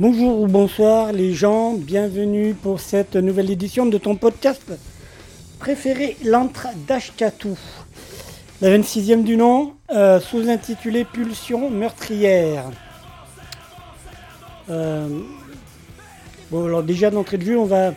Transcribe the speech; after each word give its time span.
Bonjour 0.00 0.40
ou 0.40 0.46
bonsoir 0.46 1.12
les 1.12 1.34
gens, 1.34 1.72
bienvenue 1.72 2.54
pour 2.54 2.78
cette 2.78 3.16
nouvelle 3.16 3.50
édition 3.50 3.84
de 3.84 3.98
ton 3.98 4.14
podcast 4.14 4.62
préféré, 5.58 6.16
l'antre 6.24 6.68
d'Ashkatou. 6.86 7.58
La 8.60 8.76
26e 8.76 9.24
du 9.24 9.36
nom, 9.36 9.74
euh, 9.90 10.20
sous-intitulé 10.20 11.04
Pulsion 11.04 11.68
meurtrière. 11.70 12.70
Euh, 14.70 15.08
bon 16.50 16.66
alors 16.66 16.82
déjà 16.82 17.10
d'entrée 17.10 17.38
de 17.38 17.44
vue 17.44 17.56
on 17.56 17.66
va 17.66 17.92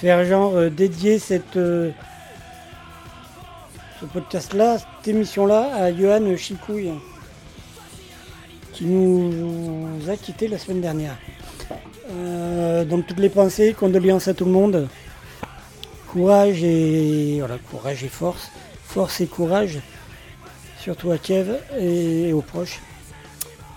faire 0.00 0.24
genre 0.24 0.54
euh, 0.56 0.70
dédier 0.70 1.18
cette 1.18 1.56
euh, 1.56 1.90
ce 4.00 4.06
podcast 4.06 4.54
là, 4.54 4.78
cette 4.78 5.08
émission 5.08 5.44
là 5.44 5.74
à 5.74 5.94
Johan 5.94 6.36
Chicouille 6.38 6.92
qui 8.72 8.86
nous 8.86 10.00
a 10.08 10.16
quitté 10.16 10.48
la 10.48 10.56
semaine 10.56 10.80
dernière. 10.80 11.18
Euh, 12.12 12.86
donc 12.86 13.06
toutes 13.06 13.18
les 13.18 13.28
pensées, 13.28 13.74
condoléances 13.78 14.26
à 14.26 14.32
tout 14.32 14.46
le 14.46 14.52
monde. 14.52 14.88
Courage 16.08 16.64
et 16.64 17.36
voilà, 17.40 17.58
courage 17.70 18.02
et 18.02 18.08
force. 18.08 18.50
Force 18.84 19.20
et 19.20 19.26
courage, 19.26 19.80
surtout 20.80 21.10
à 21.10 21.18
Kiev 21.18 21.58
et 21.78 22.32
aux 22.32 22.40
proches. 22.40 22.80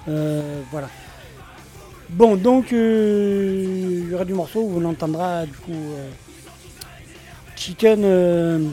Voilà. 0.08 0.88
Bon, 2.10 2.36
donc 2.36 2.74
euh, 2.74 4.02
il 4.04 4.12
y 4.12 4.14
aura 4.14 4.26
du 4.26 4.34
morceau 4.34 4.62
où 4.62 4.80
on 4.80 4.86
entendra 4.86 5.46
du 5.46 5.54
coup 5.54 5.72
euh, 5.72 6.10
Chicken 7.56 8.02
euh, 8.04 8.68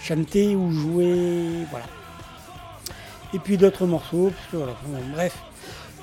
chanter 0.00 0.54
ou 0.56 0.70
jouer, 0.70 1.66
voilà. 1.70 1.86
Et 3.34 3.38
puis 3.38 3.56
d'autres 3.56 3.86
morceaux, 3.86 4.32
parce 4.34 4.46
que 4.50 4.56
voilà, 4.56 4.72
bon, 4.84 4.98
bref. 5.12 5.36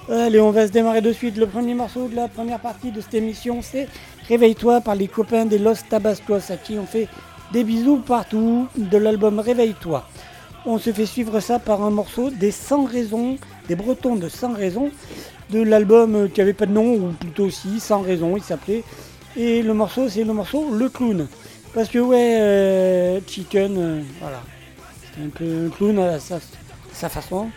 Allez, 0.09 0.39
on 0.39 0.51
va 0.51 0.67
se 0.67 0.71
démarrer 0.71 1.01
de 1.01 1.11
suite. 1.11 1.35
Le 1.35 1.47
premier 1.47 1.73
morceau 1.73 2.07
de 2.07 2.15
la 2.15 2.27
première 2.29 2.59
partie 2.59 2.91
de 2.91 3.01
cette 3.01 3.15
émission, 3.15 3.61
c'est 3.61 3.87
Réveille-toi 4.27 4.81
par 4.81 4.95
les 4.95 5.07
copains 5.07 5.45
des 5.45 5.57
Los 5.57 5.75
Tabascos, 5.89 6.51
à 6.51 6.57
qui 6.57 6.77
on 6.77 6.85
fait 6.85 7.07
des 7.51 7.63
bisous 7.63 7.97
partout 7.97 8.67
de 8.77 8.97
l'album 8.97 9.39
Réveille-toi. 9.39 10.07
On 10.65 10.77
se 10.77 10.91
fait 10.91 11.05
suivre 11.05 11.39
ça 11.39 11.59
par 11.59 11.81
un 11.81 11.91
morceau 11.91 12.29
des 12.29 12.51
100 12.51 12.85
raisons, 12.85 13.37
des 13.69 13.75
Bretons 13.75 14.17
de 14.17 14.27
100 14.27 14.53
raisons, 14.53 14.91
de 15.49 15.61
l'album 15.61 16.15
euh, 16.15 16.27
qui 16.27 16.41
avait 16.41 16.53
pas 16.53 16.65
de 16.65 16.73
nom, 16.73 16.93
ou 16.93 17.11
plutôt 17.19 17.45
aussi 17.45 17.79
100 17.79 18.01
raisons, 18.01 18.37
il 18.37 18.43
s'appelait. 18.43 18.83
Et 19.35 19.61
le 19.61 19.73
morceau, 19.73 20.09
c'est 20.09 20.23
le 20.23 20.33
morceau 20.33 20.73
Le 20.73 20.89
Clown. 20.89 21.27
Parce 21.73 21.89
que 21.89 21.99
ouais, 21.99 22.37
euh, 22.39 23.19
Chicken, 23.27 23.77
euh, 23.77 24.01
voilà, 24.19 24.41
c'est 25.13 25.23
un 25.23 25.29
peu 25.29 25.67
un 25.67 25.69
clown 25.69 25.99
à 25.99 26.19
sa, 26.19 27.09
façon. 27.09 27.49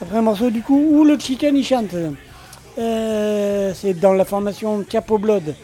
Après 0.00 0.18
un 0.18 0.22
morceau 0.22 0.50
du 0.50 0.62
coup 0.62 0.78
où 0.78 1.04
le 1.04 1.18
Chicken 1.18 1.56
il 1.56 1.64
chante. 1.64 1.94
C'est 2.76 3.94
dans 3.94 4.12
la 4.12 4.24
formation 4.24 4.84
Capo 4.84 5.18
Blood. 5.18 5.56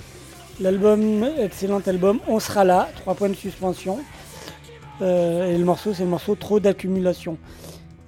L'album, 0.60 1.28
excellent 1.38 1.80
album, 1.86 2.18
On 2.26 2.40
sera 2.40 2.64
là, 2.64 2.88
trois 2.96 3.14
points 3.14 3.28
de 3.28 3.34
suspension. 3.34 4.00
Et 5.00 5.56
le 5.56 5.64
morceau, 5.64 5.94
c'est 5.94 6.02
le 6.02 6.08
morceau 6.08 6.34
Trop 6.34 6.58
d'accumulation. 6.58 7.38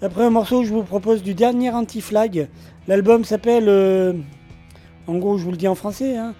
Après 0.02 0.24
un 0.24 0.30
morceau, 0.30 0.64
je 0.64 0.72
vous 0.72 0.82
propose 0.82 1.22
du 1.22 1.34
dernier 1.34 1.70
Anti-Flag. 1.70 2.48
L'album 2.88 3.24
s'appelle, 3.24 3.68
euh, 3.68 4.12
en 5.06 5.16
gros, 5.18 5.38
je 5.38 5.44
vous 5.44 5.50
le 5.50 5.56
dis 5.56 5.68
en 5.68 5.74
français, 5.74 6.16
hein, 6.16 6.34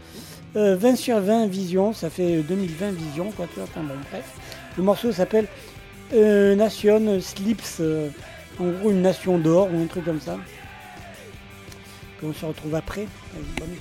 euh, 0.57 0.77
20 0.77 0.97
sur 0.97 1.21
20 1.21 1.47
Vision. 1.47 1.93
Ça 1.93 2.09
fait 2.11 2.43
2020 2.43 2.93
Vision, 2.93 3.33
quoi, 3.33 3.47
tu. 3.53 3.61
Enfin 3.61 3.83
bon, 3.83 3.95
bref. 4.11 4.25
Le 4.77 4.83
morceau 4.83 5.13
s'appelle 5.13 5.47
euh, 6.15 6.55
Nation 6.55 7.21
Slips. 7.21 7.79
euh, 7.81 8.09
en 8.59 8.71
gros, 8.71 8.91
une 8.91 9.03
nation 9.03 9.39
d'or 9.39 9.69
ou 9.73 9.83
un 9.83 9.87
truc 9.87 10.05
comme 10.05 10.21
ça. 10.21 10.39
Puis 12.19 12.27
on 12.27 12.33
se 12.33 12.47
retrouve 12.47 12.75
après. 12.75 13.07
Bonne 13.59 13.77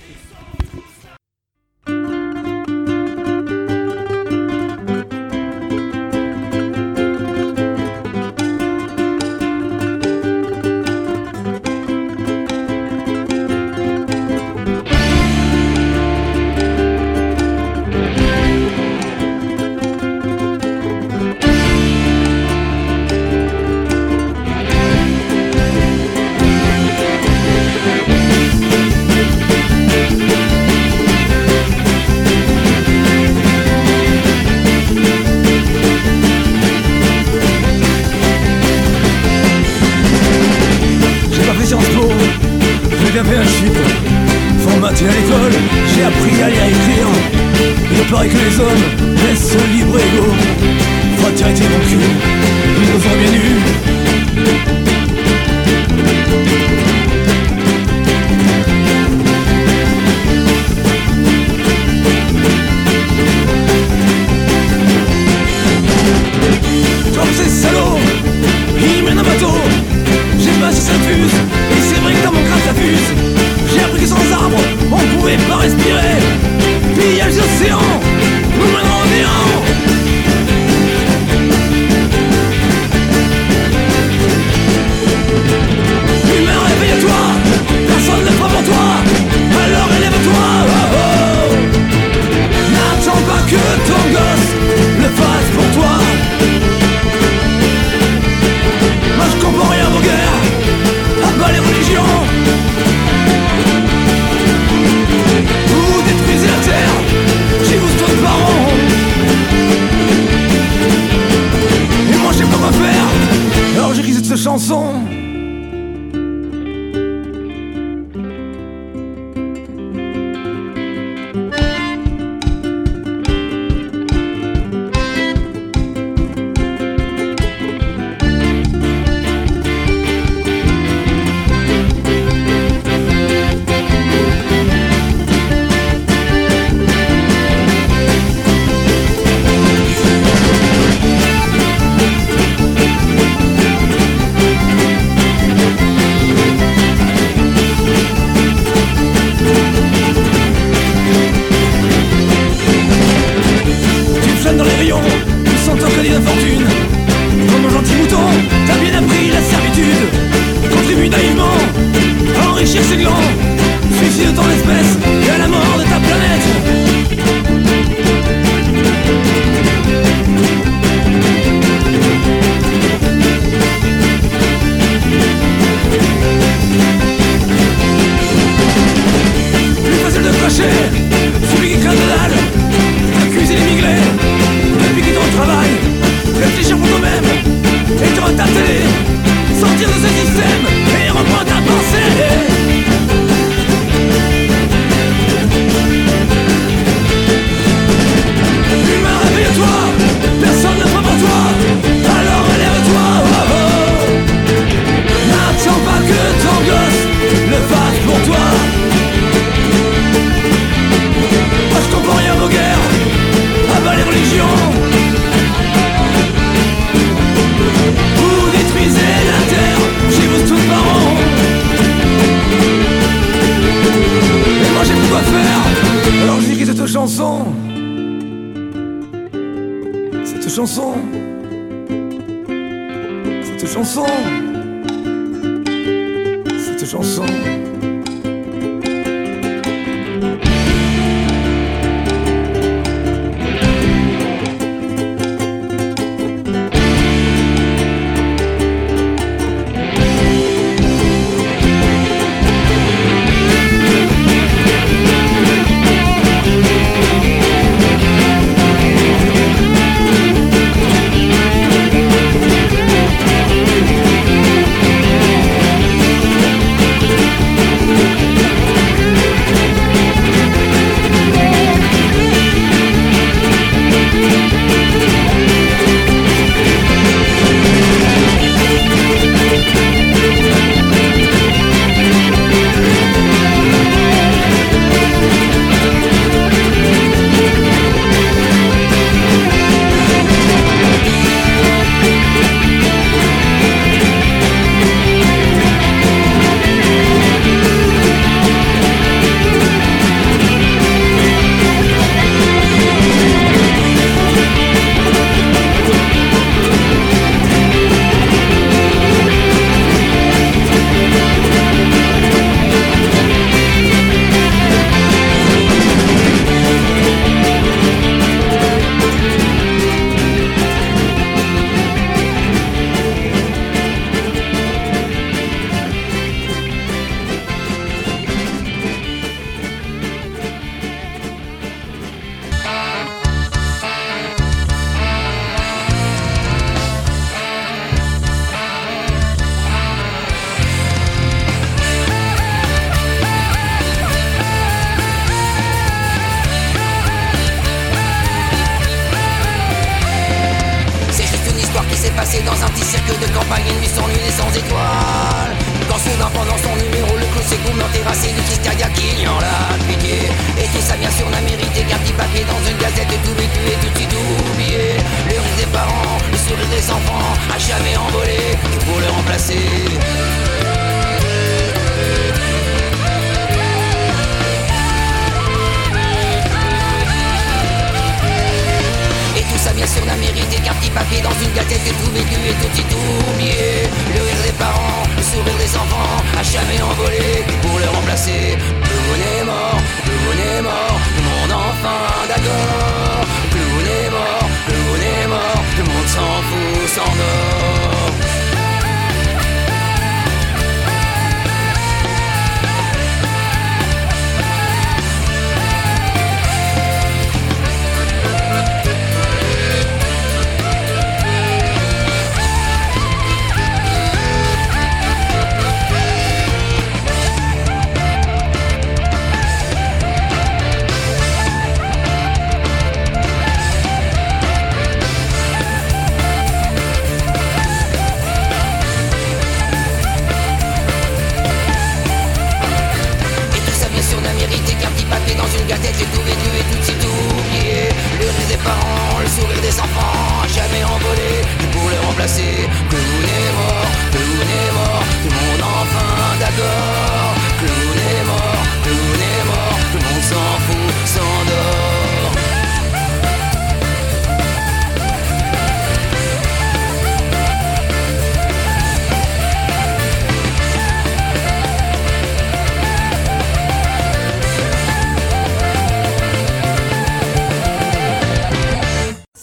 fait 43.24 43.36
un 43.36 43.44
chip. 43.44 43.72
Formaté 44.58 45.04
à 45.06 45.12
l'école, 45.12 45.52
j'ai 45.94 46.02
appris 46.04 46.42
à 46.42 46.48
lire 46.50 46.64
et 46.64 46.70
écrire. 46.70 47.08
Il 47.92 48.04
paraît 48.10 48.28
que 48.28 48.36
les 48.36 48.60
hommes 48.60 48.84
laissent 49.26 49.56
libre 49.74 49.98
et 49.98 50.02
égaux. 50.02 50.34
Fraternité 51.18 51.64
mon 51.64 51.80
cul, 51.88 51.96
ils 52.76 52.88
nous 52.92 53.02
ont 53.06 53.16
bien 53.20 53.32
eu. 53.32 53.56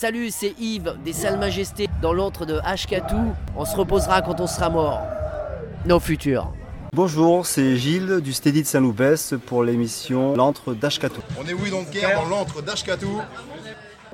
Salut, 0.04 0.32
c'est 0.32 0.54
Yves 0.60 0.98
des 1.06 1.14
Salles 1.14 1.40
Majestés 1.40 1.88
dans 2.02 2.12
l'antre 2.12 2.46
de 2.46 2.60
Ashkatou. 2.66 3.34
On 3.56 3.64
se 3.64 3.74
reposera 3.74 4.22
quand 4.22 4.42
on 4.42 4.48
sera 4.48 4.70
mort. 4.70 5.00
Nos 5.86 6.02
futurs. 6.02 6.52
Bonjour, 6.92 7.46
c'est 7.46 7.78
Gilles 7.78 8.20
du 8.20 8.34
Steady 8.34 8.64
de 8.64 8.68
Saint-Loupès 8.68 9.36
pour 9.46 9.64
l'émission 9.64 10.36
L'antre 10.36 10.74
d'Ashkatou. 10.74 11.22
On 11.40 11.48
est 11.48 11.54
oui 11.54 11.70
donc 11.70 11.90
guerre 11.90 12.22
dans 12.22 12.28
l'antre 12.28 12.62
d'Ashkatou. 12.62 13.22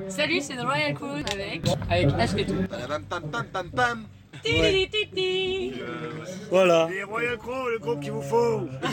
Salut, 0.10 0.42
c'est 0.42 0.58
The 0.58 0.62
Royal 0.62 0.94
Crew 0.94 1.24
avec 1.34 1.64
avec 1.90 2.14
Ashkatou. 2.20 2.54
Pam 2.70 3.04
pam 3.10 3.24
pam 3.32 3.46
pam 3.52 3.70
pam. 3.72 4.06
Titi, 4.44 4.90
titi. 4.92 5.74
Voilà. 6.52 6.88
Les 6.92 7.02
Royal 7.02 7.38
Crow, 7.40 7.68
le 7.68 7.80
groupe 7.80 8.00
qu'il 8.00 8.12
vous 8.12 8.22
faut 8.22 8.70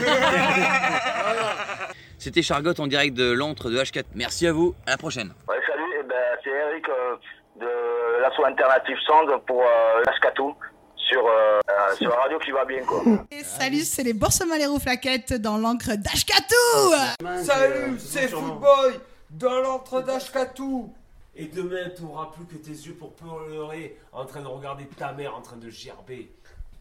C'était 2.17 2.41
Chargotte 2.41 2.79
en 2.79 2.87
direct 2.87 3.15
de 3.15 3.31
l'antre 3.31 3.69
de 3.69 3.77
H4. 3.77 4.05
Merci 4.15 4.47
à 4.47 4.51
vous, 4.51 4.73
à 4.87 4.91
la 4.91 4.97
prochaine. 4.97 5.31
Ouais, 5.47 5.55
salut, 5.67 5.83
eh 5.99 6.03
ben, 6.03 6.06
c'est 6.43 6.49
Eric 6.49 6.87
euh, 6.89 7.15
de 7.59 8.21
l'asso 8.21 8.43
alternative 8.45 8.97
Sound 9.05 9.29
pour 9.45 9.61
euh, 9.61 10.03
Ashkatou 10.07 10.55
sur, 10.95 11.25
euh, 11.25 11.59
euh, 11.69 11.95
sur 11.95 12.09
la 12.09 12.15
radio 12.17 12.37
qui 12.39 12.51
va 12.51 12.65
bien 12.65 12.83
quoi. 12.83 13.01
Et 13.31 13.43
salut, 13.43 13.79
c'est 13.81 14.03
les 14.03 14.13
Boursemaleros 14.13 14.79
Flaquettes 14.79 15.33
dans 15.33 15.57
l'encre 15.57 15.95
d'Ashkatou 15.95 17.43
Salut, 17.43 17.97
c'est 17.99 18.27
Footboy 18.27 18.99
dans 19.29 19.59
l'antre 19.61 20.01
d'Ashkatou 20.01 20.93
Et 21.35 21.45
demain, 21.45 21.89
tu 21.95 22.03
n'auras 22.03 22.27
plus 22.35 22.45
que 22.45 22.55
tes 22.63 22.71
yeux 22.71 22.93
pour 22.93 23.13
pleurer 23.13 23.97
en 24.11 24.25
train 24.25 24.41
de 24.41 24.47
regarder 24.47 24.85
ta 24.97 25.11
mère 25.13 25.35
en 25.35 25.41
train 25.41 25.57
de 25.57 25.69
gerber. 25.69 26.29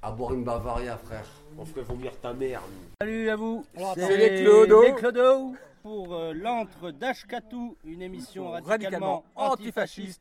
À 0.02 0.10
boire 0.10 0.34
une 0.34 0.44
Bavaria, 0.44 0.96
frère. 0.98 1.24
On 1.58 1.64
ferait 1.64 1.82
vomir 1.82 2.12
ta 2.20 2.32
mère. 2.32 2.60
nous. 2.68 2.88
Salut 3.00 3.28
à 3.30 3.36
vous, 3.36 3.64
C'est 3.94 4.16
les 4.16 4.42
Clodo. 4.42 4.82
les 4.82 4.94
Clodo 4.94 5.54
pour 5.86 6.16
euh, 6.16 6.32
l'antre 6.34 6.90
d'Ashkatou, 6.90 7.76
une 7.84 8.02
émission 8.02 8.50
radicalement, 8.50 8.68
Radicalement 8.70 9.24
antifasciste. 9.36 10.20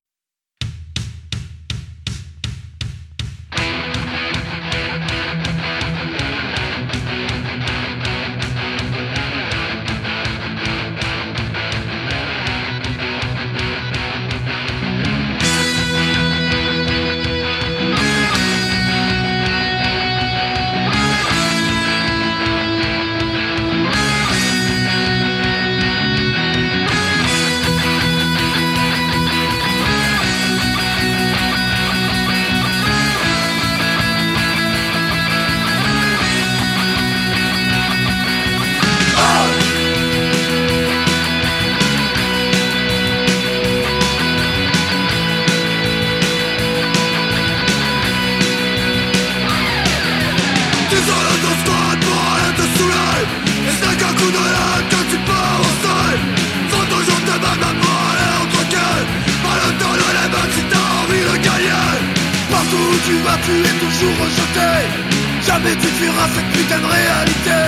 Jamais 65.45 65.75
tu 65.75 65.87
fuiras 65.87 66.27
cette 66.35 66.51
putain 66.51 66.79
de 66.79 66.85
réalité. 66.85 67.61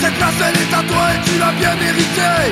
Cette 0.00 0.14
place 0.14 0.34
elle 0.40 0.60
est 0.62 0.74
à 0.74 0.82
toi 0.82 1.04
et 1.14 1.20
tu 1.24 1.38
l'as 1.38 1.52
bien 1.52 1.74
méritée. 1.76 2.46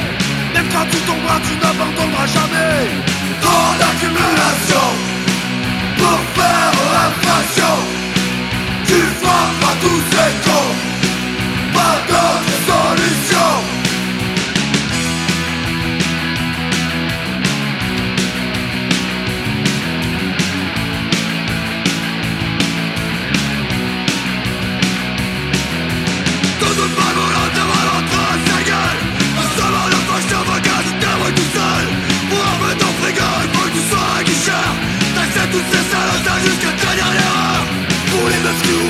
Même 0.55 0.69
quand 0.73 0.87
tu 0.91 0.99
tomberas 0.99 1.41
tu 1.47 1.55
n'abandonneras 1.57 2.27
jamais. 2.27 2.87
Trop 3.41 3.73
d'accumulation 3.81 4.87
Pour 5.99 6.21
faire 6.37 6.73
infraction 7.07 7.75
tu 8.87 8.95
frapperas 9.21 9.75
tous 9.83 10.03
ces 10.11 10.46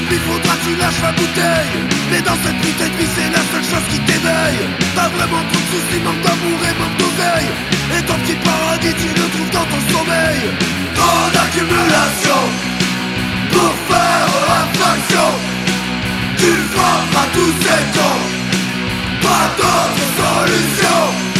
oublient, 0.06 0.20
faudra 0.20 0.54
tu 0.64 0.76
lâches 0.76 1.02
la 1.02 1.12
bouteille. 1.12 1.74
Mais 2.10 2.20
dans 2.22 2.36
cette 2.42 2.58
putain 2.60 2.88
de 2.88 2.96
vie, 2.96 3.10
c'est 3.14 3.30
la 3.30 3.42
seule 3.50 3.64
chose 3.64 3.86
qui 3.90 3.98
t'éveille. 4.00 4.62
T'as 4.94 5.08
vraiment 5.08 5.42
trop 5.50 5.60
de 5.60 5.68
soucis, 5.72 6.00
manque 6.04 6.22
d'amour 6.22 6.58
et 6.68 6.74
manque 6.80 6.96
d'oseille. 6.98 7.50
Et 7.96 8.02
ton 8.02 8.14
petit 8.14 8.38
paradis, 8.44 8.94
tu 8.94 9.08
le 9.08 9.26
trouves 9.34 9.50
dans 9.50 9.66
ton 9.72 9.80
sommeil. 9.92 10.40
Trop 10.94 11.26
d'accumulation 11.34 12.40
Pour 13.52 13.74
faire 13.88 14.28
infraction 14.62 15.28
Tu 16.38 16.50
frapperas 16.72 17.28
tous 17.34 17.54
ces 17.62 17.84
cons 17.94 18.24
Pas 19.22 19.46
d'autre 19.58 20.04
solution 20.20 21.35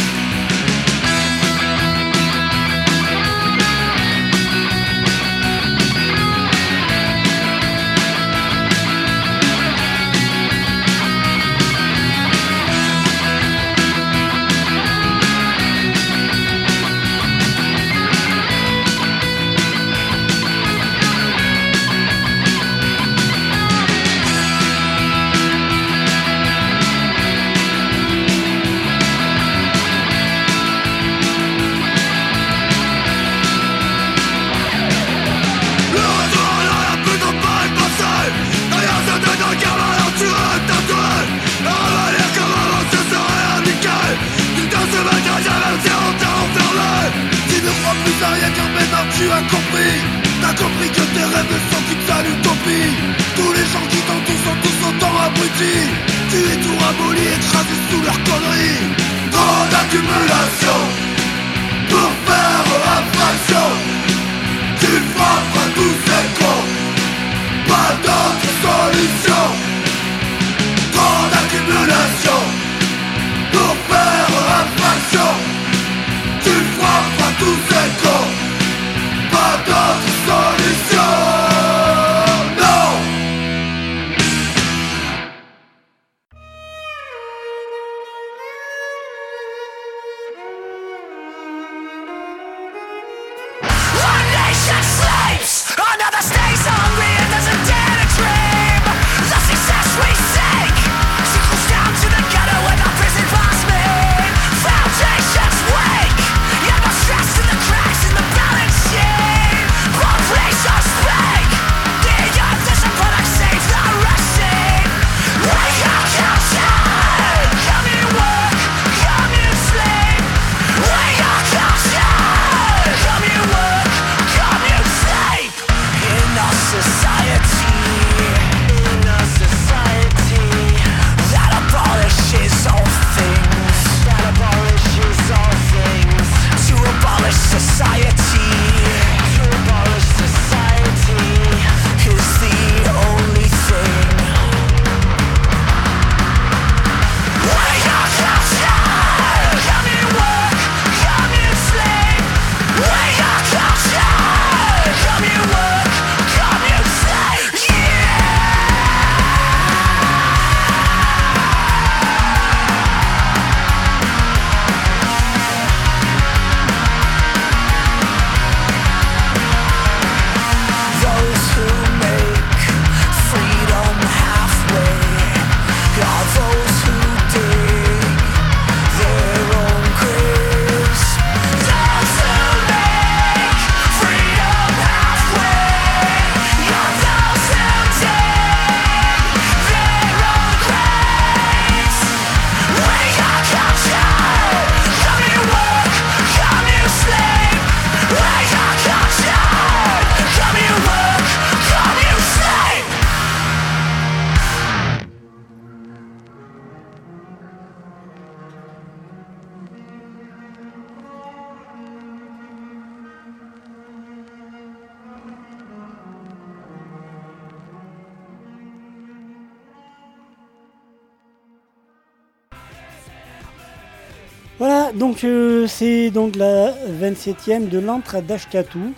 Donc 224.95 225.23
euh, 225.23 225.67
c'est 225.67 226.11
donc 226.11 226.35
la 226.35 226.71
27e 226.71 227.67
de 227.67 227.79
l'antre 227.79 228.21
d'Ashkatou, 228.21 228.93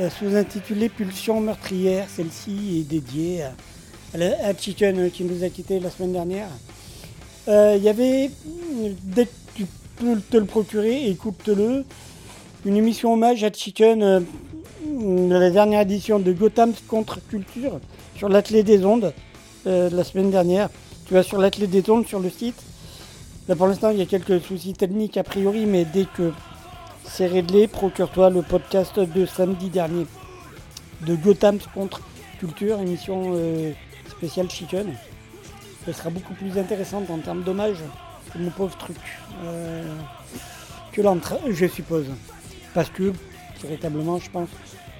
euh, 0.00 0.08
sous-intitulée 0.10 0.88
Pulsion 0.88 1.40
meurtrière. 1.40 2.06
Celle-ci 2.08 2.80
est 2.80 2.90
dédiée 2.90 3.42
à, 4.14 4.54
Chicken 4.58 4.98
euh, 4.98 5.08
qui 5.08 5.24
nous 5.24 5.44
a 5.44 5.48
quittés 5.48 5.78
la 5.78 5.90
semaine 5.90 6.12
dernière. 6.12 6.48
Euh, 7.48 7.74
Il 7.76 7.82
y 7.82 7.88
avait, 7.88 8.30
dès 9.04 9.26
que 9.26 9.30
tu 9.54 9.66
peux 9.96 10.18
te 10.18 10.36
le 10.36 10.46
procurer, 10.46 11.08
écoute-le, 11.08 11.84
une 12.64 12.76
émission 12.76 13.12
hommage 13.12 13.44
à 13.44 13.52
Chicken 13.52 14.24
de 14.84 15.34
la 15.34 15.50
dernière 15.50 15.82
édition 15.82 16.18
de 16.18 16.32
Gotham 16.32 16.72
contre 16.88 17.20
Culture 17.28 17.78
sur 18.16 18.28
l'atelier 18.28 18.62
des 18.62 18.84
ondes 18.84 19.12
la 19.64 20.04
semaine 20.04 20.30
dernière. 20.30 20.68
Tu 21.06 21.14
vas 21.14 21.22
sur 21.22 21.38
l'atelier 21.38 21.66
des 21.66 21.88
ondes 21.90 22.06
sur 22.06 22.20
le 22.20 22.30
site. 22.30 22.60
Là 23.50 23.56
pour 23.56 23.66
l'instant 23.66 23.90
il 23.90 23.98
y 23.98 24.02
a 24.02 24.06
quelques 24.06 24.40
soucis 24.40 24.74
techniques 24.74 25.16
a 25.16 25.24
priori, 25.24 25.66
mais 25.66 25.84
dès 25.84 26.04
que 26.04 26.32
c'est 27.04 27.26
réglé, 27.26 27.66
procure-toi 27.66 28.30
le 28.30 28.42
podcast 28.42 29.00
de 29.00 29.26
samedi 29.26 29.70
dernier 29.70 30.06
de 31.04 31.16
Gotham 31.16 31.58
contre 31.74 32.00
Culture, 32.38 32.78
émission 32.78 33.32
euh, 33.34 33.72
spéciale 34.08 34.48
Chicken. 34.48 34.94
Ce 35.84 35.90
sera 35.90 36.10
beaucoup 36.10 36.32
plus 36.34 36.56
intéressante 36.58 37.10
en 37.10 37.18
termes 37.18 37.42
d'hommage 37.42 37.78
que 38.32 38.38
mon 38.38 38.50
pauvre 38.50 38.78
truc. 38.78 38.96
euh, 39.42 39.96
que 40.92 41.02
l'entre, 41.02 41.34
je 41.50 41.66
suppose. 41.66 42.06
Parce 42.72 42.90
que, 42.90 43.12
véritablement, 43.64 44.18
je 44.18 44.30
pense, 44.30 44.48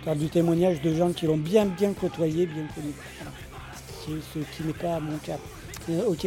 faire 0.03 0.17
du 0.17 0.29
témoignage 0.29 0.83
de 0.83 0.93
gens 0.93 1.13
qui 1.13 1.27
l'ont 1.27 1.37
bien 1.37 1.67
bien 1.67 1.93
côtoyé, 1.93 2.47
bien 2.47 2.65
connu. 2.75 2.95
Ce 4.09 4.39
qui 4.41 4.65
n'est 4.65 4.73
pas 4.73 4.99
mon 4.99 5.19
cas. 5.19 5.39
Euh, 5.89 6.03
ok. 6.09 6.27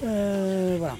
Voilà. 0.00 0.96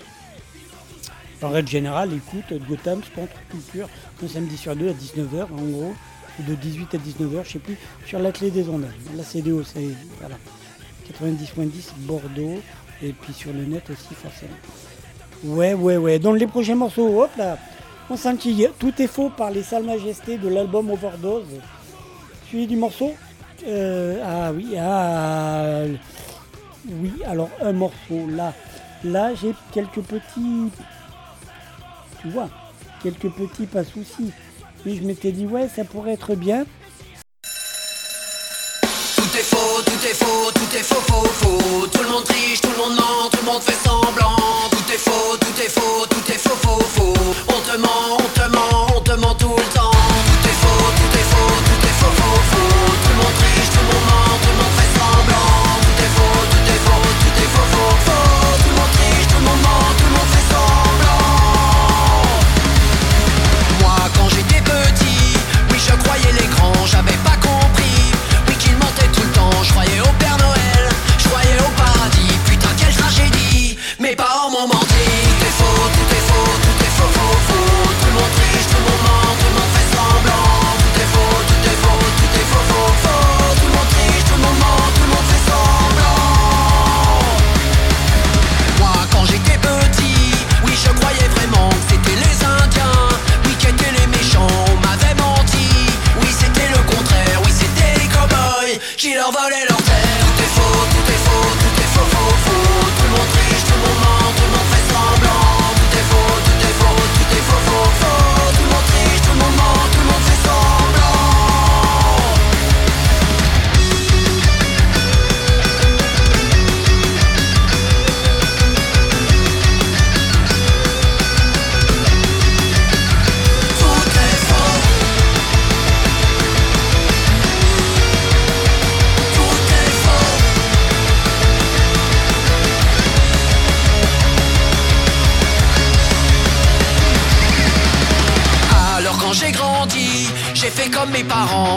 En 1.42 1.48
règle 1.50 1.68
générale, 1.68 2.11
écoute 2.12 2.57
Gotham 2.68 3.00
contre 3.16 3.33
Culture, 3.50 3.88
un 4.22 4.28
samedi 4.28 4.57
sur 4.57 4.76
deux 4.76 4.88
à 4.88 4.92
19h 4.92 5.42
en 5.52 5.70
gros, 5.70 5.94
de 6.38 6.55
18 6.55 6.94
à 6.94 6.98
19h, 6.98 7.44
je 7.44 7.50
sais 7.52 7.59
plus, 7.59 7.76
sur 8.07 8.20
la 8.20 8.31
clé 8.31 8.50
des 8.50 8.68
ondes. 8.68 8.87
La 9.16 9.24
CDO, 9.24 9.62
c'est 9.64 9.88
voilà. 10.20 10.37
90.10 11.20 11.70
Bordeaux, 12.07 12.61
et 13.02 13.12
puis 13.12 13.33
sur 13.33 13.52
le 13.52 13.64
net 13.64 13.83
aussi 13.90 14.14
forcément. 14.14 14.55
Ouais, 15.44 15.74
ouais, 15.74 15.96
ouais. 15.96 16.20
Donc 16.20 16.38
les 16.38 16.46
prochains 16.46 16.76
morceaux, 16.76 17.22
hop 17.22 17.31
là, 17.37 17.59
on 18.09 18.16
s'enquille. 18.16 18.70
Tout 18.78 18.92
est 19.02 19.09
faux 19.09 19.31
par 19.31 19.50
les 19.50 19.64
sales 19.64 19.85
majestés 19.85 20.38
de 20.38 20.48
l'album 20.48 20.90
Overdose. 20.90 21.46
Suivi 22.46 22.68
du 22.68 22.76
morceau. 22.76 23.12
euh, 23.66 24.22
ah 24.24 24.52
oui, 24.52 24.76
ah. 24.78 25.83
Oui, 26.88 27.12
alors 27.26 27.50
un 27.61 27.72
morceau 27.72 28.28
là. 28.31 28.55
Là, 29.05 29.35
j'ai 29.35 29.52
quelques 29.72 30.02
petits. 30.02 30.70
Tu 32.23 32.29
vois, 32.29 32.49
quelques 33.03 33.31
petits 33.31 33.67
pas 33.67 33.83
soucis. 33.83 34.31
Mais 34.87 34.95
je 34.95 35.03
m'étais 35.03 35.33
dit, 35.33 35.45
ouais, 35.45 35.69
ça 35.75 35.83
pourrait 35.85 36.13
être 36.13 36.37
bien. 36.37 36.65
Tout 39.17 39.39
est 39.39 39.43
faux, 39.43 39.83
tout 39.85 40.07
est 40.07 40.15
faux, 40.15 40.53
tout 40.55 40.77
est 40.77 40.85
faux, 40.85 41.03
faux, 41.11 41.27
faux. 41.27 41.87
Tout 41.89 42.03
le 42.05 42.09
monde 42.11 42.23
triche, 42.23 42.61
tout 42.61 42.71
le 42.71 42.77
monde 42.77 42.95
ment, 42.97 43.29
tout 43.29 43.45
le 43.45 43.51
monde 43.51 43.63
fait 43.63 43.89
semblant. 43.89 44.37
Tout 44.71 44.93
est 44.95 44.99
faux, 44.99 45.37
tout 45.37 45.61
est 45.61 45.69
faux, 45.69 46.07
tout 46.11 46.33
est 46.33 46.39
faux, 46.39 46.57
faux, 46.63 46.85
faux. 46.95 47.15
On 47.49 47.61
te 47.61 47.77
ment, 47.79 48.17
on 48.19 48.29
te 48.39 48.47
ment, 48.55 48.87
on 48.97 49.01
te 49.01 49.13
ment 49.13 49.35
tout 49.35 49.57
le 49.57 49.75
temps. 49.75 49.91
Tout 49.91 50.49
est 50.49 50.59
faux, 50.63 50.93
tout 50.95 51.19
est 51.19 51.27
faux, 51.27 51.55
tout 51.67 51.83
est 51.89 51.97
faux, 51.99 52.15
faux, 52.23 52.39
faux. 52.53 52.87
Tout 53.03 53.11
le 53.11 53.17
monde 53.17 53.35
triche, 53.35 53.71
tout 53.75 53.83
le 53.83 53.87
monde 53.91 54.07
ment, 54.07 54.39
tout 54.43 54.53
le 54.53 54.59
monde 54.63 54.72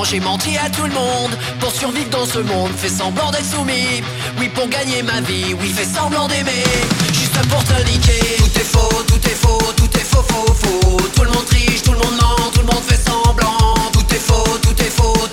j'ai 0.10 0.20
menti 0.20 0.56
à 0.58 0.70
tout 0.70 0.84
le 0.84 0.94
monde 0.94 1.32
pour 1.60 1.72
survivre 1.72 2.10
dans 2.10 2.26
ce 2.26 2.40
monde, 2.40 2.72
fait 2.76 2.90
semblant 2.90 3.32
d'être 3.32 3.46
soumis. 3.46 4.04
Oui 4.40 4.50
pour 4.50 4.68
gagner 4.68 5.02
ma 5.02 5.22
vie, 5.22 5.56
oui 5.60 5.70
fait 5.70 5.86
semblant 5.86 6.28
d'aimer, 6.28 6.64
juste 7.14 7.38
pour 7.50 7.64
te. 7.64 7.74
Tout 7.74 8.60
est 8.60 8.64
faux, 8.64 9.04
tout 9.08 9.28
est 9.28 9.36
faux, 9.36 9.74
tout 9.76 9.98
est 9.98 10.04
faux, 10.04 10.24
faux, 10.28 10.54
faux. 10.54 10.98
Tout 11.16 11.24
le 11.24 11.30
monde 11.32 11.46
triche, 11.46 11.82
tout 11.82 11.92
le 11.92 11.98
monde 11.98 12.18
ment, 12.22 12.52
tout 12.54 12.60
le 12.60 12.66
monde 12.74 12.84
fait 12.88 13.02
semblant. 13.10 13.76
Tout 13.94 14.06
est 14.14 14.20
faux, 14.20 14.58
tout 14.62 14.82
est 14.82 14.90
faux, 14.90 15.28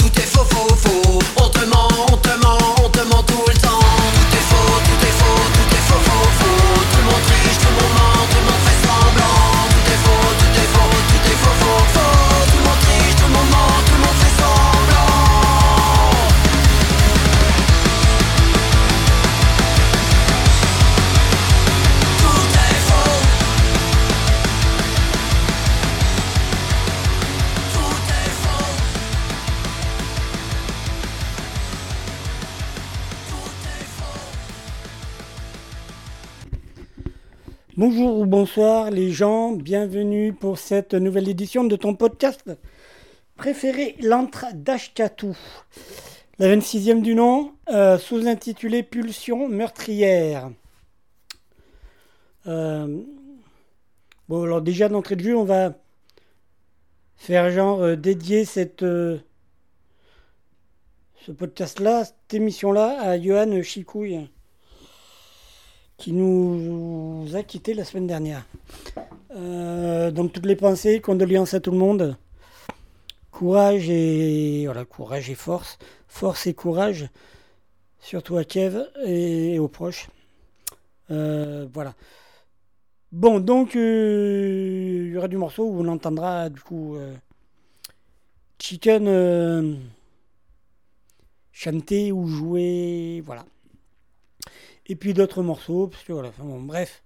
bonsoir 38.33 38.91
les 38.91 39.11
gens, 39.11 39.53
bienvenue 39.53 40.33
pour 40.33 40.57
cette 40.57 40.95
nouvelle 40.95 41.29
édition 41.29 41.65
de 41.65 41.77
ton 41.77 41.95
podcast 41.95 42.51
préféré, 43.37 43.95
l'antre 44.01 44.47
d'Ashkatou. 44.55 45.37
La 46.39 46.57
26e 46.57 47.03
du 47.03 47.15
nom, 47.15 47.53
euh, 47.69 47.99
sous-intitulé 47.99 48.83
Pulsion 48.83 49.51
meurtrière. 49.51 50.51
Euh, 52.47 53.03
bon 54.31 54.45
alors 54.45 54.63
déjà 54.63 54.89
d'entrée 54.89 55.17
de 55.17 55.25
jeu, 55.25 55.37
on 55.37 55.45
va 55.45 55.75
faire 57.17 57.51
genre 57.51 57.83
euh, 57.83 57.97
dédier 57.97 58.47
cette, 58.47 58.81
ce 58.81 59.21
podcast-là, 61.37 62.07
cette 62.07 62.33
émission-là 62.33 62.99
à 62.99 63.21
Johan 63.21 63.63
Chicouille 63.63 64.27
qui 66.03 66.13
nous 66.13 67.29
a 67.37 67.45
quittés 67.45 67.75
la 67.75 67.85
semaine 67.85 68.09
dernière. 68.09 68.45
Euh, 69.37 70.11
donc 70.11 70.33
toutes 70.33 70.47
les 70.47 70.57
pensées, 70.57 71.01
condoléances 71.01 71.55
à 71.55 71.61
tout 71.61 71.71
le 71.71 71.79
monde. 71.79 72.17
Courage 73.31 73.89
et 73.89 74.65
voilà, 74.65 74.85
courage 74.85 75.31
et 75.31 75.37
force, 75.37 75.79
force 76.09 76.49
et 76.49 76.55
courage, 76.55 77.09
surtout 78.01 78.37
à 78.37 78.43
Kiev 78.43 78.85
et, 79.07 79.61
aux 79.61 79.69
proches. 79.69 80.09
Euh, 81.13 81.69
voilà. 81.73 81.95
Bon, 83.13 83.39
donc, 83.39 83.77
euh, 83.77 85.05
il 85.07 85.13
y 85.13 85.17
aura 85.17 85.29
du 85.29 85.37
morceau 85.37 85.69
où 85.69 85.85
on 85.85 85.87
entendra, 85.87 86.49
du 86.49 86.61
coup, 86.63 86.97
Chicken 88.59 89.79
chanter 91.53 92.11
ou 92.11 92.27
jouer, 92.27 93.23
voilà. 93.25 93.45
Et 94.93 94.95
puis 94.95 95.15
d'autres 95.15 95.43
morceaux, 95.43 95.87
parce 95.87 96.05
que 96.05 96.13
voilà, 96.13 96.29
enfin 96.29 96.45
bon, 96.45 96.61
bref. 96.61 97.03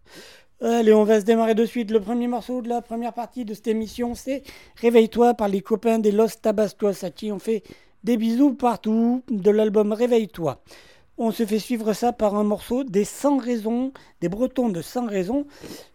Allez, 0.61 0.93
on 0.93 1.05
va 1.05 1.21
se 1.21 1.25
démarrer 1.25 1.55
de 1.55 1.65
suite. 1.65 1.93
Le 1.93 2.01
premier 2.01 2.27
morceau 2.27 2.61
de 2.61 2.69
la 2.69 2.83
première 2.83 3.13
partie 3.13 3.45
de 3.45 3.55
cette 3.55 3.69
émission, 3.69 4.17
c'est 4.17 4.43
Réveille-toi 4.75 5.35
par 5.35 5.47
les 5.47 5.61
copains 5.61 6.01
des 6.01 6.11
Los 6.11 6.41
Tabascos, 6.43 7.05
à 7.05 7.11
qui 7.11 7.31
on 7.31 7.39
fait 7.39 7.63
des 8.03 8.17
bisous 8.17 8.55
partout 8.55 9.23
de 9.31 9.53
l'album 9.53 9.93
Réveille-toi. 9.93 10.61
On 11.17 11.31
se 11.31 11.47
fait 11.47 11.61
suivre 11.61 11.93
ça 11.93 12.13
par 12.13 12.35
un 12.35 12.43
morceau 12.43 12.83
des 12.83 13.05
100 13.05 13.37
raisons, 13.37 13.93
des 14.21 14.29
Bretons 14.29 14.69
de 14.69 14.83
100 14.83 15.07
raisons, 15.07 15.47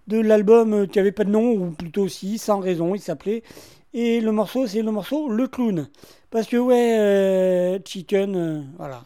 de 0.08 0.17
l'album 0.17 0.73
euh, 0.73 0.86
qui 0.86 0.97
avait 0.97 1.12
pas 1.12 1.25
de 1.25 1.32
nom, 1.32 1.51
ou 1.51 1.71
plutôt 1.71 2.08
si, 2.08 2.38
100 2.38 2.60
raisons, 2.62 2.95
il 2.95 3.01
s'appelait. 3.01 3.43
Et 3.93 4.21
le 4.21 4.32
morceau, 4.32 4.65
c'est 4.65 4.82
le 4.82 4.91
morceau 4.91 5.27
Le 5.27 5.49
Clown. 5.49 5.89
Parce 6.30 6.47
que, 6.47 6.56
ouais, 6.56 6.97
euh, 6.97 7.80
Chicken, 7.84 8.36
euh, 8.38 8.62
voilà. 8.77 9.04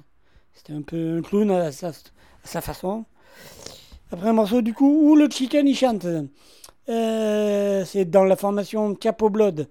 C'était 0.53 0.73
un 0.73 0.81
peu 0.83 1.17
un 1.17 1.21
clown 1.21 1.51
à 1.51 1.71
sa, 1.71 1.91
sa 2.45 2.61
façon. 2.61 3.05
Après 4.11 4.29
un 4.29 4.33
morceau, 4.33 4.61
du 4.61 4.73
coup, 4.73 5.09
où 5.09 5.15
le 5.15 5.29
Chicken 5.29 5.67
il 5.67 5.75
chante. 5.75 6.07
Euh, 6.87 7.83
c'est 7.85 8.05
dans 8.05 8.23
la 8.23 8.35
formation 8.35 8.95
Capo 8.95 9.29
Blood. 9.29 9.67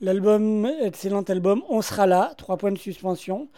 L'album, 0.00 0.70
excellent 0.82 1.22
album, 1.22 1.62
On 1.68 1.80
sera 1.80 2.06
là, 2.06 2.34
trois 2.36 2.56
points 2.56 2.72
de 2.72 2.78
suspension. 2.78 3.48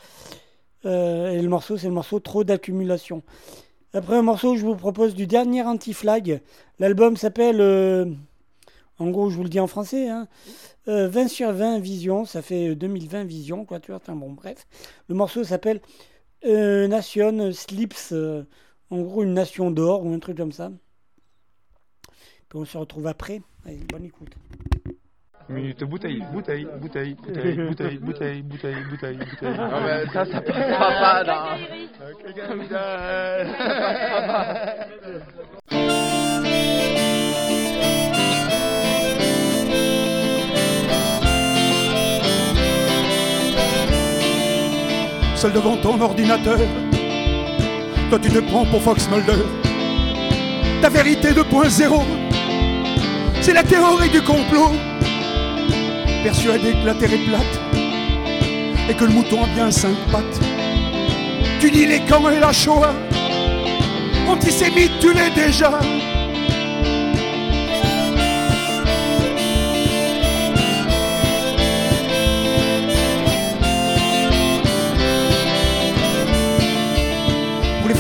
Euh, 0.85 1.31
et 1.33 1.41
le 1.41 1.49
morceau, 1.49 1.77
c'est 1.77 1.89
le 1.89 1.95
morceau 1.95 2.21
Trop 2.21 2.45
d'accumulation. 2.45 3.23
Après 3.95 4.17
un 4.17 4.23
morceau, 4.23 4.57
je 4.57 4.65
vous 4.65 4.77
propose 4.77 5.15
du 5.15 5.27
dernier 5.27 5.63
Anti-Flag. 5.63 6.43
L'album 6.79 7.17
s'appelle, 7.17 7.61
euh, 7.61 8.07
en 8.99 9.09
gros, 9.09 9.31
je 9.31 9.37
vous 9.37 9.45
le 9.45 9.49
dis 9.49 9.61
en 9.61 9.67
français, 9.67 10.09
hein, 10.09 10.29
euh, 10.89 11.09
20 11.09 11.29
sur 11.29 11.53
20 11.53 11.79
Vision. 11.79 12.25
Ça 12.25 12.43
fait 12.43 12.75
2020 12.75 13.25
Vision, 13.25 13.65
quoi, 13.65 13.81
tu 13.81 13.93
vois. 13.93 14.01
Bon, 14.09 14.31
bref. 14.31 14.67
Le 15.09 15.15
morceau 15.15 15.45
s'appelle 15.45 15.81
euh, 16.45 16.87
Nation 16.89 17.53
Slips. 17.53 18.13
euh, 18.13 18.45
en 18.91 19.01
gros, 19.03 19.23
une 19.23 19.35
nation 19.35 19.71
d'or 19.71 20.05
ou 20.05 20.13
un 20.13 20.19
truc 20.19 20.37
comme 20.37 20.53
ça. 20.53 20.71
Puis 22.49 22.59
on 22.59 22.65
se 22.65 22.79
retrouve 22.79 23.07
après. 23.07 23.41
Allez, 23.67 23.79
bonne 23.91 24.05
écoute. 24.05 24.35
Minute 25.49 25.85
bouteille, 25.85 26.23
bouteille, 26.33 26.65
bouteille, 26.81 27.15
bouteille, 27.15 27.59
bouteille, 27.59 27.99
bouteille, 27.99 28.43
bouteille, 28.43 28.83
bouteille, 28.85 29.17
bouteille. 29.19 29.57
Non, 29.57 29.81
mais 29.83 30.07
ça, 30.07 30.25
ça 30.25 30.41
passera 30.41 30.91
pas 30.91 31.25
dans. 31.25 31.59
Devant 45.53 45.77
ton 45.77 46.01
ordinateur, 46.01 46.59
toi 48.09 48.19
tu 48.19 48.31
te 48.31 48.39
prends 48.39 48.65
pour 48.65 48.81
Fox 48.83 49.07
Mulder. 49.11 49.43
Ta 50.81 50.89
vérité 50.89 51.33
2.0, 51.33 52.03
c'est 53.43 53.53
la 53.53 53.63
théorie 53.63 54.09
du 54.09 54.23
complot. 54.23 54.73
Persuadé 56.25 56.73
que 56.73 56.87
la 56.87 56.95
terre 56.95 57.13
est 57.13 57.27
plate 57.29 57.61
et 58.89 58.95
que 58.95 59.05
le 59.05 59.11
mouton 59.11 59.45
a 59.45 59.47
bien 59.49 59.71
cinq 59.71 59.95
pattes. 60.11 60.41
Tu 61.61 61.71
dis 61.71 61.85
les 61.85 62.01
camps 62.01 62.31
et 62.31 62.41
la 62.41 62.51
Shoah, 62.51 62.95
antisémite 64.27 64.99
tu 64.99 65.13
l'es 65.13 65.31
déjà. 65.37 65.79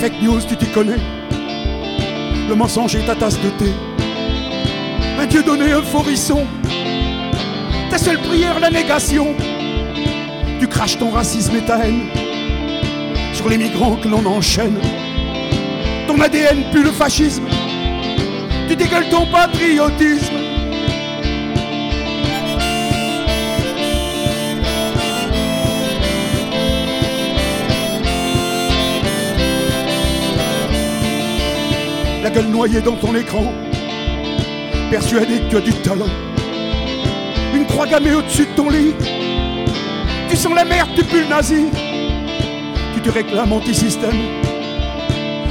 Fake 0.05 0.21
news, 0.21 0.43
tu 0.47 0.55
t'y 0.55 0.67
connais. 0.67 1.01
Le 2.47 2.55
mensonge 2.55 2.95
est 2.95 3.07
ta 3.07 3.15
tasse 3.15 3.41
de 3.41 3.49
thé. 3.59 3.73
Un 5.19 5.25
Dieu 5.25 5.43
donné, 5.43 5.73
un 5.73 5.81
forisson. 5.81 6.45
Ta 7.89 7.97
seule 7.97 8.19
prière, 8.19 8.61
la 8.61 8.69
négation. 8.69 9.29
Tu 10.61 10.69
craches 10.69 10.99
ton 10.99 11.11
racisme 11.11 11.57
et 11.57 11.65
ta 11.65 11.79
haine 11.79 12.03
sur 13.33 13.49
les 13.49 13.57
migrants 13.57 13.97
que 13.97 14.09
l'on 14.09 14.27
enchaîne. 14.27 14.79
Ton 16.07 16.21
ADN 16.21 16.65
pue 16.71 16.83
le 16.83 16.91
fascisme. 16.91 17.45
Tu 18.69 18.77
dégueules 18.77 19.09
ton 19.09 19.25
patriotisme. 19.33 20.34
La 32.25 32.31
gueule 32.31 32.47
noyée 32.47 32.81
dans 32.81 32.97
ton 32.97 33.15
écran, 33.15 33.53
persuadé 34.91 35.41
que 35.41 35.51
tu 35.51 35.57
as 35.59 35.61
du 35.61 35.73
talent. 35.83 36.09
Une 37.55 37.67
croix 37.67 37.87
gammée 37.87 38.15
au-dessus 38.15 38.47
de 38.47 38.57
ton 38.57 38.71
lit, 38.71 38.95
tu 40.31 40.35
sens 40.35 40.55
la 40.55 40.65
merde, 40.65 40.89
tu 40.97 41.05
pues 41.05 41.21
le 41.21 41.29
nazi. 41.29 41.67
Tu 42.95 43.03
te 43.03 43.11
réclames 43.11 43.53
anti-système, 43.53 44.17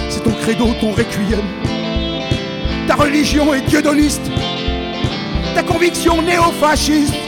c'est 0.09 0.23
ton 0.23 0.31
credo, 0.31 0.73
ton 0.81 0.93
requiem. 0.93 1.45
Ta 2.87 2.95
religion 2.95 3.53
est 3.53 3.61
dieudomiste, 3.61 4.31
ta 5.53 5.61
conviction 5.61 6.23
néo-fasciste. 6.23 7.22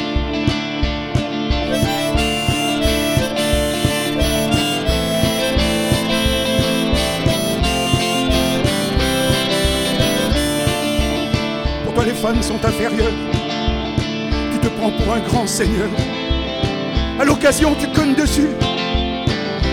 Toi, 11.95 12.03
les 12.03 12.13
femmes 12.13 12.41
sont 12.43 12.63
inférieures. 12.63 13.13
Tu 14.51 14.60
te 14.60 14.67
prends 14.67 14.91
pour 14.91 15.13
un 15.13 15.19
grand 15.19 15.47
seigneur. 15.47 15.89
À 17.19 17.23
l'occasion, 17.23 17.73
tu 17.79 17.88
cognes 17.88 18.15
dessus. 18.15 18.49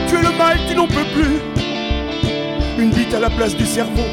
Tu 0.09 0.15
es 0.15 0.23
le 0.23 0.39
mal, 0.39 0.59
tu 0.69 0.75
n'en 0.75 0.87
peux 0.87 1.05
plus. 1.15 1.41
Une 2.79 2.91
bite 2.91 3.13
à 3.13 3.21
la 3.21 3.29
place 3.29 3.57
du 3.57 3.67
cerveau. 3.67 4.05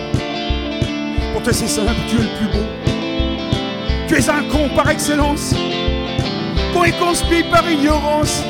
Pour 1.34 1.44
toi, 1.44 1.54
c'est 1.54 1.68
simple, 1.68 1.94
tu 2.08 2.16
es 2.16 2.20
le 2.20 2.38
plus 2.38 2.58
beau. 2.58 2.66
Tu 4.08 4.16
es 4.16 4.30
un 4.30 4.44
con 4.52 4.70
par 4.76 4.90
excellence. 4.90 5.54
Con 6.74 6.84
et 6.84 6.94
conspi 6.94 7.44
par 7.44 7.70
ignorance. 7.70 8.44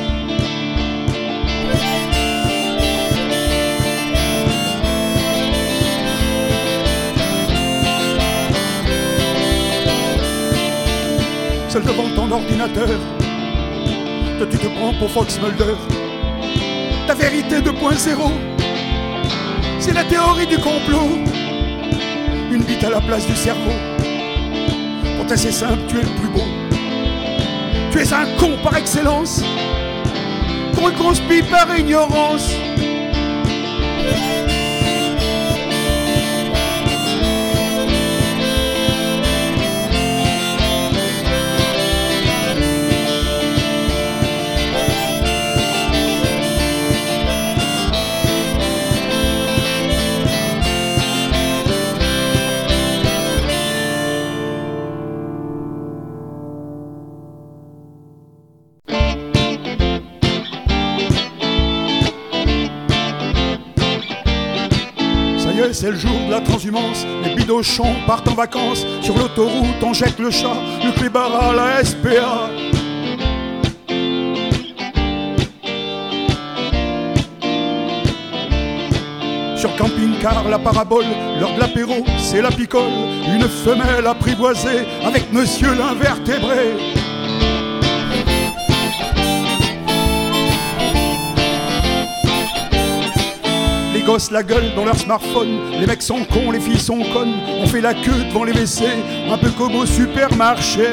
Seul 11.70 11.84
devant 11.84 12.08
ton 12.16 12.28
ordinateur, 12.32 12.88
toi 14.38 14.46
tu 14.50 14.58
te 14.58 14.66
prends 14.76 14.92
pour 14.94 15.08
Fox 15.08 15.38
Mulder. 15.40 15.76
Ta 17.06 17.14
vérité 17.14 17.60
2.0, 17.60 18.32
c'est 19.78 19.92
la 19.92 20.02
théorie 20.02 20.48
du 20.48 20.56
complot. 20.56 21.20
Une 22.50 22.64
bite 22.64 22.82
à 22.82 22.90
la 22.90 23.00
place 23.00 23.24
du 23.24 23.36
cerveau. 23.36 23.70
Pour 25.16 25.26
c'est 25.28 25.52
simple, 25.52 25.78
tu 25.86 25.98
es 25.98 26.02
le 26.02 26.08
plus 26.08 26.28
beau. 26.30 26.42
Tu 27.92 28.00
es 28.00 28.12
un 28.12 28.26
con 28.36 28.58
par 28.64 28.76
excellence. 28.76 29.40
Con 30.74 30.90
et 30.90 30.94
conspi 30.94 31.40
par 31.42 31.78
ignorance. 31.78 32.50
Transhumance. 66.44 67.06
Les 67.24 67.34
bidochons 67.34 67.94
partent 68.06 68.28
en 68.28 68.34
vacances. 68.34 68.84
Sur 69.02 69.16
l'autoroute, 69.16 69.82
on 69.82 69.92
jette 69.92 70.18
le 70.18 70.30
chat, 70.30 70.56
le 70.84 70.92
clébard 70.92 71.34
à 71.34 71.52
la 71.52 71.84
SPA. 71.84 72.50
Sur 79.56 79.76
camping-car, 79.76 80.48
la 80.48 80.58
parabole, 80.58 81.04
l'heure 81.38 81.54
de 81.54 81.60
l'apéro, 81.60 82.04
c'est 82.18 82.40
la 82.40 82.50
picole, 82.50 82.80
une 83.26 83.46
femelle 83.46 84.06
apprivoisée 84.06 84.86
avec 85.04 85.30
monsieur 85.32 85.74
l'invertébré. 85.74 86.99
Gosses 94.10 94.32
la 94.32 94.42
gueule 94.42 94.74
dans 94.74 94.84
leur 94.84 94.96
smartphone, 94.96 95.70
les 95.78 95.86
mecs 95.86 96.02
sont 96.02 96.24
cons, 96.24 96.50
les 96.50 96.58
filles 96.58 96.80
sont 96.80 97.00
connes, 97.12 97.36
on 97.60 97.66
fait 97.68 97.80
la 97.80 97.94
queue 97.94 98.24
devant 98.28 98.42
les 98.42 98.52
WC, 98.52 98.82
un 99.30 99.38
peu 99.38 99.50
comme 99.50 99.76
au 99.76 99.86
supermarché. 99.86 100.88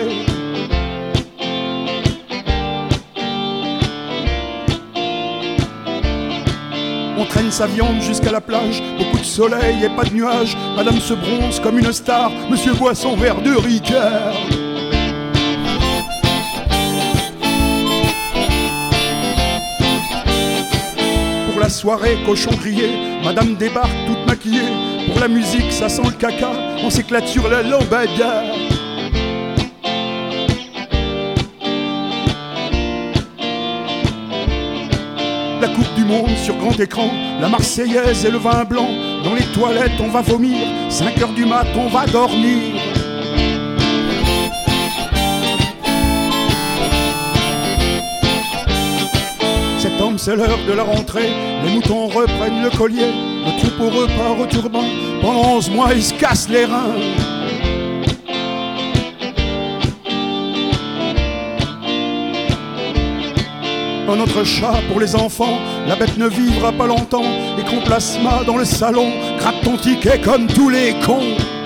On 7.17 7.25
traîne 7.25 7.49
sa 7.49 7.65
viande 7.65 8.01
jusqu'à 8.01 8.31
la 8.31 8.39
plage, 8.39 8.83
beaucoup 8.99 9.17
de 9.17 9.25
soleil 9.25 9.83
et 9.83 9.89
pas 9.89 10.03
de 10.03 10.13
nuages. 10.13 10.55
Madame 10.75 10.99
se 10.99 11.15
bronze 11.15 11.59
comme 11.59 11.79
une 11.79 11.91
star, 11.91 12.29
monsieur 12.51 12.75
boit 12.75 12.93
son 12.93 13.15
verre 13.15 13.41
de 13.41 13.55
Ricard. 13.55 14.66
Soirée, 21.77 22.17
cochon 22.25 22.49
grillé, 22.59 22.89
madame 23.23 23.53
débarque 23.53 23.91
toute 24.07 24.25
maquillée. 24.25 24.71
Pour 25.05 25.19
la 25.19 25.27
musique, 25.27 25.71
ça 25.71 25.87
sent 25.87 26.01
le 26.05 26.11
caca, 26.13 26.49
on 26.83 26.89
s'éclate 26.89 27.27
sur 27.27 27.47
la 27.47 27.61
lambada. 27.61 28.45
La 35.61 35.67
Coupe 35.67 35.93
du 35.95 36.03
Monde 36.03 36.35
sur 36.43 36.55
grand 36.55 36.79
écran, 36.79 37.11
la 37.39 37.47
Marseillaise 37.47 38.25
et 38.25 38.31
le 38.31 38.39
vin 38.39 38.63
blanc. 38.63 38.89
Dans 39.23 39.35
les 39.35 39.45
toilettes, 39.53 40.01
on 40.01 40.07
va 40.07 40.21
vomir. 40.21 40.57
5 40.89 41.21
heures 41.21 41.33
du 41.33 41.45
mat, 41.45 41.67
on 41.75 41.89
va 41.89 42.07
dormir. 42.07 42.76
Septembre, 49.97 50.19
c'est 50.19 50.35
l'heure 50.35 50.59
de 50.67 50.73
la 50.73 50.83
rentrée. 50.83 51.31
Les 51.65 51.71
moutons 51.71 52.05
reprennent 52.05 52.61
le 52.61 52.69
collier. 52.69 53.11
Le 53.45 53.59
troupeau 53.59 53.89
repart 53.89 54.39
au 54.39 54.45
turban. 54.45 54.83
Pendant 55.23 55.55
11 55.55 55.71
mois, 55.71 55.91
ils 55.91 56.03
se 56.03 56.13
cassent 56.13 56.47
les 56.49 56.65
reins. 56.65 56.93
Un 64.07 64.19
autre 64.19 64.43
chat 64.43 64.75
pour 64.87 64.99
les 64.99 65.15
enfants, 65.15 65.57
la 65.87 65.95
bête 65.95 66.15
ne 66.19 66.27
vivra 66.27 66.71
pas 66.71 66.85
longtemps. 66.85 67.25
Écran 67.57 67.81
plasma 67.83 68.43
dans 68.45 68.57
le 68.57 68.65
salon, 68.65 69.11
gratte 69.39 69.61
ton 69.63 69.77
ticket 69.77 70.21
comme 70.21 70.45
tous 70.45 70.69
les 70.69 70.93
cons. 71.07 71.56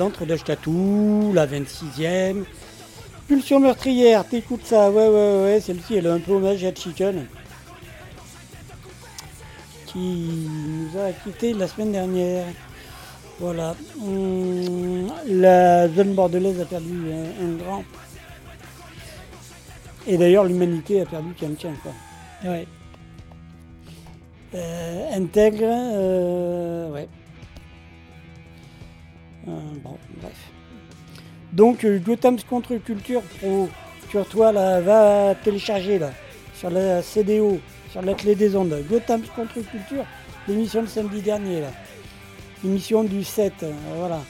L'antre 0.00 0.24
d'Ashkatou, 0.24 1.32
la 1.34 1.46
26e. 1.46 2.44
Pulsion 3.28 3.60
meurtrière, 3.60 4.26
t'écoutes 4.26 4.64
ça, 4.64 4.90
ouais, 4.90 5.08
ouais, 5.08 5.42
ouais, 5.42 5.60
celle-ci, 5.60 5.96
elle 5.96 6.06
est 6.06 6.10
un 6.10 6.18
peu 6.18 6.32
hommage 6.32 6.64
à 6.64 6.74
Chicken. 6.74 7.26
Qui 9.86 9.98
nous 9.98 10.98
a 10.98 11.12
quitté 11.12 11.52
la 11.52 11.68
semaine 11.68 11.92
dernière. 11.92 12.46
Voilà. 13.38 13.76
Hum, 14.02 15.12
la 15.26 15.86
zone 15.88 16.14
bordelaise 16.14 16.60
a 16.60 16.64
perdu 16.64 17.12
un, 17.12 17.46
un 17.46 17.56
grand. 17.56 17.84
Et 20.06 20.16
d'ailleurs, 20.16 20.44
l'humanité 20.44 21.02
a 21.02 21.04
perdu 21.04 21.34
quelqu'un, 21.34 21.74
quoi. 21.82 21.92
Ouais. 22.50 22.66
Euh, 24.54 25.14
intègre, 25.14 25.60
euh, 25.62 26.90
ouais. 26.90 27.08
Euh, 29.50 29.78
bon, 29.82 29.96
bref. 30.20 30.50
Donc, 31.52 31.84
euh, 31.84 31.98
Gotham's 31.98 32.44
contre-culture 32.44 33.22
pro, 33.22 33.68
sur 34.10 34.26
toi, 34.26 34.52
là, 34.52 34.80
va 34.80 35.34
télécharger, 35.34 35.98
là, 35.98 36.12
sur 36.54 36.70
la 36.70 37.02
CDO, 37.02 37.60
sur 37.90 38.02
la 38.02 38.14
clé 38.14 38.34
des 38.34 38.54
ondes. 38.54 38.76
Gotham's 38.88 39.28
contre-culture, 39.34 40.04
l'émission 40.46 40.82
de 40.82 40.86
samedi 40.86 41.20
dernier, 41.20 41.60
là. 41.60 41.72
L'émission 42.62 43.04
du 43.04 43.24
7, 43.24 43.52
euh, 43.62 43.72
voilà. 43.96 44.22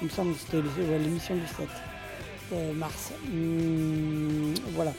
Il 0.00 0.06
me 0.06 0.10
semble 0.10 0.34
que 0.34 0.40
c'était 0.40 0.62
l'émission 0.98 1.34
du 1.36 1.46
7 1.46 1.68
euh, 2.52 2.72
mars. 2.74 3.12
Hum, 3.32 4.52
voilà. 4.74 4.92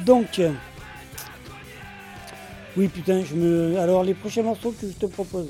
Donc, 0.00 0.38
euh, 0.38 0.52
oui, 2.76 2.88
putain, 2.88 3.22
je 3.24 3.34
me. 3.34 3.78
Alors, 3.78 4.02
les 4.02 4.14
prochains 4.14 4.42
morceaux 4.42 4.72
que 4.72 4.86
je 4.88 4.92
te 4.94 5.06
propose. 5.06 5.48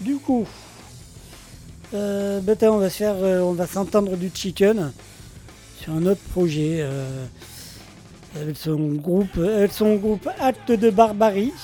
Du 0.00 0.16
coup, 0.16 0.46
euh, 1.94 2.40
ben, 2.40 2.56
on 2.64 2.78
va 2.78 2.90
se 2.90 2.96
faire, 2.96 3.14
euh, 3.16 3.40
on 3.40 3.52
va 3.52 3.66
s'entendre 3.66 4.16
du 4.16 4.30
chicken 4.32 4.92
sur 5.80 5.92
un 5.92 6.04
autre 6.06 6.20
projet. 6.32 6.78
euh, 6.80 7.24
avec 8.36 8.58
son 8.58 8.76
groupe, 8.76 9.38
avec 9.38 9.72
groupe 9.96 10.28
Acte 10.38 10.70
de 10.70 10.90
Barbarie, 10.90 11.54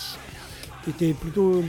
qui 0.83 0.91
était 0.91 1.13
plutôt 1.13 1.63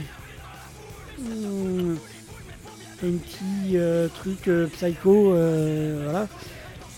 un 3.02 3.10
petit 3.18 3.76
truc 4.14 4.50
psycho, 4.72 5.34
voilà. 6.02 6.26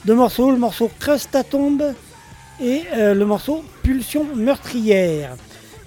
Deux 0.05 0.15
morceaux, 0.15 0.53
le 0.53 0.59
morceau 0.59 0.89
Crust 1.01 1.35
à 1.35 1.43
tombe 1.43 1.83
et 2.63 2.85
le 2.95 3.25
morceau 3.25 3.65
Pulsion 3.83 4.25
meurtrière. 4.37 5.35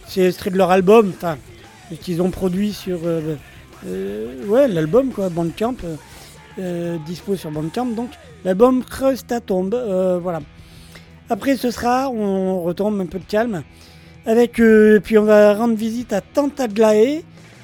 C'est 0.05 0.25
extrait 0.27 0.49
de 0.49 0.57
leur 0.57 0.69
album, 0.69 1.13
qu'ils 2.01 2.21
ont 2.21 2.29
produit 2.29 2.73
sur 2.73 2.99
ouais, 3.85 4.67
l'album 4.67 5.11
quoi, 5.11 5.29
Bandcamp, 5.29 5.75
euh, 5.83 5.95
euh, 6.59 6.97
dispo 7.05 7.35
sur 7.35 7.51
Bandcamp, 7.51 7.87
donc 7.87 8.09
l'album 8.43 8.83
Crust 8.83 9.31
à 9.31 9.39
tombe, 9.39 9.73
euh, 9.73 10.19
voilà. 10.21 10.41
Après 11.29 11.55
ce 11.55 11.71
sera, 11.71 12.09
on 12.09 12.61
retombe 12.61 12.99
un 12.99 13.05
peu 13.05 13.19
de 13.19 13.25
calme, 13.25 13.63
avec, 14.25 14.59
euh, 14.59 14.99
puis 14.99 15.17
on 15.17 15.23
va 15.23 15.53
rendre 15.53 15.75
visite 15.75 16.13
à 16.13 16.21
Tantaglaé 16.21 17.23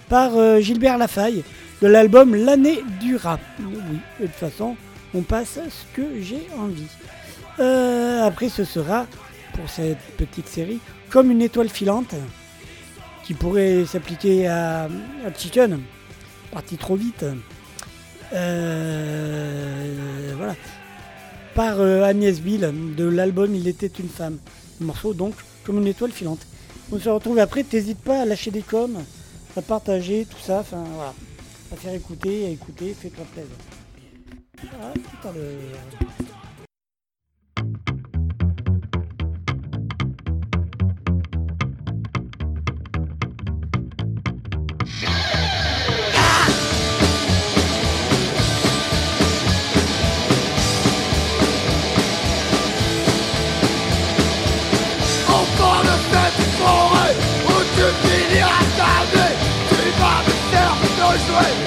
par 0.10 0.38
euh, 0.38 0.60
Gilbert 0.60 0.98
Lafaille, 0.98 1.44
de 1.82 1.88
l'album 1.88 2.34
L'année 2.34 2.80
du 3.00 3.16
rap. 3.16 3.40
Oui, 3.60 4.00
de 4.20 4.26
toute 4.26 4.36
façon, 4.36 4.76
on 5.14 5.22
passe 5.22 5.60
ce 5.70 5.96
que 5.96 6.22
j'ai 6.22 6.48
envie. 6.58 6.88
Euh, 7.60 8.24
après 8.24 8.50
ce 8.50 8.64
sera, 8.64 9.06
pour 9.54 9.70
cette 9.70 10.02
petite 10.18 10.48
série, 10.48 10.80
comme 11.10 11.30
une 11.30 11.42
étoile 11.42 11.70
filante, 11.70 12.16
qui 13.24 13.34
pourrait 13.34 13.84
s'appliquer 13.86 14.48
à 14.48 14.88
Chicken, 15.38 15.82
parti 16.58 16.78
trop 16.78 16.96
vite. 16.96 17.24
Euh, 18.34 20.34
voilà. 20.36 20.56
Par 21.54 21.80
euh, 21.80 22.02
Agnès 22.02 22.42
Bill 22.42 22.74
de 22.98 23.04
l'album 23.04 23.54
Il 23.54 23.68
était 23.68 23.86
une 23.86 24.10
femme. 24.10 24.40
Morceau 24.80 25.14
donc 25.14 25.36
comme 25.64 25.78
une 25.78 25.86
étoile 25.86 26.12
filante. 26.12 26.48
On 26.92 26.98
se 26.98 27.10
retrouve 27.10 27.38
après, 27.38 27.62
t'hésites 27.62 28.00
pas 28.00 28.24
à 28.24 28.26
lâcher 28.26 28.50
des 28.50 28.64
coms, 28.64 29.04
à 29.56 29.62
partager, 29.62 30.26
tout 30.28 30.42
ça, 30.42 30.62
enfin 30.62 30.84
voilà. 30.96 31.14
À 31.72 31.76
faire 31.76 31.94
écouter, 31.94 32.48
à 32.48 32.50
écouter, 32.50 32.96
fais-toi 33.00 33.26
plaisir. 33.34 33.52
Ah, 34.82 34.94
forêt 56.60 57.16
où 57.50 57.56
tu 57.76 57.88
finiras 58.04 58.68
ta 58.78 58.96
vie. 59.12 59.36
Tu 59.70 59.84
vas 60.00 60.22
me 60.26 60.34
faire 60.52 60.76
te 60.98 61.08
jouer 61.26 61.67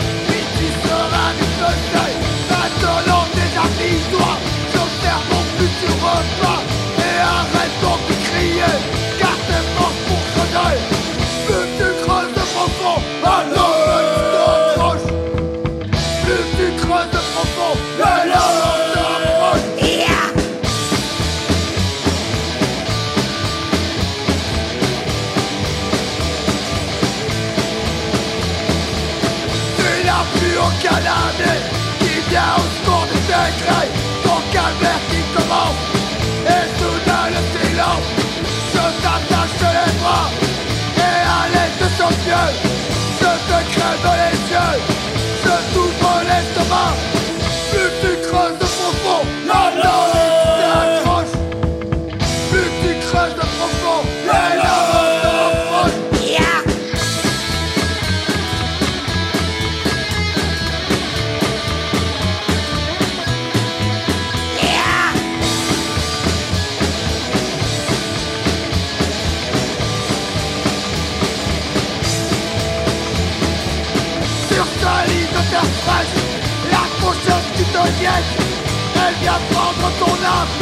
elle 78.02 79.14
vient 79.20 79.40
prendre 79.50 79.90
ton 79.98 80.14
âme, 80.24 80.52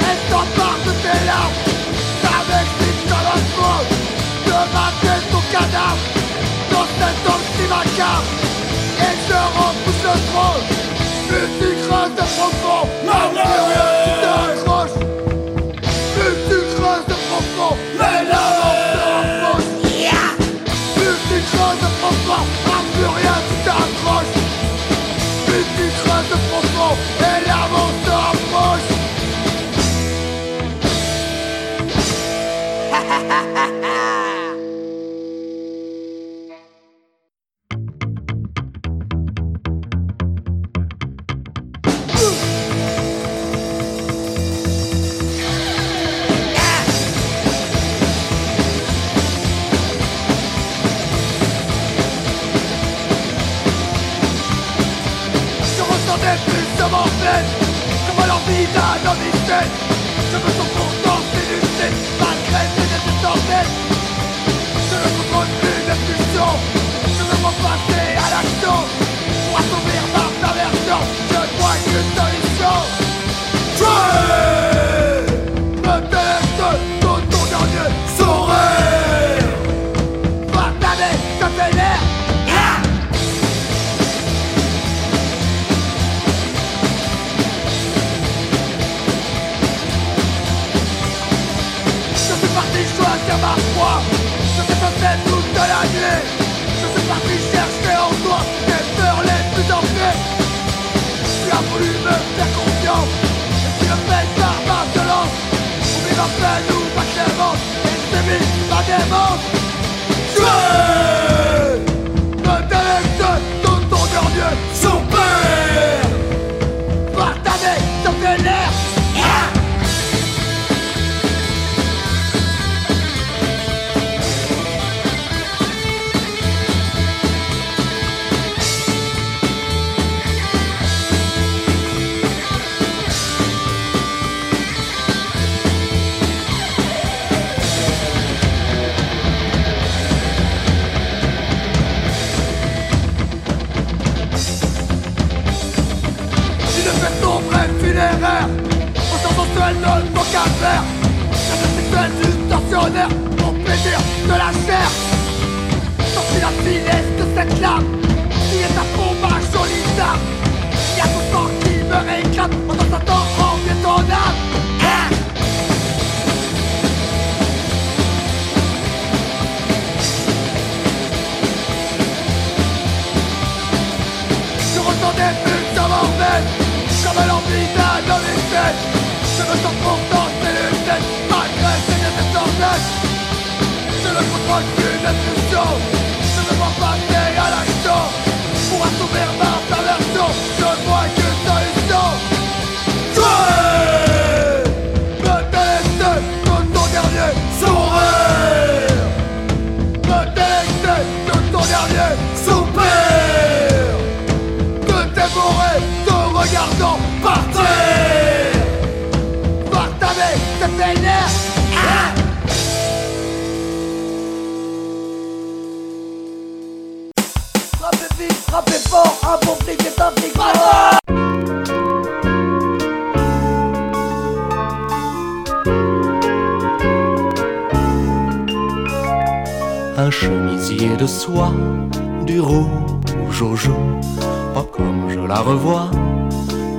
elle 0.00 0.20
s'empare 0.30 0.78
de 0.86 0.92
tes 1.02 1.20
larmes, 1.24 1.58
t'investit 2.22 3.08
dans 3.08 3.24
la 3.30 3.38
foule, 3.54 3.88
de 4.46 4.58
mater 4.74 5.20
ton 5.30 5.42
cadavre, 5.52 6.04
dans 6.70 6.88
cet 6.98 7.18
homme 7.28 7.46
si 7.56 7.64
macabre, 7.68 8.32
et 9.00 9.16
je 9.26 9.40
repousse 9.58 10.04
le 10.04 10.16
trône, 10.30 10.66
musique 11.30 11.84
reste 11.90 12.22
profond, 12.36 12.88
Marguerite 13.06 14.23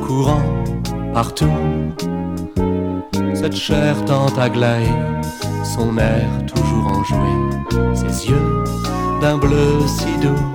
courant 0.05 0.43
partout. 1.13 1.57
Cette 3.33 3.55
chair 3.55 3.93
tant 4.05 4.27
aglaée, 4.37 4.93
son 5.63 5.97
air 5.97 6.27
toujours 6.45 6.87
enjoué, 6.87 7.33
ses 7.93 8.29
yeux 8.29 8.63
d'un 9.21 9.37
bleu 9.37 9.79
si 9.87 10.17
doux. 10.21 10.45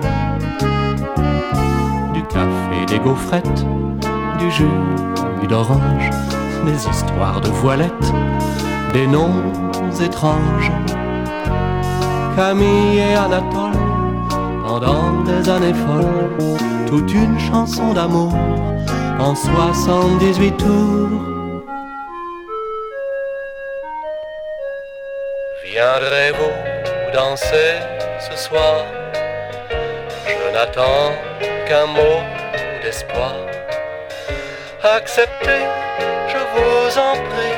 Du 2.13 2.23
café, 2.23 2.85
des 2.87 2.99
gaufrettes, 2.99 3.65
du 4.39 4.49
jus, 4.51 4.79
du 5.41 5.47
d'orange, 5.47 6.09
des 6.65 6.87
histoires 6.89 7.41
de 7.41 7.49
voilettes, 7.49 8.13
des 8.93 9.07
noms 9.07 9.43
étranges. 10.01 10.71
Camille 12.35 12.99
et 12.99 13.15
Anatole, 13.15 13.79
pendant 14.65 15.23
des 15.23 15.49
années 15.49 15.73
folles, 15.73 16.57
toute 16.87 17.13
une 17.13 17.37
chanson 17.39 17.93
d'amour 17.93 18.33
en 19.19 19.35
78 19.35 20.57
tours. 20.57 21.65
Viendrez-vous 25.63 27.13
danser 27.13 27.79
ce 28.19 28.37
soir? 28.37 28.85
Je 30.25 30.53
n'attends 30.53 31.11
qu'un 31.67 31.87
mot 31.87 32.19
d'espoir. 32.83 33.35
Acceptez, 34.83 35.63
je 36.27 36.37
vous 36.53 36.97
en 36.97 37.13
prie, 37.29 37.57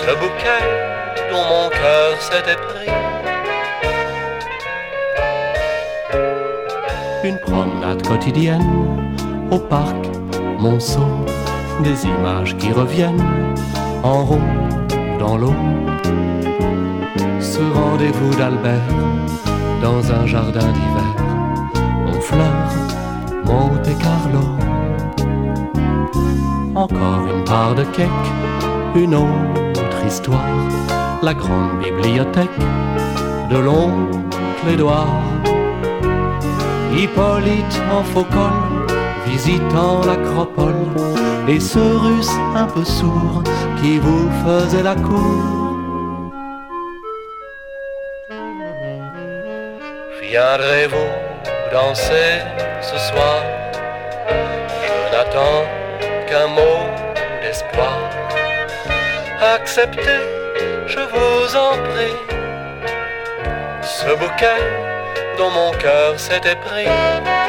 ce 0.00 0.14
bouquet 0.14 0.64
dont 1.30 1.44
mon 1.48 1.68
cœur 1.70 2.20
s'était 2.20 2.56
pris. 2.56 2.90
Une 7.24 7.38
promenade 7.38 8.06
quotidienne 8.06 9.16
au 9.50 9.58
parc 9.58 9.96
Monceau, 10.58 11.06
des 11.82 12.04
images 12.04 12.56
qui 12.58 12.70
reviennent 12.72 13.24
en 14.02 14.24
rond 14.24 14.50
dans 15.18 15.36
l'eau. 15.36 15.54
Ce 17.40 17.60
rendez-vous 17.74 18.34
d'Albert 18.36 18.94
dans 19.82 20.12
un 20.12 20.26
jardin 20.26 20.60
d'hiver, 20.76 21.14
Honfleur, 22.06 22.68
Monte 23.44 23.98
Carlo. 23.98 24.44
Encore 26.74 27.26
une 27.34 27.44
part 27.44 27.74
de 27.74 27.84
cake, 27.84 28.08
une 28.94 29.14
autre 29.14 30.06
histoire, 30.06 30.68
la 31.22 31.34
grande 31.34 31.78
bibliothèque 31.82 32.60
de 33.50 33.58
l'oncle 33.58 34.20
Édouard. 34.68 35.22
Hippolyte 36.96 37.80
en 37.92 38.02
faux 38.02 38.24
col, 38.24 38.79
visitant 39.32 40.00
l'acropole, 40.08 40.86
et 41.48 41.60
ce 41.60 41.78
russe 41.78 42.36
un 42.54 42.66
peu 42.66 42.84
sourd 42.84 43.42
qui 43.80 43.98
vous 43.98 44.28
faisait 44.44 44.82
la 44.82 44.94
cour. 44.94 45.42
Viendrez-vous 50.22 51.12
danser 51.72 52.30
ce 52.80 52.96
soir? 53.08 53.38
Je 54.84 55.12
n'attends 55.12 55.62
qu'un 56.28 56.48
mot 56.58 56.80
d'espoir. 57.42 57.98
Acceptez, 59.54 60.22
je 60.86 61.02
vous 61.14 61.56
en 61.56 61.72
prie, 61.90 62.18
ce 63.82 64.10
bouquet 64.20 64.62
dont 65.38 65.50
mon 65.50 65.72
cœur 65.84 66.18
s'était 66.18 66.56
pris. 66.56 67.39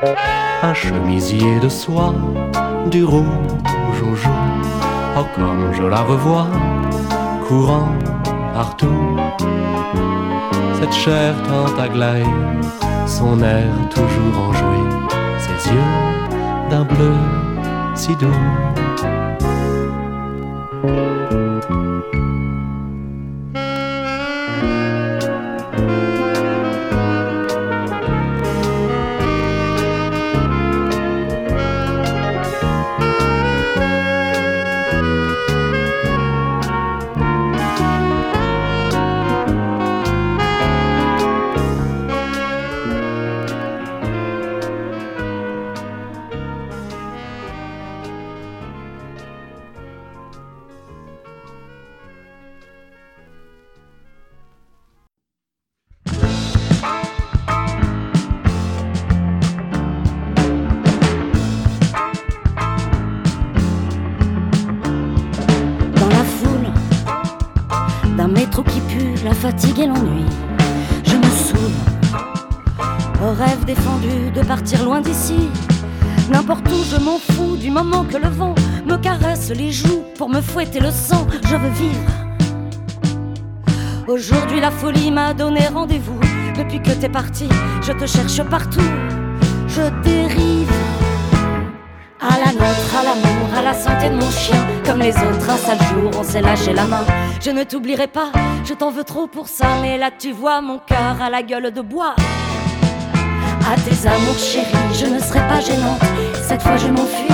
Un 0.00 0.74
chemisier 0.74 1.58
de 1.60 1.68
soie, 1.68 2.14
du 2.88 3.02
rouge 3.04 3.24
au 4.02 4.14
jaune, 4.14 4.62
oh 5.16 5.24
comme 5.34 5.72
je 5.72 5.82
la 5.82 6.02
revois, 6.02 6.46
courant 7.46 7.88
partout. 8.54 9.16
Cette 10.80 10.92
chère 10.92 11.34
tante 11.48 11.78
Aglaé, 11.80 12.22
son 13.06 13.42
air 13.42 13.66
toujours 13.90 14.38
enjoué, 14.48 14.78
ses 15.38 15.70
yeux 15.70 16.70
d'un 16.70 16.84
bleu 16.84 17.14
si 17.96 18.14
doux. 18.14 18.28
Pour 80.16 80.28
me 80.28 80.40
fouetter 80.40 80.80
le 80.80 80.90
sang. 80.90 81.26
Je 81.44 81.56
veux 81.56 81.70
vivre. 81.70 82.10
Aujourd'hui, 84.06 84.60
la 84.60 84.70
folie 84.70 85.10
m'a 85.10 85.34
donné 85.34 85.66
rendez-vous. 85.68 86.18
Depuis 86.56 86.80
que 86.82 86.90
t'es 86.90 87.08
parti, 87.08 87.48
je 87.82 87.92
te 87.92 88.06
cherche 88.06 88.42
partout. 88.48 88.88
Je 89.68 89.82
dérive 90.02 90.72
à 92.20 92.38
la 92.38 92.52
nôtre, 92.52 92.96
à 92.98 93.04
l'amour, 93.04 93.48
à 93.56 93.62
la 93.62 93.74
santé 93.74 94.10
de 94.10 94.14
mon 94.14 94.30
chien. 94.30 94.56
Comme 94.84 95.00
les 95.00 95.14
autres, 95.14 95.50
un 95.50 95.56
sale 95.56 95.78
jour, 95.92 96.10
on 96.18 96.24
s'est 96.24 96.40
lâché 96.40 96.72
la 96.72 96.84
main. 96.84 97.04
Je 97.40 97.50
ne 97.50 97.62
t'oublierai 97.64 98.08
pas, 98.08 98.32
je 98.64 98.74
t'en 98.74 98.90
veux 98.90 99.04
trop 99.04 99.26
pour 99.26 99.46
ça. 99.46 99.66
Mais 99.82 99.98
là, 99.98 100.10
tu 100.16 100.32
vois 100.32 100.60
mon 100.60 100.78
cœur 100.78 101.20
à 101.22 101.30
la 101.30 101.42
gueule 101.42 101.70
de 101.72 101.80
bois. 101.80 102.16
À 103.70 103.74
tes 103.76 104.08
amours 104.08 104.38
chéris, 104.38 104.94
je 104.94 105.06
ne 105.06 105.18
serai 105.18 105.40
pas 105.40 105.60
gênante. 105.60 106.00
Cette 106.42 106.62
fois, 106.62 106.76
je 106.78 106.88
m'enfuis 106.88 107.28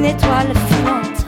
une 0.00 0.06
étoile 0.06 0.52
filante. 0.68 1.26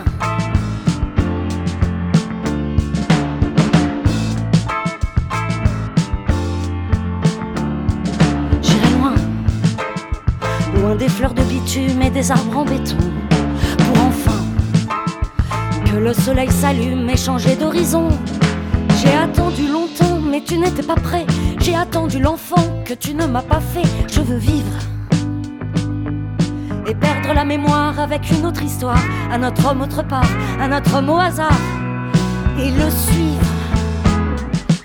J'irai 8.63 8.91
loin, 8.99 9.15
loin 10.75 10.95
des 10.97 11.09
fleurs 11.09 11.35
de 11.35 11.43
bitume 11.43 12.01
et 12.01 12.09
des 12.09 12.31
arbres 12.31 12.59
en 12.59 12.65
béton, 12.65 12.97
pour 13.77 14.05
enfin 14.05 14.41
que 15.85 15.97
le 15.97 16.15
soleil 16.15 16.51
s'allume 16.51 17.11
et 17.11 17.17
changer 17.19 17.57
d'horizon. 17.57 18.09
J'ai 19.03 19.15
attendu 19.15 19.69
longtemps, 19.69 20.19
mais 20.31 20.41
tu 20.41 20.57
n'étais 20.57 20.83
pas 20.83 20.95
prêt. 20.95 21.27
J'ai 21.61 21.75
attendu 21.75 22.21
l'enfant 22.21 22.65
que 22.87 22.95
tu 22.95 23.13
ne 23.15 23.27
m'as 23.27 23.43
pas 23.43 23.61
fait. 23.61 23.87
Je 24.11 24.23
veux 24.23 24.39
vivre 24.39 24.92
et 26.87 26.95
perdre 26.95 27.33
la 27.35 27.45
mémoire 27.45 27.99
avec 28.01 28.31
une 28.31 28.47
autre 28.47 28.63
histoire. 28.63 29.03
Un 29.31 29.43
autre 29.43 29.71
homme 29.71 29.83
autre 29.83 30.03
part, 30.07 30.31
un 30.61 30.77
autre 30.77 30.97
homme 30.97 31.11
au 31.11 31.19
hasard 31.19 31.61
et 32.59 32.71
le 32.71 32.91
suivre. 32.91 33.47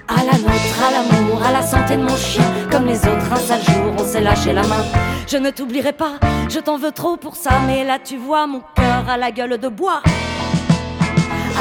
À 0.08 0.24
la 0.24 0.38
nôtre, 0.38 0.80
à 0.88 0.91
l'amour, 0.91 1.43
à 1.43 1.52
la 1.52 1.62
santé 1.62 1.98
de 1.98 2.04
mon 2.04 2.16
chien. 2.16 2.43
Comme 2.72 2.86
les 2.86 3.00
autres, 3.00 3.32
un 3.32 3.36
sale 3.36 3.64
jour, 3.64 3.93
on 3.98 4.04
s'est 4.06 4.22
lâché 4.22 4.54
la 4.54 4.64
main. 4.64 4.84
Je 5.28 5.38
ne 5.38 5.50
t'oublierai 5.50 5.93
pas, 5.93 6.14
je 6.50 6.60
t'en 6.60 6.78
veux 6.78 6.91
trop 6.91 7.18
pour 7.18 7.36
ça. 7.36 7.52
Mais 7.68 7.84
là, 7.84 7.98
tu 8.04 8.18
vois 8.18 8.48
mon 8.48 8.62
cœur 8.76 9.04
à 9.10 9.18
la 9.18 9.32
gueule 9.32 9.58
de 9.58 9.68
bois. 9.68 10.02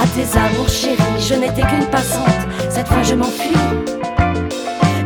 À 0.01 0.07
tes 0.09 0.39
amours 0.39 0.68
chéris, 0.68 1.03
je 1.18 1.34
n'étais 1.34 1.62
qu'une 1.62 1.87
passante. 1.87 2.28
Cette 2.70 2.87
fois, 2.87 3.03
je 3.03 3.14
m'enfuis 3.14 3.57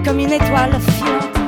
comme 0.04 0.18
une 0.18 0.32
étoile 0.32 0.72
filante. 0.80 1.39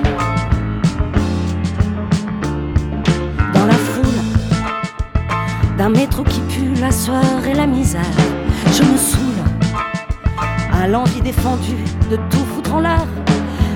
D'un 5.82 5.88
métro 5.88 6.22
qui 6.22 6.38
pue 6.42 6.80
la 6.80 6.92
sueur 6.92 7.44
et 7.44 7.54
la 7.54 7.66
misère, 7.66 8.14
je 8.72 8.84
me 8.84 8.96
saoule 8.96 9.42
à 10.72 10.86
l'envie 10.86 11.20
défendue 11.20 11.84
de 12.08 12.14
tout 12.30 12.44
foutre 12.54 12.74
en 12.74 12.80
l'air. 12.82 13.04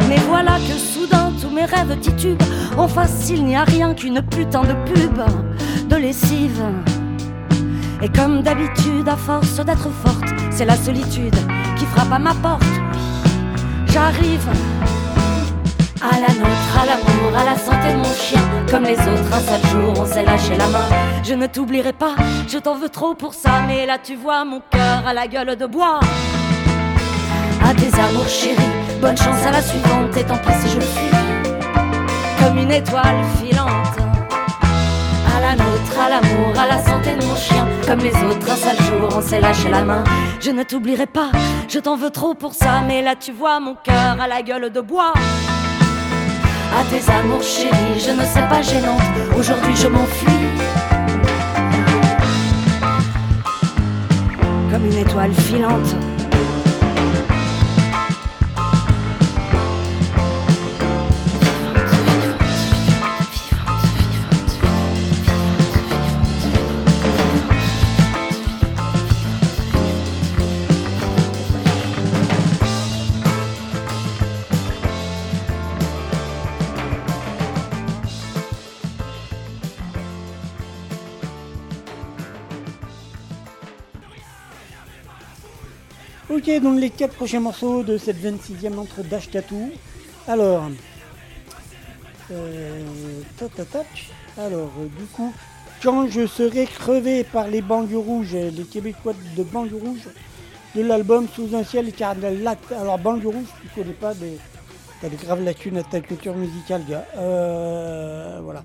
Mais 0.09 0.19
voilà 0.29 0.57
que 0.59 0.79
soudain 0.79 1.33
tous 1.43 1.51
mes 1.51 1.65
rêves 1.65 1.99
titubent. 1.99 2.41
En 2.77 2.87
face, 2.87 3.29
il 3.31 3.45
n'y 3.45 3.57
a 3.57 3.65
rien 3.65 3.93
qu'une 3.93 4.23
putain 4.23 4.63
de 4.63 4.75
pub, 4.89 5.19
de 5.89 5.97
lessive. 5.97 6.63
Et 8.01 8.09
comme 8.09 8.41
d'habitude, 8.43 9.09
à 9.09 9.17
force 9.17 9.57
d'être 9.65 9.91
forte, 9.91 10.29
c'est 10.53 10.65
la 10.65 10.77
solitude 10.77 11.35
qui 11.77 11.87
frappe 11.87 12.13
à 12.13 12.21
ma 12.21 12.35
porte. 12.35 12.63
J'arrive 13.89 14.49
À 16.03 16.21
la 16.21 16.29
nôtre, 16.29 16.79
à 16.81 16.87
l'amour, 16.87 17.37
à 17.37 17.45
la 17.45 17.57
santé 17.57 17.93
de 17.93 17.99
mon 17.99 18.15
chien. 18.15 18.41
Comme 18.71 18.85
les 18.85 18.99
autres, 18.99 19.33
un 19.33 19.41
seul 19.41 19.71
jour, 19.71 19.95
on 19.99 20.07
s'est 20.07 20.25
lâché 20.25 20.57
la 20.57 20.67
main. 20.67 20.85
Je 21.23 21.35
ne 21.35 21.47
t'oublierai 21.47 21.93
pas, 21.93 22.15
je 22.47 22.59
t'en 22.59 22.75
veux 22.77 22.89
trop 22.89 23.15
pour 23.15 23.35
ça. 23.35 23.63
Mais 23.67 23.87
là, 23.87 23.97
tu 24.03 24.15
vois 24.15 24.45
mon 24.45 24.61
cœur 24.71 25.07
à 25.07 25.15
la 25.15 25.27
gueule 25.27 25.57
de 25.57 25.67
bois. 25.67 26.01
À 27.65 27.75
tes 27.75 27.93
amours 27.99 28.29
chéris, 28.29 28.57
bonne 29.01 29.17
chance 29.17 29.45
à 29.47 29.51
la 29.53 29.63
suivante. 29.63 30.17
Et 30.17 30.25
tant 30.25 30.37
pis 30.37 30.53
si 30.61 30.69
je 30.69 30.81
fuis, 30.81 31.11
comme 32.41 32.59
une 32.59 32.73
étoile 32.73 33.25
filante. 33.39 33.97
À 35.35 35.41
la 35.41 35.53
nôtre, 35.57 35.99
à 35.99 36.09
l'amour, 36.11 36.59
à 36.59 36.67
la 36.67 36.85
santé 36.85 37.17
de 37.17 37.25
mon 37.25 37.37
chien. 37.37 37.67
Comme 37.87 38.01
les 38.01 38.15
autres, 38.25 38.51
un 38.51 38.57
seul 38.57 38.77
jour, 38.87 39.09
on 39.17 39.23
s'est 39.23 39.41
lâché 39.41 39.71
la 39.71 39.83
main. 39.83 40.05
Je 40.41 40.51
ne 40.51 40.63
t'oublierai 40.63 41.07
pas, 41.07 41.31
je 41.69 41.79
t'en 41.79 41.97
veux 41.97 42.11
trop 42.11 42.35
pour 42.35 42.53
ça. 42.53 42.83
Mais 42.87 43.01
là, 43.01 43.15
tu 43.17 43.33
vois 43.33 43.61
mon 43.61 43.75
cœur 43.75 44.21
à 44.21 44.29
la 44.29 44.43
gueule 44.43 44.71
de 44.71 44.81
bois. 44.81 45.15
À 46.79 46.85
tes 46.91 47.11
amours 47.11 47.43
chéris, 47.43 47.99
je 47.99 48.11
ne 48.11 48.23
sais 48.23 48.47
pas 48.51 48.61
gênante. 48.61 49.01
Aujourd'hui, 49.35 49.75
je 49.75 49.89
m'enfuis. 49.89 50.27
Comme 54.71 54.85
une 54.85 54.99
étoile 54.99 55.33
filante. 55.33 55.97
Donc 86.47 86.79
les 86.79 86.91
quatre 86.91 87.15
prochains 87.15 87.41
morceaux 87.41 87.83
de 87.83 87.99
cette 87.99 88.23
26e 88.23 88.79
entre 88.79 89.03
Dash 89.03 89.29
Tattoo. 89.31 89.69
Alors, 90.29 90.71
euh, 92.31 92.83
alors 94.39 94.71
euh, 94.79 94.87
du 94.97 95.07
coup, 95.07 95.35
quand 95.83 96.09
je 96.09 96.25
serai 96.25 96.67
crevé 96.67 97.25
par 97.25 97.49
les 97.49 97.63
banlieues 97.63 97.99
rouges, 97.99 98.35
les 98.35 98.63
Québécois 98.63 99.15
de 99.37 99.43
banlieue 99.43 99.77
rouge, 99.77 100.09
de 100.77 100.83
l'album 100.83 101.27
Sous 101.35 101.57
un 101.57 101.65
ciel 101.65 101.89
écarlate. 101.89 102.61
Alors 102.71 102.99
banlieue 102.99 103.29
rouge, 103.29 103.49
tu 103.61 103.81
connais 103.81 103.95
pas 103.95 104.15
des, 104.15 104.39
t'as 105.01 105.09
des 105.09 105.17
graves 105.17 105.43
lacunes 105.43 105.79
à 105.79 105.83
ta 105.83 106.01
culture 106.01 106.37
musicale, 106.37 106.85
gars. 106.89 107.07
Euh, 107.17 108.39
voilà. 108.41 108.65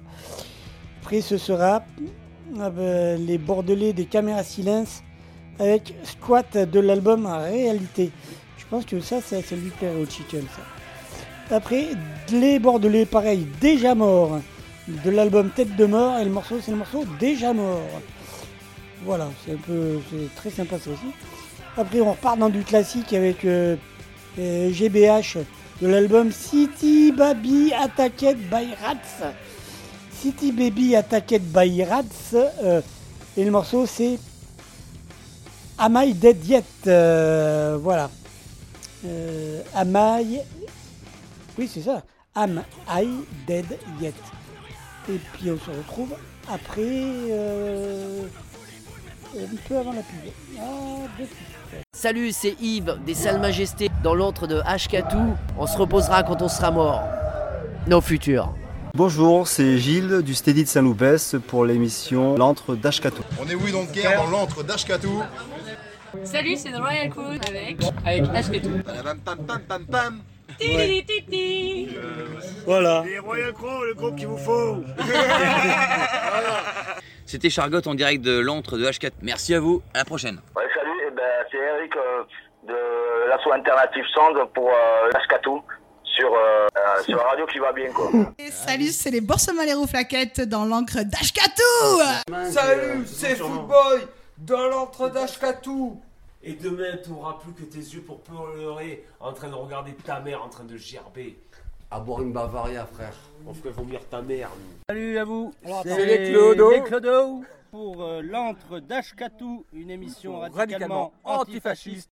Après, 1.02 1.22
ce 1.22 1.40
sera 1.40 1.84
les 3.18 3.38
Bordelais 3.40 3.94
des 3.94 4.06
caméras 4.06 4.44
silence 4.44 5.02
avec 5.62 5.94
Squat 6.04 6.58
de 6.58 6.80
l'album 6.80 7.28
Réalité. 7.28 8.10
Je 8.58 8.66
pense 8.70 8.84
que 8.84 9.00
ça, 9.00 9.18
c'est 9.24 9.44
celui 9.44 9.70
de 9.70 9.76
Perry 9.76 10.08
Chicken, 10.10 10.44
ça. 10.56 11.56
Après, 11.56 11.90
les 12.32 12.58
Bordelais, 12.58 13.06
pareil, 13.06 13.46
déjà 13.60 13.94
mort 13.94 14.40
de 14.88 15.12
l'album 15.12 15.52
Tête 15.52 15.76
de 15.76 15.86
mort 15.86 16.18
et 16.18 16.26
le 16.26 16.32
morceau, 16.32 16.56
c'est 16.64 16.72
le 16.72 16.78
morceau 16.78 17.06
Déjà 17.20 17.54
mort. 17.54 17.80
Voilà, 19.06 19.30
c'est 19.46 19.54
un 19.54 19.58
peu, 19.58 20.00
très 20.36 20.50
sympa 20.50 20.80
ça 20.80 20.90
aussi. 20.90 21.14
Après, 21.78 22.02
on 22.02 22.12
repart 22.12 22.40
dans 22.40 22.50
du 22.50 22.64
classique 22.64 23.14
avec 23.14 23.46
euh, 23.46 23.76
euh, 24.40 24.72
GBH 24.72 25.38
de 25.82 25.88
l'album 25.88 26.32
City 26.32 27.12
Baby 27.12 27.72
Attacked 27.74 28.38
by 28.50 28.74
Rats. 28.82 29.32
City 30.12 30.52
Baby 30.52 30.96
Attacked 30.96 31.44
by 31.54 31.84
Rats. 31.84 32.34
euh, 32.34 32.82
et 33.38 33.46
le 33.46 33.52
morceau, 33.52 33.86
c'est 33.86 34.18
Am 35.84 35.98
I 35.98 36.14
Dead 36.14 36.46
Yet 36.46 36.64
Euh, 36.88 37.78
Voilà. 37.82 38.10
Euh, 39.06 39.62
am 39.74 39.98
I. 40.22 40.40
Oui, 41.58 41.70
c'est 41.74 41.82
ça. 41.82 42.04
Am 42.36 42.62
I 42.88 43.08
Dead 43.48 43.66
Yet 44.00 44.14
Et 45.10 45.18
puis 45.34 45.50
on 45.52 45.58
se 45.58 45.76
retrouve 45.76 46.14
après. 46.48 46.82
euh, 47.32 48.22
un 49.36 49.56
peu 49.68 49.78
avant 49.78 49.94
la 49.94 50.02
pub. 50.02 50.32
Ah. 50.60 50.64
Salut, 51.94 52.32
c'est 52.32 52.56
Yves 52.62 52.98
des 53.06 53.14
Salles 53.16 53.40
Majestés 53.40 53.90
dans 54.04 54.14
l'antre 54.14 54.46
de 54.46 54.62
Ashkatou. 54.66 55.36
On 55.58 55.66
se 55.66 55.78
reposera 55.78 56.22
quand 56.24 56.42
on 56.42 56.48
sera 56.50 56.70
mort. 56.70 57.02
Nos 57.88 58.02
futurs. 58.02 58.54
Bonjour, 58.94 59.48
c'est 59.48 59.78
Gilles 59.78 60.22
du 60.22 60.36
Steady 60.36 60.64
de 60.66 60.68
Saint-Loupès 60.68 61.36
pour 61.48 61.64
l'émission 61.64 62.36
L'antre 62.36 62.76
d'Ashkatou. 62.76 63.24
On 63.42 63.48
est 63.50 63.56
oui 63.56 63.72
donc 63.72 63.90
guerre 63.94 64.22
dans 64.22 64.30
l'antre 64.30 64.64
d'Ashkatou. 64.64 65.24
Salut, 66.24 66.56
c'est 66.58 66.72
The 66.72 66.78
Royal 66.78 67.10
Crew 67.10 67.40
avec. 67.48 67.78
Avec 68.06 68.24
Ashketou. 68.36 68.82
Pam 68.84 69.20
pam 69.24 69.46
pam 69.46 69.62
pam 69.62 69.86
pam. 69.86 70.22
Ti-li-li-ti-ti. 70.60 71.90
Voilà. 72.66 73.04
Les 73.06 73.20
Royal 73.20 73.54
Crow, 73.54 73.86
le 73.86 73.94
groupe 73.94 74.16
qu'il 74.18 74.28
vous 74.28 74.38
faut. 74.38 74.84
C'était 77.26 77.50
Chargotte 77.50 77.88
en 77.88 77.96
direct 77.96 78.22
de 78.24 78.40
l'antre 78.40 78.78
de 78.78 78.86
H4. 78.86 79.12
Merci 79.22 79.54
à 79.56 79.60
vous, 79.62 79.82
à 79.94 80.00
la 80.00 80.06
prochaine. 80.06 80.42
Ouais, 80.56 80.66
salut, 80.76 80.92
eh 81.08 81.12
ben, 81.12 81.24
c'est 81.50 81.58
Eric 81.58 81.96
euh, 81.96 82.24
de 82.68 83.30
l'asso 83.30 83.50
alternative 83.52 84.04
Sound 84.14 84.38
pour 84.54 84.70
euh, 84.70 85.10
l'Ashkatou 85.14 85.62
sur, 86.04 86.34
euh, 86.34 86.68
euh, 86.78 87.04
sur 87.04 87.18
la 87.18 87.24
radio 87.24 87.46
qui 87.46 87.60
va 87.60 87.72
bien 87.72 87.90
quoi. 87.92 88.10
Et 88.38 88.52
salut, 88.52 88.92
c'est 88.92 89.12
les 89.12 89.22
Boursemans 89.22 89.64
les 89.64 89.74
Rouflaquettes 89.74 90.42
dans 90.42 90.66
l'encre 90.66 91.04
d'Ashkatou 91.06 92.52
Salut, 92.52 93.06
c'est 93.06 93.36
Footboy 93.36 94.02
dans 94.42 94.68
l'antre 94.68 95.10
d'Ashkatou. 95.10 96.02
Et 96.44 96.54
demain, 96.54 96.98
tu 97.04 97.12
n'auras 97.12 97.34
plus 97.34 97.54
que 97.54 97.64
tes 97.64 97.78
yeux 97.80 98.02
pour 98.02 98.22
pleurer 98.22 99.06
en 99.20 99.32
train 99.32 99.50
de 99.50 99.54
regarder 99.54 99.94
ta 99.94 100.20
mère 100.20 100.44
en 100.44 100.50
train 100.50 100.64
de 100.64 100.76
gerber. 100.76 101.38
À 101.92 102.00
boire 102.00 102.22
une 102.22 102.32
Bavaria, 102.32 102.86
frère. 102.86 103.14
On 103.46 103.54
ferait 103.54 103.72
vomir 103.72 104.00
ta 104.10 104.22
mère. 104.22 104.50
nous. 104.58 104.80
Salut 104.90 105.18
à 105.18 105.24
vous. 105.24 105.54
C'est 105.84 106.06
les 106.06 106.32
Clodo. 106.32 106.72
Les 106.72 106.82
Clodo 106.82 107.44
pour 107.70 108.04
euh, 108.04 108.22
l'antre 108.22 108.80
d'Ashkatou, 108.80 109.66
une 109.74 109.92
émission 109.92 110.40
radicalement, 110.40 110.58
radicalement 110.60 111.14
antifasciste. 111.24 112.10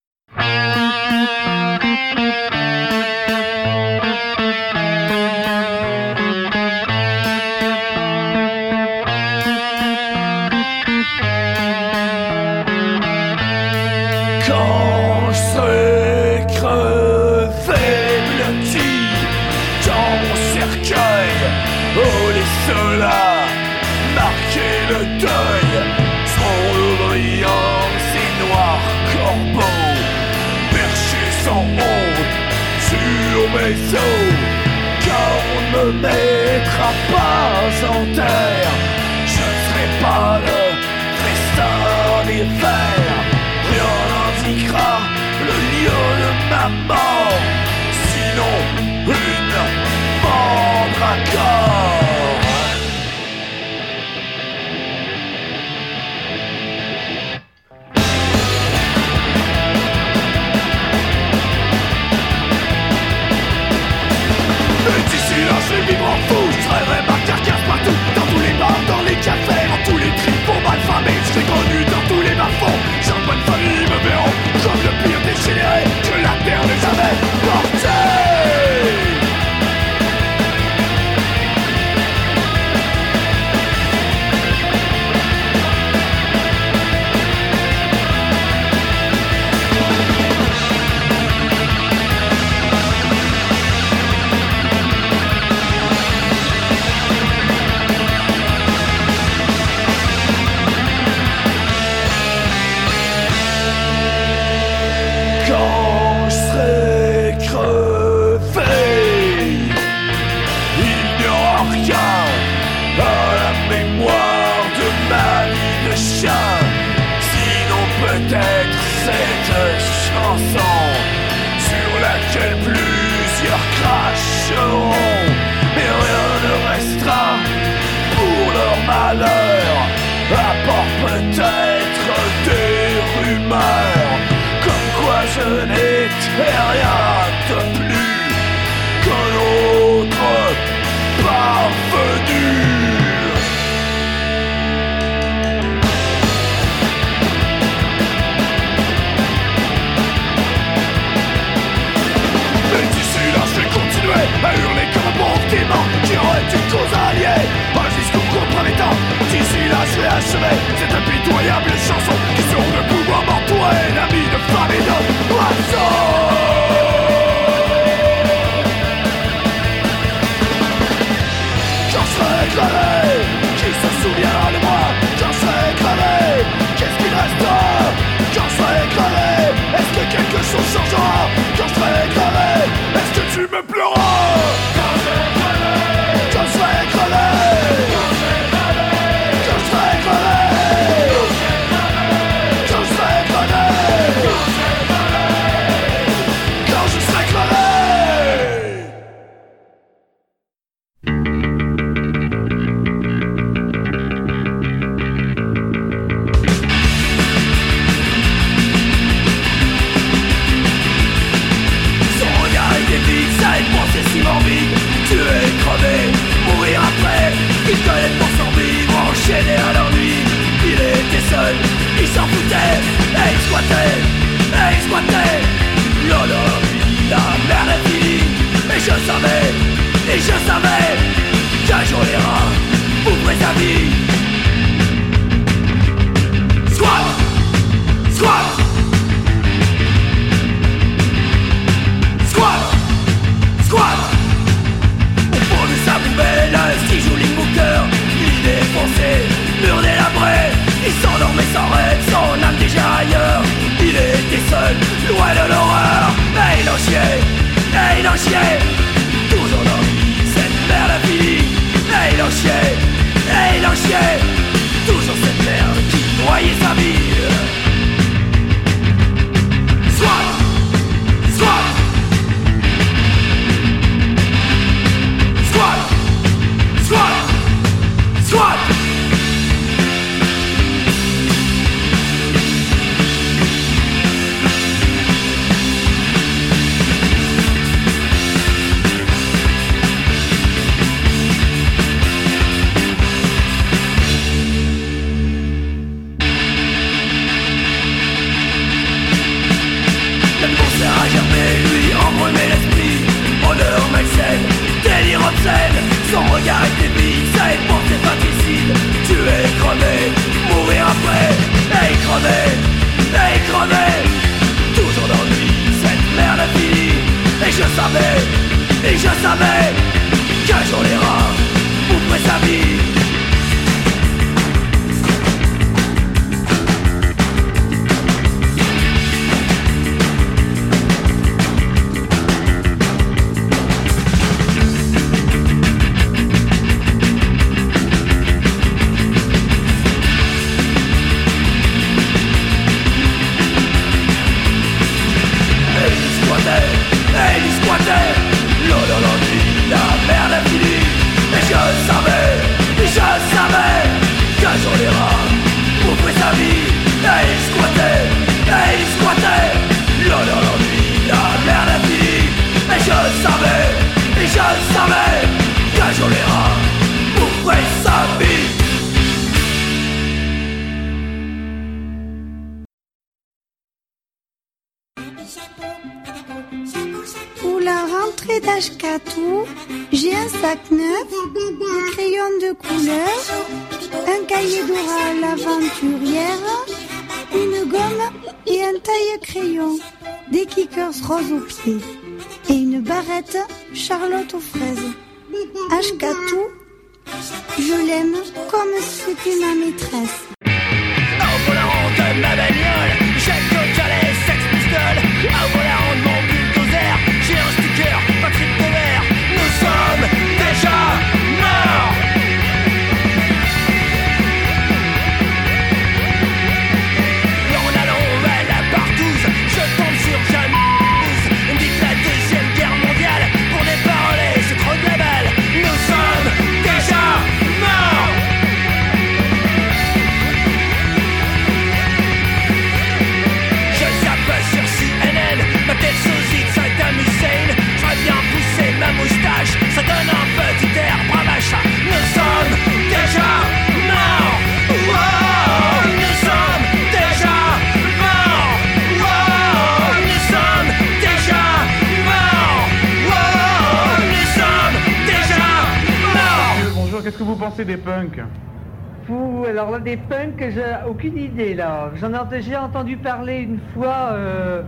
J'en 462.00 462.14
ai 462.14 462.30
déjà 462.30 462.64
entendu 462.64 462.96
parler 462.96 463.40
une 463.40 463.60
fois 463.74 464.12
euh, 464.12 464.62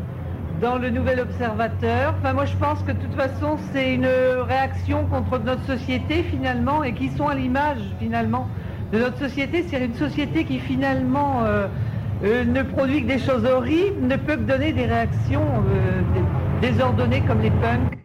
dans 0.61 0.77
le 0.77 0.89
Nouvel 0.89 1.21
Observateur. 1.21 2.13
Enfin, 2.19 2.33
moi 2.33 2.45
je 2.45 2.55
pense 2.57 2.81
que 2.83 2.91
de 2.91 2.97
toute 2.97 3.15
façon, 3.15 3.57
c'est 3.71 3.93
une 3.95 4.07
réaction 4.47 5.05
contre 5.05 5.39
notre 5.39 5.63
société 5.63 6.23
finalement 6.23 6.83
et 6.83 6.93
qui 6.93 7.09
sont 7.09 7.27
à 7.29 7.35
l'image 7.35 7.77
finalement 7.99 8.47
de 8.91 8.99
notre 8.99 9.17
société. 9.17 9.63
C'est 9.63 9.85
une 9.85 9.95
société 9.95 10.43
qui 10.43 10.59
finalement 10.59 11.43
euh, 11.45 11.67
euh, 12.25 12.43
ne 12.43 12.63
produit 12.63 13.03
que 13.03 13.07
des 13.07 13.19
choses 13.19 13.45
horribles, 13.45 14.05
ne 14.05 14.17
peut 14.17 14.35
que 14.35 14.41
donner 14.41 14.73
des 14.73 14.85
réactions 14.85 15.45
dé- 16.61 16.67
désordonnées 16.67 17.21
comme 17.21 17.41
les 17.41 17.51
punks. 17.51 18.00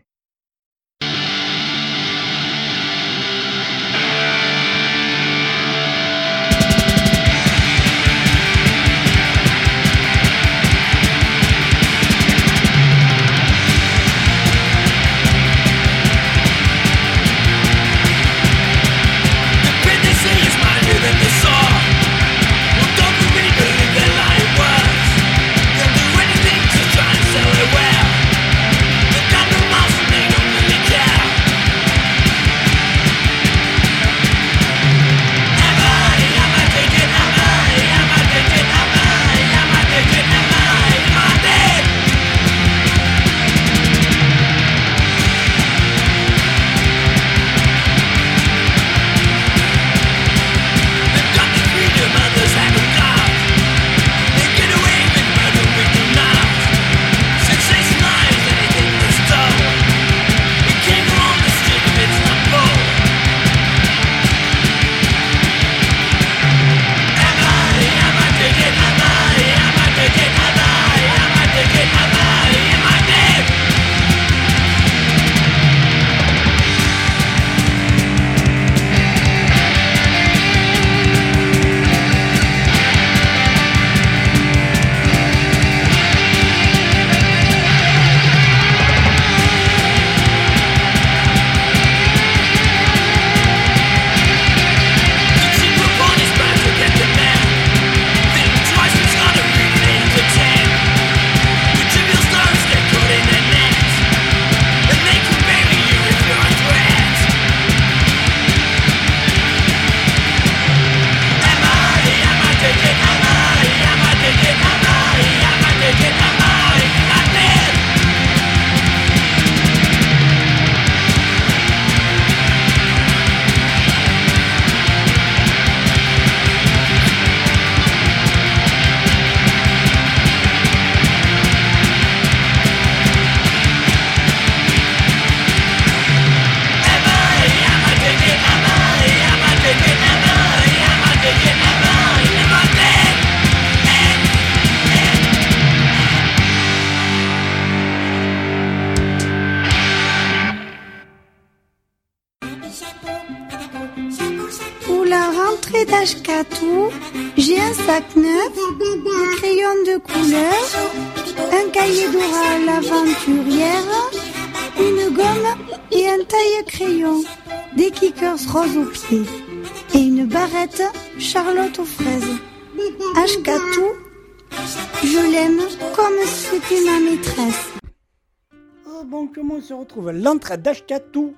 Se 179.67 179.75
retrouve 179.75 180.13
L'entrée 180.13 180.59
d'Ashkatou, 180.59 181.35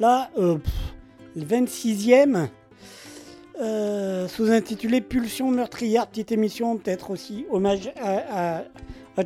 là, 0.00 0.30
euh, 0.38 0.56
le 1.36 1.42
26e, 1.42 2.48
euh, 3.60 4.26
sous-intitulé 4.26 5.00
Pulsion 5.02 5.50
meurtrière, 5.50 6.06
petite 6.06 6.32
émission, 6.32 6.78
peut-être 6.78 7.10
aussi 7.10 7.44
hommage 7.50 7.92
à, 8.00 8.62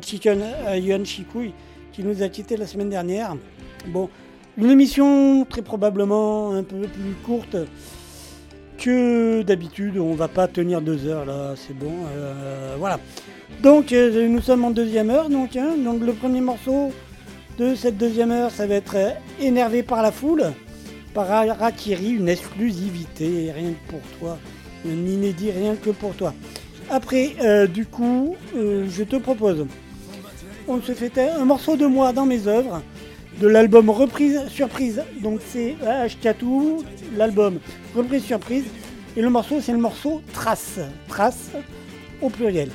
Chicken, 0.01 0.43
Yuan 0.75 1.05
Shikui, 1.05 1.53
qui 1.91 2.03
nous 2.03 2.23
a 2.23 2.27
quitté 2.27 2.57
la 2.57 2.65
semaine 2.65 2.89
dernière. 2.89 3.37
Bon, 3.87 4.09
une 4.57 4.71
émission 4.71 5.45
très 5.45 5.61
probablement 5.61 6.51
un 6.51 6.63
peu 6.63 6.81
plus 6.81 7.13
courte 7.23 7.55
que 8.77 9.43
d'habitude. 9.43 9.97
On 9.99 10.15
va 10.15 10.27
pas 10.27 10.47
tenir 10.47 10.81
deux 10.81 11.05
heures 11.05 11.25
là, 11.25 11.53
c'est 11.55 11.77
bon. 11.77 11.93
euh, 12.15 12.75
voilà. 12.79 12.99
Donc 13.61 13.93
euh, 13.93 14.27
nous 14.27 14.41
sommes 14.41 14.65
en 14.65 14.71
deuxième 14.71 15.11
heure. 15.11 15.29
Donc, 15.29 15.55
hein, 15.55 15.75
donc 15.77 16.01
le 16.01 16.13
premier 16.13 16.41
morceau 16.41 16.91
de 17.57 17.75
cette 17.75 17.97
deuxième 17.97 18.31
heure, 18.31 18.51
ça 18.51 18.65
va 18.67 18.75
être 18.75 18.95
euh, 18.95 19.11
Énervé 19.39 19.83
par 19.83 20.01
la 20.01 20.11
foule 20.11 20.53
par 21.13 21.31
Harakiri, 21.31 22.13
une 22.13 22.27
exclusivité, 22.29 23.51
rien 23.55 23.71
que 23.73 23.91
pour 23.91 24.01
toi, 24.19 24.39
un 24.83 25.05
inédit 25.05 25.51
rien 25.51 25.75
que 25.75 25.91
pour 25.91 26.15
toi. 26.15 26.33
Après, 26.89 27.35
euh, 27.41 27.67
du 27.67 27.85
coup, 27.85 28.35
euh, 28.55 28.87
je 28.89 29.03
te 29.03 29.17
propose, 29.17 29.67
on 30.67 30.81
se 30.81 30.93
fait 30.93 31.19
un 31.19 31.45
morceau 31.45 31.77
de 31.77 31.85
moi 31.85 32.13
dans 32.13 32.25
mes 32.25 32.47
œuvres, 32.47 32.81
de 33.39 33.47
l'album 33.47 33.89
Reprise 33.89 34.41
Surprise. 34.47 35.03
Donc 35.21 35.39
c'est 35.47 35.75
H4 35.83 36.83
l'album 37.15 37.59
Reprise 37.95 38.23
Surprise, 38.23 38.65
et 39.15 39.21
le 39.21 39.29
morceau 39.29 39.61
c'est 39.61 39.71
le 39.71 39.77
morceau 39.77 40.21
Trace, 40.33 40.79
Trace 41.07 41.51
au 42.21 42.29
pluriel. 42.29 42.69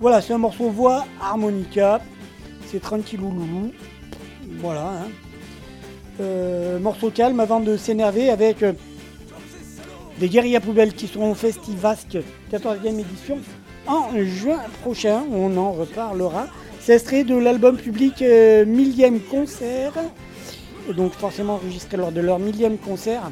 Voilà, 0.00 0.20
c'est 0.20 0.32
un 0.32 0.38
morceau 0.38 0.70
voix 0.70 1.06
harmonica, 1.20 2.00
c'est 2.66 2.80
tranquillou 2.80 3.30
loulou. 3.30 3.72
Voilà. 4.60 4.82
hein. 4.82 5.08
Euh, 6.20 6.78
morceau 6.78 7.10
calme 7.10 7.40
avant 7.40 7.60
de 7.60 7.76
s'énerver 7.76 8.30
avec 8.30 8.62
euh, 8.62 8.72
des 10.18 10.28
guérillas 10.28 10.60
poubelles 10.60 10.94
qui 10.94 11.08
seront 11.08 11.32
au 11.32 11.34
Festivasque 11.34 12.16
14e 12.50 12.98
édition 13.00 13.38
en 13.86 14.08
juin 14.24 14.60
prochain. 14.82 15.24
On 15.30 15.56
en 15.58 15.72
reparlera. 15.72 16.46
C'est 16.80 16.94
extrait 16.94 17.24
de 17.24 17.36
l'album 17.36 17.76
public 17.76 18.22
euh, 18.22 18.64
millième 18.64 19.20
concert, 19.20 19.92
donc 20.96 21.12
forcément 21.12 21.54
enregistré 21.54 21.96
lors 21.96 22.12
de 22.12 22.20
leur 22.20 22.38
millième 22.38 22.78
concert. 22.78 23.30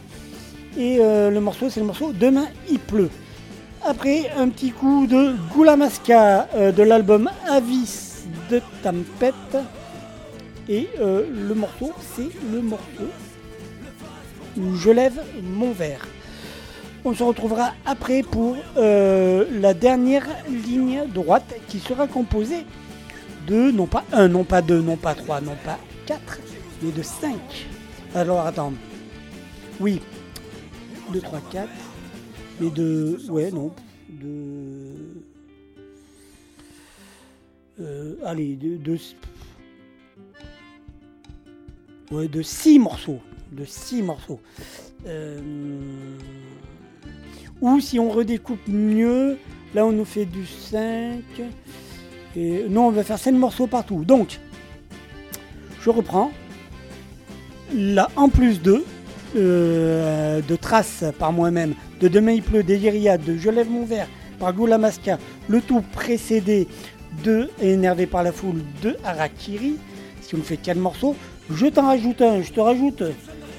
Et 0.76 0.98
euh, 1.00 1.30
le 1.30 1.40
morceau, 1.40 1.70
c'est 1.70 1.80
le 1.80 1.86
morceau 1.86 2.12
Demain 2.12 2.48
il 2.68 2.80
pleut. 2.80 3.10
Après, 3.86 4.30
un 4.36 4.48
petit 4.48 4.72
coup 4.72 5.06
de 5.06 5.34
Goulamaska 5.54 6.48
de 6.74 6.82
l'album 6.82 7.30
Avis 7.48 8.24
de 8.50 8.60
Tempête. 8.82 9.34
Et 10.68 10.88
euh, 11.00 11.26
le 11.30 11.54
morceau, 11.54 11.92
c'est 12.16 12.28
le 12.52 12.60
morceau 12.62 13.08
où 14.56 14.74
je 14.76 14.90
lève 14.90 15.20
mon 15.42 15.72
verre. 15.72 16.06
On 17.04 17.14
se 17.14 17.22
retrouvera 17.22 17.72
après 17.84 18.22
pour 18.22 18.56
euh, 18.76 19.44
la 19.60 19.74
dernière 19.74 20.26
ligne 20.48 21.02
droite 21.12 21.54
qui 21.68 21.78
sera 21.78 22.06
composée 22.06 22.64
de, 23.46 23.70
non 23.70 23.86
pas 23.86 24.04
un, 24.12 24.28
non 24.28 24.44
pas 24.44 24.62
deux, 24.62 24.80
non 24.80 24.96
pas 24.96 25.14
trois, 25.14 25.42
non 25.42 25.56
pas 25.64 25.78
quatre, 26.06 26.38
mais 26.82 26.92
de 26.92 27.02
cinq. 27.02 27.66
Alors 28.14 28.40
attends. 28.40 28.72
Oui. 29.80 30.00
2, 31.12 31.20
3, 31.20 31.40
4. 31.50 31.68
Mais 32.60 32.70
de. 32.70 33.18
Ouais, 33.28 33.50
non. 33.50 33.72
De. 34.08 35.22
Euh, 37.80 38.14
allez, 38.24 38.56
de, 38.56 38.76
de. 38.76 38.98
De 42.10 42.42
6 42.42 42.78
morceaux. 42.78 43.20
De 43.52 43.64
6 43.64 44.02
morceaux. 44.02 44.40
Euh, 45.06 45.38
ou 47.60 47.80
si 47.80 47.98
on 47.98 48.10
redécoupe 48.10 48.66
mieux, 48.68 49.38
là 49.74 49.86
on 49.86 49.92
nous 49.92 50.04
fait 50.04 50.26
du 50.26 50.46
5. 50.46 51.22
Et 52.36 52.64
non, 52.68 52.88
on 52.88 52.90
va 52.90 53.04
faire 53.04 53.18
5 53.18 53.32
morceaux 53.32 53.66
partout. 53.66 54.04
Donc, 54.04 54.40
je 55.80 55.90
reprends. 55.90 56.30
Là, 57.72 58.10
en 58.16 58.28
plus 58.28 58.60
de, 58.60 58.84
euh, 59.36 60.40
de 60.40 60.56
traces 60.56 61.04
par 61.18 61.32
moi-même, 61.32 61.74
de 62.00 62.08
Demain 62.08 62.32
il 62.32 62.42
pleut, 62.42 62.62
d'Elyriade, 62.62 63.24
de 63.24 63.36
Je 63.36 63.50
lève 63.50 63.70
mon 63.70 63.84
verre 63.84 64.08
par 64.38 64.52
Goulamasca, 64.52 65.18
le 65.48 65.60
tout 65.60 65.82
précédé 65.92 66.68
de 67.24 67.48
Énervé 67.60 68.06
par 68.06 68.22
la 68.22 68.32
foule 68.32 68.62
de 68.82 68.96
Harakiri. 69.04 69.76
Si 70.20 70.34
on 70.34 70.42
fait 70.42 70.56
4 70.56 70.78
morceaux, 70.78 71.14
je 71.50 71.66
t'en 71.66 71.86
rajoute 71.86 72.22
un, 72.22 72.42
je 72.42 72.52
te 72.52 72.60
rajoute 72.60 73.02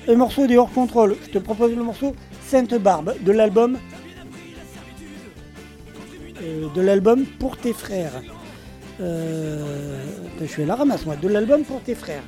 un 0.07 0.15
morceau 0.15 0.47
des 0.47 0.57
hors 0.57 0.71
contrôle. 0.71 1.15
Je 1.25 1.31
te 1.31 1.37
propose 1.39 1.75
le 1.75 1.83
morceau 1.83 2.15
Sainte 2.45 2.75
Barbe 2.75 3.15
de 3.23 3.31
l'album 3.31 3.77
euh, 6.41 6.67
de 6.73 6.81
l'album 6.81 7.25
Pour 7.25 7.57
tes 7.57 7.73
frères. 7.73 8.21
Euh, 9.01 10.03
je 10.39 10.45
suis 10.45 10.63
à 10.63 10.65
la 10.65 10.75
ramasse 10.75 11.05
moi, 11.05 11.15
de 11.15 11.27
l'album 11.27 11.63
Pour 11.63 11.81
tes 11.81 11.95
frères. 11.95 12.23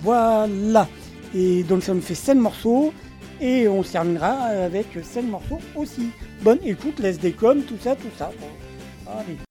Voilà. 0.00 0.88
Et 1.34 1.62
donc 1.62 1.82
ça 1.82 1.94
me 1.94 2.00
fait 2.00 2.14
5 2.14 2.34
morceaux. 2.34 2.92
Et 3.40 3.68
on 3.68 3.82
terminera 3.82 4.32
avec 4.32 4.86
5 5.02 5.22
morceaux 5.22 5.60
aussi. 5.74 6.10
Bonne 6.42 6.58
écoute, 6.64 6.98
laisse 7.00 7.18
des 7.18 7.32
coms, 7.32 7.62
tout 7.62 7.78
ça, 7.80 7.96
tout 7.96 8.10
ça. 8.18 8.30
Allez. 9.06 9.49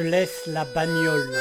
Laisse 0.00 0.46
la 0.46 0.64
bagnole. 0.64 1.38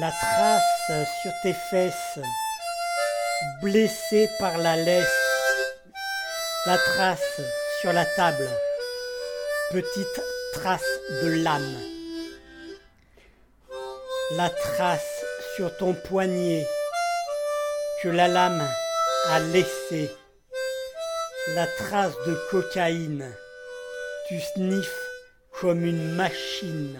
La 0.00 0.10
trace 0.10 1.10
sur 1.22 1.32
tes 1.42 1.54
fesses, 1.70 2.18
blessée 3.62 4.28
par 4.38 4.58
la 4.58 4.76
laisse. 4.76 5.06
La 6.66 6.78
trace 6.78 7.40
sur 7.80 7.92
la 7.92 8.04
table, 8.04 8.48
petite 9.70 10.20
trace 10.54 10.82
de 11.22 11.42
lame. 11.42 11.76
La 14.36 14.50
trace 14.50 15.24
sur 15.56 15.76
ton 15.76 15.94
poignet 15.94 16.66
que 18.02 18.08
la 18.08 18.28
lame 18.28 18.66
a 19.30 19.40
laissée 19.40 20.10
la 21.54 21.66
trace 21.66 22.14
de 22.26 22.34
cocaïne. 22.50 23.30
Tu 24.34 24.40
sniffes 24.40 25.06
comme 25.60 25.84
une 25.84 26.16
machine. 26.16 26.98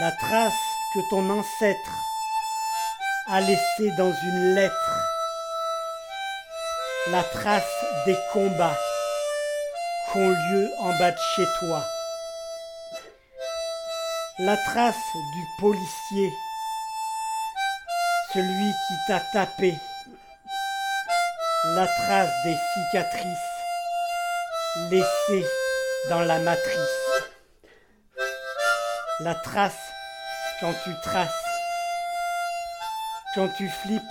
La 0.00 0.10
trace 0.12 0.54
que 0.94 1.00
ton 1.10 1.28
ancêtre 1.28 1.90
a 3.28 3.42
laissée 3.42 3.90
dans 3.98 4.10
une 4.10 4.54
lettre. 4.54 4.90
La 7.08 7.22
trace 7.24 7.84
des 8.06 8.16
combats 8.32 8.78
qu'ont 10.10 10.30
lieu 10.30 10.70
en 10.78 10.98
bas 10.98 11.10
de 11.10 11.18
chez 11.36 11.46
toi. 11.58 11.84
La 14.38 14.56
trace 14.56 14.94
du 15.34 15.44
policier, 15.60 16.32
celui 18.32 18.70
qui 18.70 18.94
t'a 19.08 19.20
tapé 19.34 19.74
la 21.74 21.86
trace 21.86 22.32
des 22.44 22.56
cicatrices 22.74 23.47
laissée 24.90 25.46
dans 26.08 26.20
la 26.20 26.38
matrice. 26.38 27.24
La 29.20 29.34
trace 29.34 29.74
quand 30.60 30.72
tu 30.84 30.90
traces, 31.02 31.44
quand 33.34 33.48
tu 33.56 33.68
flippes 33.68 34.02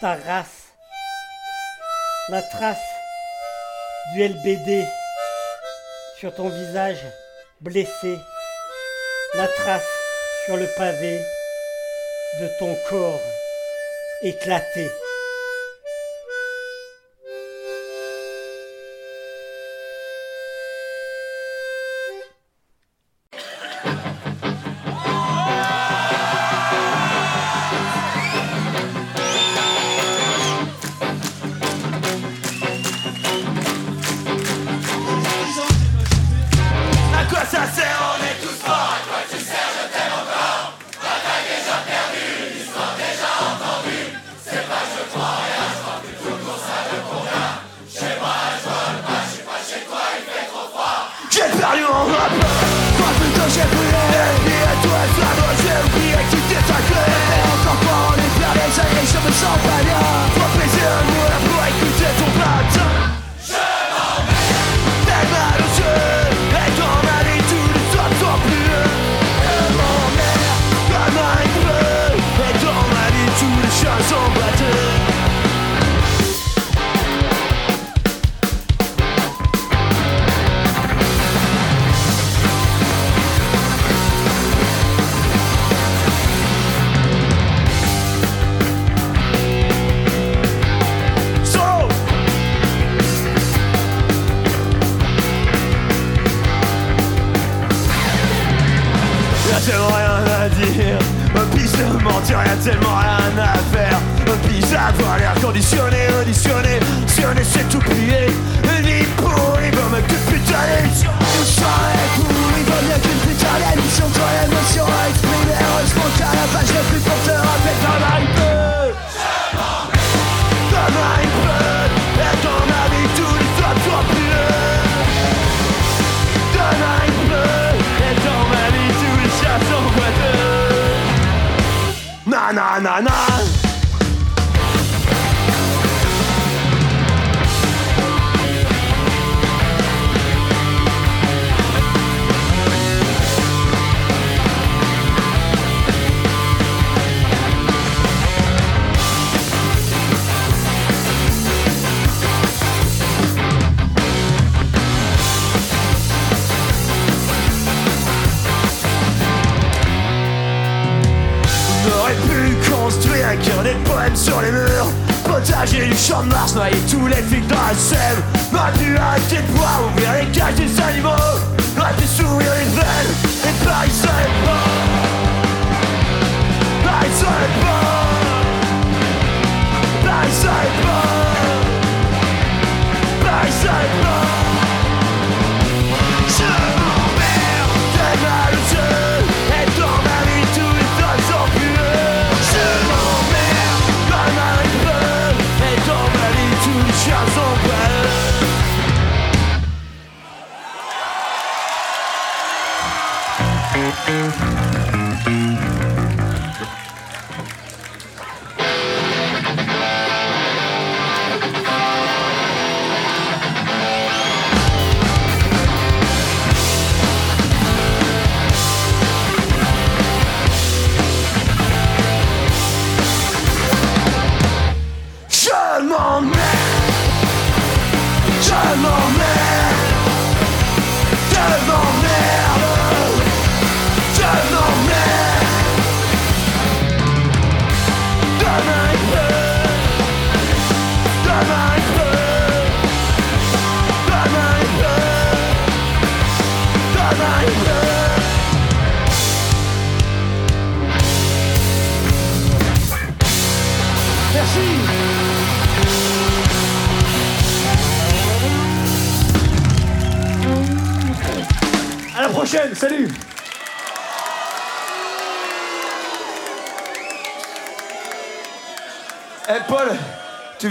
ta 0.00 0.14
race. 0.26 0.72
La 2.28 2.42
trace 2.42 2.78
du 4.12 4.22
LBD 4.22 4.86
sur 6.18 6.34
ton 6.34 6.48
visage 6.48 7.04
blessé. 7.60 8.18
La 9.34 9.48
trace 9.48 9.88
sur 10.44 10.56
le 10.56 10.66
pavé 10.76 11.20
de 12.40 12.48
ton 12.58 12.76
corps 12.88 13.20
éclaté. 14.22 14.90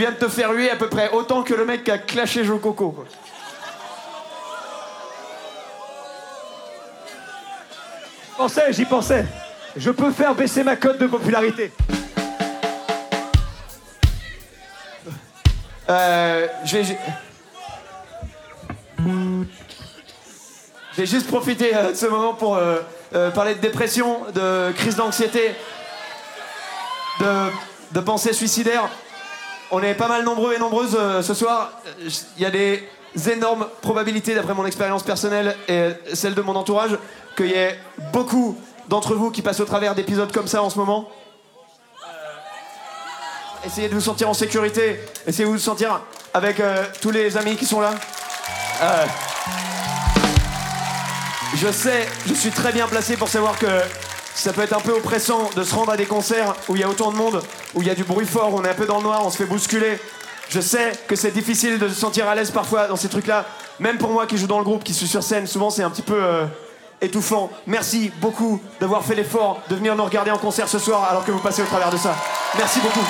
viens 0.02 0.12
de 0.12 0.16
te 0.16 0.28
faire 0.28 0.52
huer 0.52 0.72
à 0.72 0.76
peu 0.76 0.90
près 0.90 1.12
autant 1.12 1.44
que 1.44 1.54
le 1.54 1.64
mec 1.64 1.84
qui 1.84 1.92
a 1.92 2.00
clashé 2.00 2.44
Jococo. 2.44 2.90
Quoi. 2.90 3.06
J'y 8.26 8.36
pensais, 8.36 8.74
j'y 8.74 8.86
pensais. 8.86 9.26
Je 9.78 9.92
peux 9.92 10.10
faire 10.10 10.34
baisser 10.34 10.64
ma 10.64 10.76
cote 10.76 10.98
de 10.98 11.06
popularité. 11.06 11.72
Euh, 15.88 16.48
j'ai, 16.64 16.84
juste 21.06 21.28
profité 21.28 21.76
euh, 21.76 21.92
de 21.92 21.96
ce 21.96 22.08
moment 22.08 22.34
pour 22.34 22.56
euh, 22.56 22.80
euh, 23.14 23.30
parler 23.30 23.54
de 23.54 23.60
dépression, 23.60 24.22
de 24.34 24.72
crise 24.72 24.96
d'anxiété, 24.96 25.52
de, 27.20 27.52
de 27.92 28.00
pensée 28.00 28.34
suicidaire. 28.34 28.90
On 29.72 29.82
est 29.82 29.94
pas 29.94 30.10
mal 30.10 30.24
nombreux 30.26 30.54
et 30.54 30.60
nombreuses 30.60 30.98
euh, 31.00 31.22
ce 31.22 31.34
soir. 31.34 31.72
Euh, 31.86 32.10
Il 32.38 32.44
y 32.44 32.46
a 32.46 32.52
des 32.52 32.84
énormes 33.30 33.68
probabilités, 33.82 34.36
d'après 34.36 34.54
mon 34.54 34.66
expérience 34.66 35.04
personnelle 35.04 35.56
et 35.68 35.92
celle 36.14 36.34
de 36.34 36.42
mon 36.42 36.56
entourage, 36.56 36.98
qu'il 37.38 37.48
y 37.48 37.54
ait 37.54 37.80
beaucoup 38.12 38.60
d'entre 38.90 39.16
vous 39.16 39.32
qui 39.32 39.42
passent 39.42 39.62
au 39.62 39.66
travers 39.66 39.96
d'épisodes 39.96 40.32
comme 40.34 40.48
ça 40.48 40.62
en 40.62 40.70
ce 40.70 40.78
moment. 40.78 41.10
Essayez 43.66 43.88
de 43.88 43.94
vous 43.94 44.02
sentir 44.02 44.28
en 44.28 44.34
sécurité. 44.34 45.00
Essayez 45.26 45.46
de 45.46 45.52
vous 45.52 45.58
sentir 45.60 46.02
avec 46.34 46.60
euh, 46.60 46.84
tous 47.02 47.12
les 47.12 47.38
amis 47.38 47.56
qui 47.56 47.66
sont 47.66 47.80
là. 47.80 47.94
Euh, 48.82 49.06
je 51.56 51.72
sais, 51.72 52.08
je 52.28 52.34
suis 52.34 52.50
très 52.50 52.74
bien 52.74 52.88
placé 52.88 53.16
pour 53.16 53.30
savoir 53.30 53.58
que 53.58 53.68
ça 54.34 54.54
peut 54.54 54.62
être 54.62 54.76
un 54.76 54.82
peu 54.82 54.92
oppressant 54.92 55.50
de 55.56 55.64
se 55.64 55.76
rendre 55.76 55.92
à 55.92 55.98
des 55.98 56.06
concerts 56.06 56.56
où 56.70 56.76
il 56.76 56.82
y 56.82 56.84
a 56.84 56.90
autant 56.90 57.12
de 57.12 57.18
monde, 57.18 57.42
où 57.76 57.82
il 57.82 57.88
y 57.88 57.92
a 57.92 57.96
du 57.96 58.04
bruit 58.04 58.26
fort, 58.26 58.54
où 58.54 58.58
on 58.58 58.64
est 58.64 58.70
un 58.70 58.74
peu 58.74 58.86
dans 58.86 58.98
le 58.98 59.04
noir, 59.04 59.22
on 59.26 59.30
se 59.30 59.38
fait 59.38 59.46
bousculer. 59.46 60.00
Je 60.50 60.60
sais 60.60 60.92
que 61.08 61.16
c'est 61.16 61.32
difficile 61.32 61.80
de 61.80 61.88
se 61.88 61.96
sentir 61.96 62.28
à 62.28 62.36
l'aise 62.36 62.52
parfois 62.52 62.88
dans 62.88 62.96
ces 62.96 63.10
trucs-là. 63.10 63.46
Même 63.80 63.98
pour 63.98 64.10
moi 64.12 64.26
qui 64.28 64.38
joue 64.38 64.48
dans 64.48 64.58
le 64.58 64.64
groupe, 64.64 64.84
qui 64.84 64.94
suis 64.94 65.08
sur 65.08 65.24
scène, 65.24 65.48
souvent 65.48 65.70
c'est 65.70 65.84
un 65.84 65.90
petit 65.90 66.02
peu 66.02 66.22
euh, 66.22 66.46
étouffant. 67.02 67.50
Merci 67.68 68.12
beaucoup 68.20 68.62
d'avoir 68.80 69.04
fait 69.04 69.16
l'effort 69.16 69.62
de 69.70 69.76
venir 69.76 69.96
nous 69.96 70.04
regarder 70.04 70.32
en 70.32 70.38
concert 70.38 70.68
ce 70.68 70.80
soir 70.80 71.08
alors 71.10 71.26
que 71.26 71.32
vous 71.32 71.40
passez 71.40 71.62
au 71.62 71.66
travers 71.66 71.90
de 71.90 71.98
ça. 71.98 72.16
Merci 72.58 72.80
beaucoup. 72.80 73.06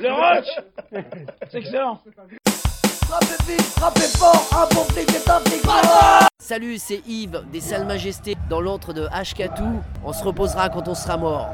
Le 0.00 0.12
rush 0.12 1.04
C'est 1.50 1.58
excellent 1.58 2.00
Frappez 3.10 3.52
vite, 3.52 3.62
frappez 3.62 4.00
fort, 4.02 4.48
un 4.52 4.72
bon 4.72 4.84
flic 4.84 5.10
est 5.10 5.28
un 5.28 5.40
flic 5.40 5.60
Salut, 6.38 6.78
c'est 6.78 7.02
Yves 7.08 7.42
des 7.52 7.60
Salles 7.60 7.84
Majestés 7.84 8.36
dans 8.48 8.60
l'antre 8.60 8.92
de 8.92 9.08
Ashkatou. 9.10 9.82
On 10.04 10.12
se 10.12 10.22
reposera 10.22 10.68
quand 10.68 10.86
on 10.86 10.94
sera 10.94 11.16
mort. 11.16 11.48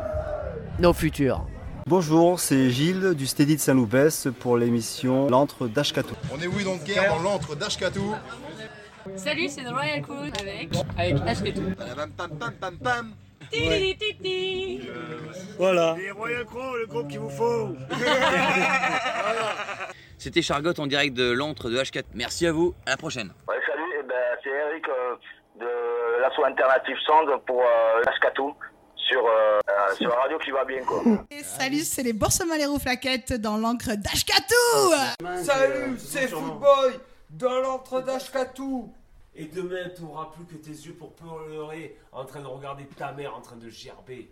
Nos 0.78 0.92
futurs. 0.92 1.46
Bonjour, 1.86 2.40
c'est 2.40 2.68
Gilles 2.68 3.14
du 3.14 3.26
Steady 3.26 3.56
de 3.56 3.60
Saint-Loupès 3.62 4.28
pour 4.38 4.58
l'émission 4.58 5.30
L'antre 5.30 5.66
d'Ashkatou. 5.66 6.14
On 6.30 6.38
est 6.38 6.46
oui 6.46 6.62
donc 6.62 6.84
guerre 6.84 7.08
dans 7.08 7.22
l'antre 7.22 7.56
d'Ashkatou. 7.56 8.14
Salut, 9.16 9.48
c'est 9.48 9.64
The 9.64 9.72
Royal 9.72 10.02
Crew 10.02 10.30
avec. 10.38 10.68
Avec 10.98 11.16
Ashketou. 11.26 11.70
Pam 11.96 12.10
pam 12.10 12.30
pam 12.38 12.52
pam 12.60 12.76
pam. 12.76 13.12
Titi, 13.50 13.96
titi. 13.96 14.80
Voilà. 15.56 15.96
Les 15.96 16.10
Royal 16.10 16.44
Crow, 16.44 16.76
le 16.76 16.86
groupe 16.86 17.08
qu'il 17.08 17.20
vous 17.20 17.30
faut 17.30 17.74
C'était 20.18 20.42
Chargotte 20.42 20.78
en 20.78 20.86
direct 20.86 21.14
de 21.14 21.30
l'antre 21.30 21.68
de 21.70 21.76
H4. 21.76 22.04
Merci 22.14 22.46
à 22.46 22.52
vous, 22.52 22.74
à 22.86 22.90
la 22.90 22.96
prochaine. 22.96 23.32
Ouais, 23.48 23.56
salut, 23.66 23.82
eh 24.00 24.02
ben, 24.02 24.14
c'est 24.42 24.50
Eric 24.50 24.88
euh, 24.88 25.14
de 25.60 26.20
l'asso 26.20 26.42
alternative 26.44 26.96
Sound 27.06 27.28
pour 27.46 27.62
euh, 27.62 28.02
Ashkatou 28.06 28.54
sur, 28.96 29.24
euh, 29.24 29.60
euh, 29.68 29.94
sur 29.94 30.08
la 30.08 30.16
radio 30.16 30.38
qui 30.38 30.50
va 30.50 30.64
bien 30.64 30.82
quoi. 30.84 31.02
Et 31.30 31.42
salut, 31.42 31.80
c'est 31.80 32.02
les 32.02 32.12
Boursemaleros 32.12 32.78
Flaquettes 32.78 33.34
dans 33.34 33.56
l'encre 33.56 33.94
d'Ashkatou 33.94 35.44
Salut, 35.44 35.98
c'est 35.98 36.28
Footboy 36.28 36.98
dans 37.30 37.60
l'entre 37.60 38.00
d'Ashkatou. 38.00 38.92
Et 39.38 39.44
demain, 39.44 39.90
tu 39.94 40.02
n'auras 40.02 40.30
plus 40.34 40.46
que 40.46 40.54
tes 40.54 40.70
yeux 40.70 40.94
pour 40.94 41.12
pleurer 41.14 41.98
en 42.10 42.24
train 42.24 42.40
de 42.40 42.46
regarder 42.46 42.86
ta 42.86 43.12
mère 43.12 43.36
en 43.36 43.40
train 43.42 43.56
de 43.56 43.68
gerber. 43.68 44.30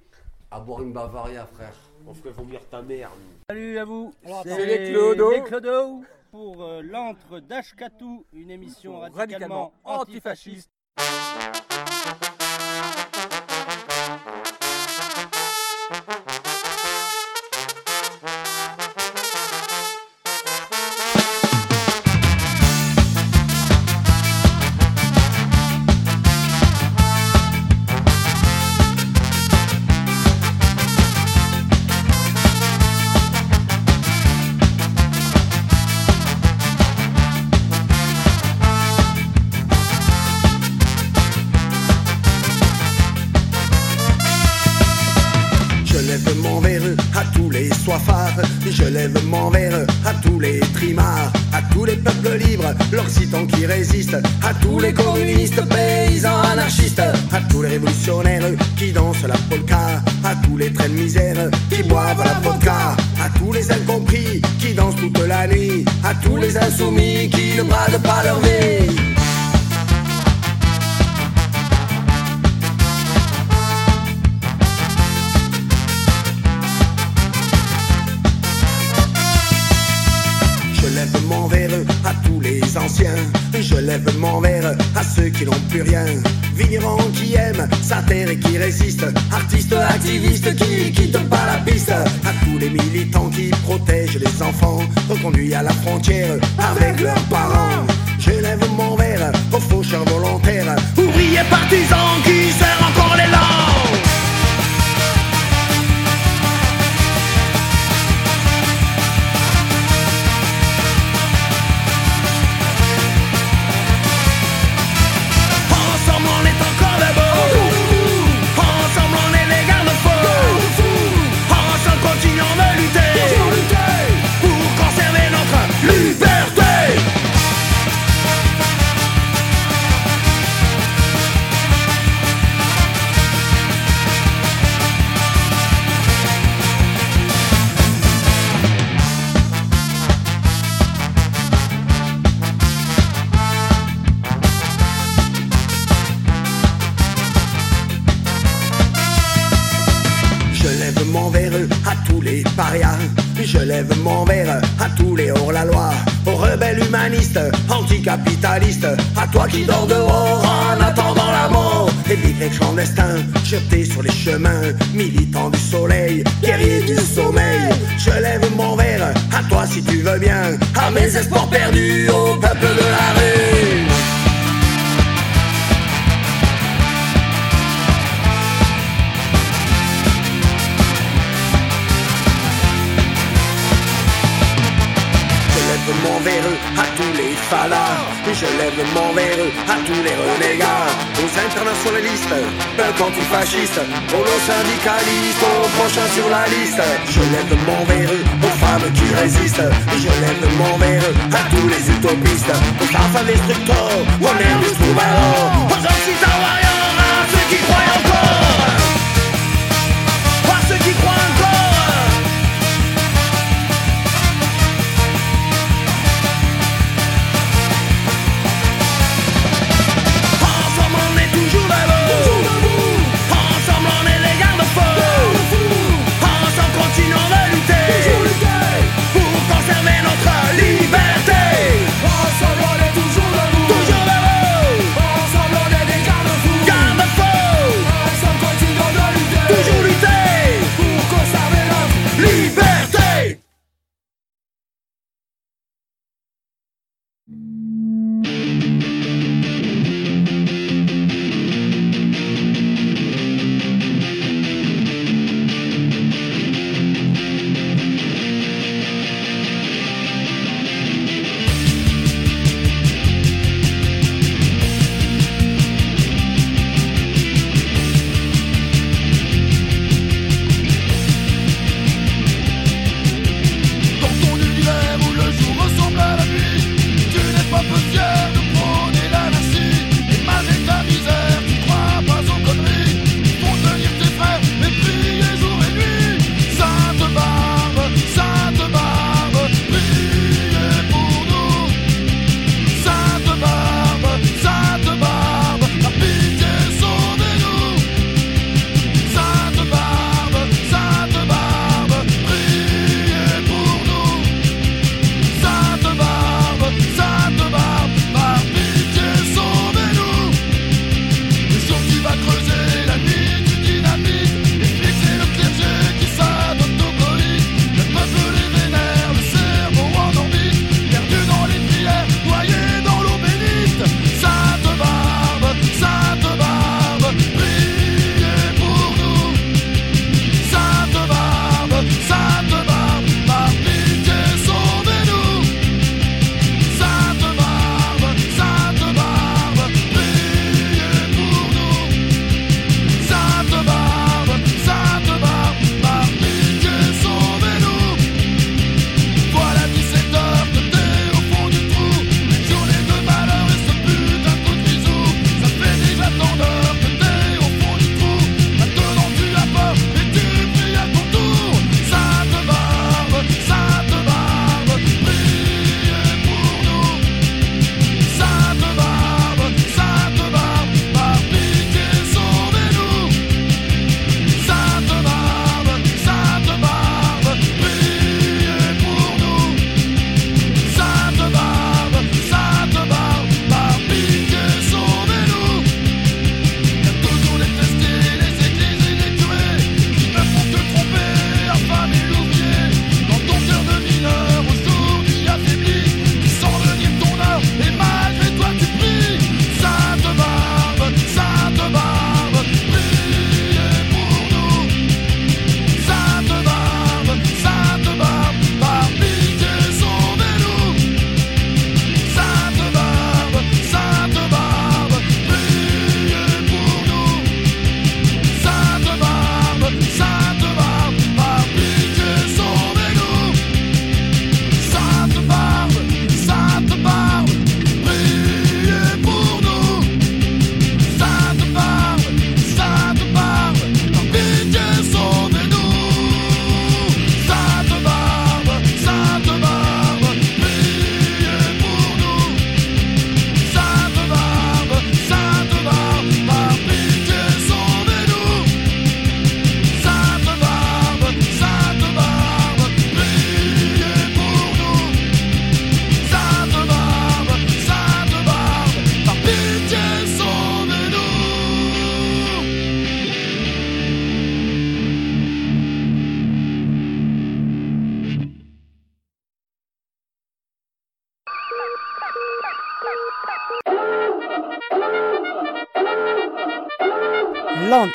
À 0.50 0.60
boire 0.60 0.82
une 0.82 0.92
Bavaria, 0.94 1.46
frère. 1.46 1.74
On 2.06 2.12
ferait 2.12 2.32
vomir 2.32 2.60
ta 2.70 2.82
mère, 2.82 3.10
nous. 3.10 3.38
Salut 3.48 3.78
à 3.78 3.84
vous. 3.84 4.12
C'est 4.42 4.66
les 4.66 4.90
Clodo. 4.90 5.30
Les 5.30 5.42
Clodo 5.42 6.02
pour 6.30 6.62
euh, 6.62 6.82
l'antre 6.82 7.40
d'Ashkatou, 7.40 8.26
une 8.32 8.50
émission 8.50 9.00
radicalement 9.00 9.72
antifasciste. 9.84 10.70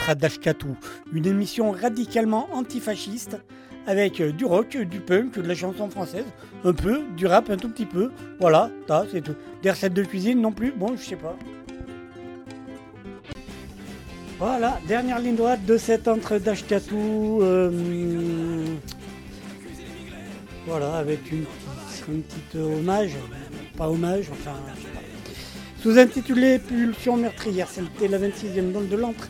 L'antre 0.10 0.22
d'Ashkatou, 0.22 0.76
une 1.14 1.28
émission 1.28 1.70
radicalement 1.70 2.50
antifasciste 2.52 3.38
avec 3.86 4.20
euh, 4.20 4.32
du 4.32 4.44
rock, 4.44 4.76
du 4.76 5.02
punk, 5.02 5.36
de 5.36 5.48
la 5.48 5.54
chanson 5.54 5.88
française, 5.88 6.26
un 6.64 6.74
peu, 6.74 7.02
du 7.16 7.28
rap 7.28 7.52
un 7.52 7.58
tout 7.58 7.70
petit 7.70 7.86
peu. 7.86 8.10
Voilà, 8.40 8.72
c'est 9.12 9.22
tout. 9.22 9.36
Des 9.62 9.70
recettes 9.70 9.94
de 9.94 10.02
cuisine 10.04 10.42
non 10.42 10.52
plus, 10.52 10.72
bon, 10.72 10.98
je 10.98 11.04
sais 11.04 11.16
pas. 11.16 11.36
Voilà, 14.40 14.80
dernière 14.88 15.20
ligne 15.20 15.36
droite 15.36 15.64
de 15.68 15.78
cet 15.78 16.08
entre 16.08 16.40
d'Ashkatou. 16.40 17.42
euh, 17.44 18.66
voilà, 20.66 20.96
avec 20.96 21.32
une, 21.32 21.46
petite 22.24 22.56
hommage, 22.56 23.12
pas 23.78 23.88
hommage, 23.88 24.26
enfin. 24.32 24.56
Sous-intitulé 25.84 26.58
Pulsion 26.58 27.16
meurtrière, 27.16 27.68
c'était 27.70 28.08
la 28.08 28.18
26e 28.18 28.72
donc 28.72 28.90
de 28.90 28.98
l'entre 28.98 29.30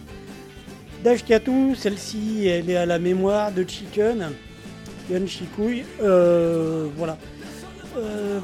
d'Ashkatou. 1.04 1.76
Celle-ci, 1.76 2.48
elle 2.48 2.70
est 2.70 2.76
à 2.76 2.86
la 2.86 3.00
mémoire 3.00 3.52
de 3.52 3.64
Chicken, 3.68 4.30
Yon 5.12 5.28
Chikouille. 5.28 5.84
Euh, 6.02 6.88
voilà. 6.98 7.18
Euh, 7.98 8.40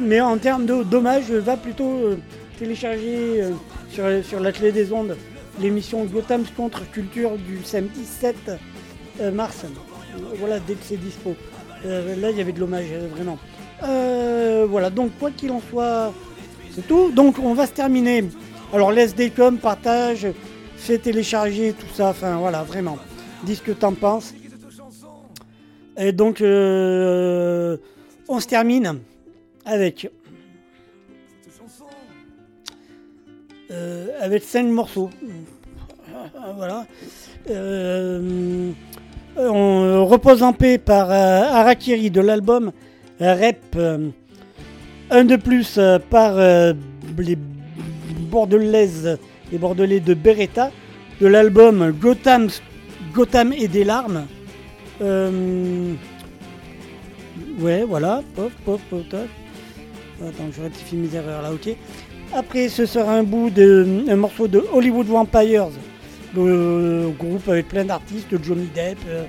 mais 0.00 0.20
en 0.20 0.36
termes 0.38 0.66
de- 0.66 0.82
d'hommage, 0.82 1.30
va 1.30 1.56
plutôt 1.56 1.88
euh, 1.90 2.16
télécharger 2.58 3.44
sur, 3.90 4.40
la 4.40 4.52
clé 4.52 4.72
des 4.72 4.92
ondes 4.92 5.16
l'émission 5.60 6.04
Gotham's 6.04 6.50
contre-culture 6.56 7.36
du 7.38 7.62
samedi 7.64 8.04
7 8.04 8.34
euh, 9.20 9.30
mars. 9.30 9.64
Voilà, 10.40 10.58
dès 10.60 10.74
que 10.74 10.82
c'est 10.82 10.96
dispo. 10.96 11.36
Là, 11.84 12.30
il 12.30 12.36
y 12.36 12.40
avait 12.40 12.52
de 12.52 12.60
l'hommage, 12.60 12.86
vraiment. 13.14 13.38
Voilà, 14.68 14.90
donc 14.90 15.10
quoi 15.20 15.30
qu'il 15.30 15.50
en 15.50 15.60
soit, 15.70 16.12
c'est 16.74 16.86
tout. 16.88 17.10
Donc 17.12 17.36
on 17.38 17.52
va 17.54 17.66
se 17.66 17.72
terminer. 17.72 18.24
Alors 18.72 18.90
laisse 18.90 19.14
des 19.14 19.30
coms, 19.30 19.58
partage, 19.58 20.26
fais 20.84 20.98
télécharger 20.98 21.72
tout 21.72 21.94
ça, 21.94 22.10
enfin 22.10 22.36
voilà, 22.36 22.62
vraiment. 22.62 22.98
Dis 23.44 23.56
ce 23.56 23.62
que 23.62 23.72
t'en 23.72 23.94
penses. 23.94 24.34
Et 25.96 26.12
donc 26.12 26.40
euh, 26.40 27.78
on 28.28 28.38
se 28.38 28.46
termine 28.46 28.98
avec 29.64 30.10
euh, 33.70 34.08
avec 34.20 34.42
cinq 34.44 34.66
morceaux. 34.66 35.10
Voilà. 36.56 36.86
Euh, 37.50 38.70
on 39.36 40.06
repose 40.06 40.42
en 40.42 40.52
paix 40.52 40.78
par 40.78 41.10
Harakiri 41.10 42.10
de 42.10 42.20
l'album 42.20 42.72
Rep. 43.20 43.76
un 45.10 45.24
de 45.24 45.36
plus 45.36 45.78
par 46.10 46.36
les 47.18 47.36
Bordelaises 48.30 49.18
et 49.52 49.58
Bordelais 49.58 50.00
de 50.00 50.14
Beretta 50.14 50.70
de 51.20 51.26
l'album 51.26 51.92
Gotham, 51.92 52.48
Gotham 53.12 53.52
et 53.52 53.68
des 53.68 53.84
larmes. 53.84 54.26
Euh, 55.02 55.92
ouais, 57.60 57.84
voilà. 57.84 58.22
Pop, 58.34 58.52
pop, 58.64 58.80
pop. 58.90 59.14
Attends, 60.22 60.50
je 60.56 60.62
rectifie 60.62 60.96
mes 60.96 61.14
erreurs 61.14 61.42
là, 61.42 61.52
ok. 61.52 61.74
Après, 62.32 62.68
ce 62.68 62.86
sera 62.86 63.14
un 63.14 63.22
bout 63.22 63.50
de 63.50 64.04
un 64.08 64.16
morceau 64.16 64.48
de 64.48 64.64
Hollywood 64.72 65.06
Vampires, 65.06 65.68
le 66.34 67.10
groupe 67.18 67.48
avec 67.48 67.68
plein 67.68 67.84
d'artistes, 67.84 68.34
Johnny 68.42 68.68
Depp, 68.74 68.98
euh, 69.08 69.24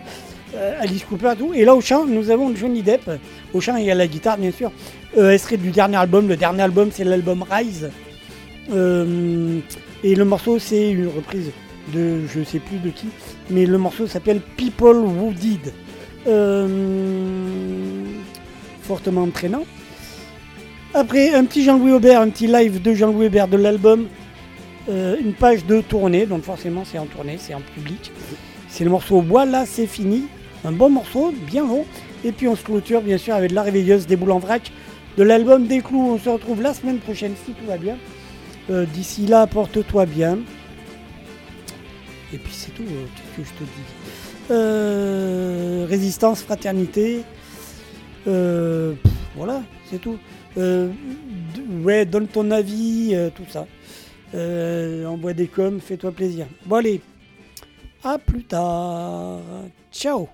euh, 0.56 0.80
Alice 0.80 1.04
Cooper, 1.04 1.34
tout. 1.38 1.54
Et 1.54 1.66
là 1.66 1.76
au 1.76 1.82
chant, 1.82 2.06
nous 2.06 2.30
avons 2.32 2.56
Johnny 2.56 2.82
Depp, 2.82 3.10
au 3.54 3.62
chant 3.62 3.78
et 3.78 3.92
à 3.92 3.96
la 3.96 4.08
guitare 4.08 4.38
bien 4.38 4.52
sûr. 4.52 4.72
Euh, 5.18 5.32
extrait 5.32 5.58
du 5.58 5.72
dernier 5.72 5.98
album. 5.98 6.28
Le 6.28 6.36
dernier 6.36 6.64
album, 6.64 6.90
c'est 6.92 7.04
l'album 7.04 7.44
Rise. 7.50 7.90
Euh, 8.74 9.60
et 10.06 10.14
le 10.14 10.24
morceau, 10.24 10.60
c'est 10.60 10.92
une 10.92 11.08
reprise 11.08 11.50
de 11.92 12.28
je 12.28 12.44
sais 12.44 12.60
plus 12.60 12.78
de 12.78 12.92
qui, 12.92 13.08
mais 13.50 13.66
le 13.66 13.80
morceau 13.80 14.06
s'appelle 14.06 14.40
People 14.56 14.98
Who 14.98 15.34
Did. 15.34 15.74
Euh, 16.28 16.68
fortement 18.84 19.24
entraînant. 19.24 19.64
Après, 20.94 21.34
un 21.34 21.44
petit 21.46 21.64
Jean-Louis 21.64 21.92
Aubert, 21.92 22.22
un 22.22 22.30
petit 22.30 22.46
live 22.46 22.84
de 22.84 22.94
Jean-Louis 22.94 23.26
Aubert 23.26 23.48
de 23.48 23.58
l'album. 23.58 24.06
Euh, 24.90 25.16
une 25.20 25.34
page 25.34 25.66
de 25.66 25.82
tournée, 25.82 26.28
donc 26.28 26.44
forcément 26.44 26.84
c'est 26.86 27.00
en 27.00 27.08
tournée, 27.08 27.38
c'est 27.40 27.56
en 27.56 27.62
public. 27.74 28.12
C'est 28.70 28.84
le 28.84 28.92
morceau 28.92 29.22
Voilà, 29.22 29.66
c'est 29.66 29.88
fini. 29.88 30.26
Un 30.66 30.72
bon 30.72 30.92
morceau, 30.92 31.34
bien 31.48 31.64
long. 31.64 31.84
Et 32.24 32.32
puis 32.32 32.48
on 32.48 32.56
se 32.56 32.64
clôture 32.64 33.02
bien 33.02 33.18
sûr 33.18 33.34
avec 33.34 33.52
La 33.52 33.64
Réveilleuse 33.64 34.06
des 34.06 34.18
boules 34.18 34.34
en 34.34 34.40
vrac 34.40 34.72
de 35.18 35.24
l'album 35.24 35.66
des 35.66 35.82
clous. 35.82 36.12
On 36.12 36.20
se 36.20 36.30
retrouve 36.30 36.62
la 36.62 36.76
semaine 36.76 37.00
prochaine 37.00 37.34
si 37.44 37.54
tout 37.54 37.66
va 37.66 37.78
bien. 37.78 37.98
Euh, 38.70 38.86
D'ici 38.86 39.26
là, 39.28 39.46
porte-toi 39.48 40.06
bien. 40.06 40.40
Et 42.34 42.38
puis 42.38 42.52
c'est 42.54 42.72
tout, 42.74 42.84
euh, 42.84 43.06
qu'est-ce 43.38 43.50
que 43.50 43.56
je 43.56 43.60
te 43.60 43.64
dis 43.64 44.52
Euh, 44.52 45.86
Résistance, 45.88 46.42
fraternité. 46.42 47.24
Voilà, 48.26 49.62
c'est 49.90 50.00
tout. 50.00 50.18
Ouais, 50.58 52.06
donne 52.06 52.28
ton 52.28 52.50
avis, 52.52 53.16
tout 53.36 53.46
ça. 53.50 53.68
Envoie 55.08 55.34
des 55.34 55.48
coms, 55.48 55.80
fais-toi 55.80 56.12
plaisir. 56.12 56.48
Bon 56.66 56.78
allez, 56.78 57.02
à 58.04 58.18
plus 58.18 58.44
tard. 58.44 59.42
Ciao 59.92 60.28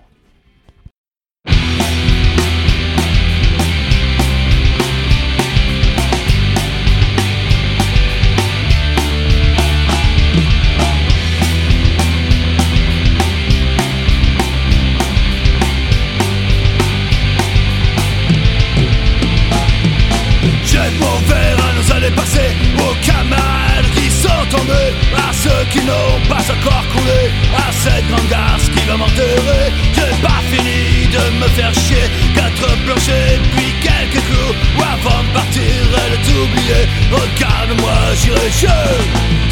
qui 25.72 25.80
n'ont 25.80 26.20
pas 26.28 26.44
encore 26.52 26.84
coulé, 26.92 27.32
à 27.56 27.72
cette 27.72 28.06
grande 28.08 28.28
garce 28.28 28.68
qui 28.68 28.84
va 28.86 28.96
m'enterrer. 28.96 29.72
J'ai 29.94 30.14
pas 30.20 30.42
fini 30.52 31.08
de 31.08 31.22
me 31.40 31.48
faire 31.56 31.72
chier, 31.72 32.06
quatre 32.34 32.68
planchers 32.84 33.40
puis 33.56 33.72
quelques 33.80 34.22
clous, 34.26 34.54
ou 34.76 34.82
avant 34.82 35.22
de 35.22 35.32
partir 35.32 35.62
et 35.62 36.10
de 36.12 36.18
t'oublier. 36.26 36.82
Regarde-moi, 37.10 37.94
j'irai 38.20 38.50
chez 38.50 38.92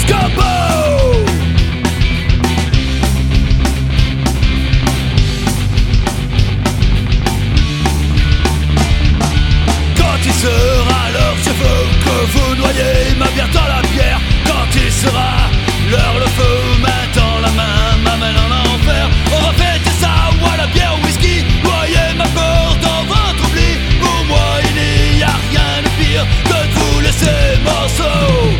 Scopo! 0.02 0.50
Quand 9.96 10.18
il 10.24 10.32
sera 10.32 11.00
l'heure, 11.14 11.36
je 11.44 11.50
veux 11.60 11.84
que 12.04 12.16
vous 12.32 12.54
noyez 12.56 13.14
ma 13.18 13.26
bière 13.28 13.48
dans 13.54 13.68
la 13.74 13.82
bière. 13.88 14.20
Quand 14.44 14.68
il 14.74 14.92
sera 14.92 15.49
le 15.96 16.26
feu, 16.26 16.78
main 16.80 17.04
dans 17.14 17.40
la 17.40 17.50
main, 17.50 17.96
m'amène 18.04 18.36
en 18.36 18.74
enfer. 18.74 19.08
On 19.32 19.40
va 19.46 19.52
fêter 19.52 19.90
ça, 20.00 20.30
ou 20.40 20.46
à 20.46 20.56
la 20.56 20.66
bière, 20.68 20.94
au 20.94 21.04
whisky. 21.04 21.44
Noyez 21.64 22.14
ma 22.16 22.26
peur 22.26 22.76
dans 22.80 23.04
votre 23.04 23.48
oubli. 23.48 23.78
Pour 24.00 24.24
moi, 24.26 24.60
il 24.68 25.16
n'y 25.16 25.22
a 25.22 25.34
rien 25.50 25.82
de 25.82 25.88
pire 26.00 26.26
que 26.44 26.66
de 26.66 26.74
vous 26.78 27.00
laisser 27.00 27.58
morceau. 27.64 28.59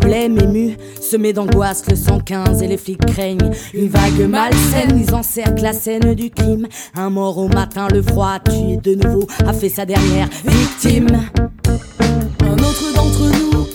Blêmes 0.00 0.38
émus, 0.38 0.76
semés 1.00 1.34
d'angoisse, 1.34 1.84
le 1.90 1.94
115 1.94 2.62
et 2.62 2.66
les 2.66 2.78
flics 2.78 3.04
craignent. 3.04 3.50
Une 3.74 3.88
vague 3.88 4.28
malsaine, 4.28 4.98
ils 4.98 5.14
encerclent 5.14 5.62
la 5.62 5.74
scène 5.74 6.14
du 6.14 6.30
crime. 6.30 6.66
Un 6.94 7.10
mort 7.10 7.36
au 7.36 7.48
matin, 7.48 7.88
le 7.92 8.00
froid 8.00 8.38
tué 8.38 8.78
de 8.82 8.94
nouveau, 8.94 9.26
a 9.46 9.52
fait 9.52 9.68
sa 9.68 9.84
dernière 9.84 10.28
victime. 10.44 11.28
Un 12.40 12.54
autre 12.54 12.94
d'entre 12.94 13.30
nous 13.30 13.66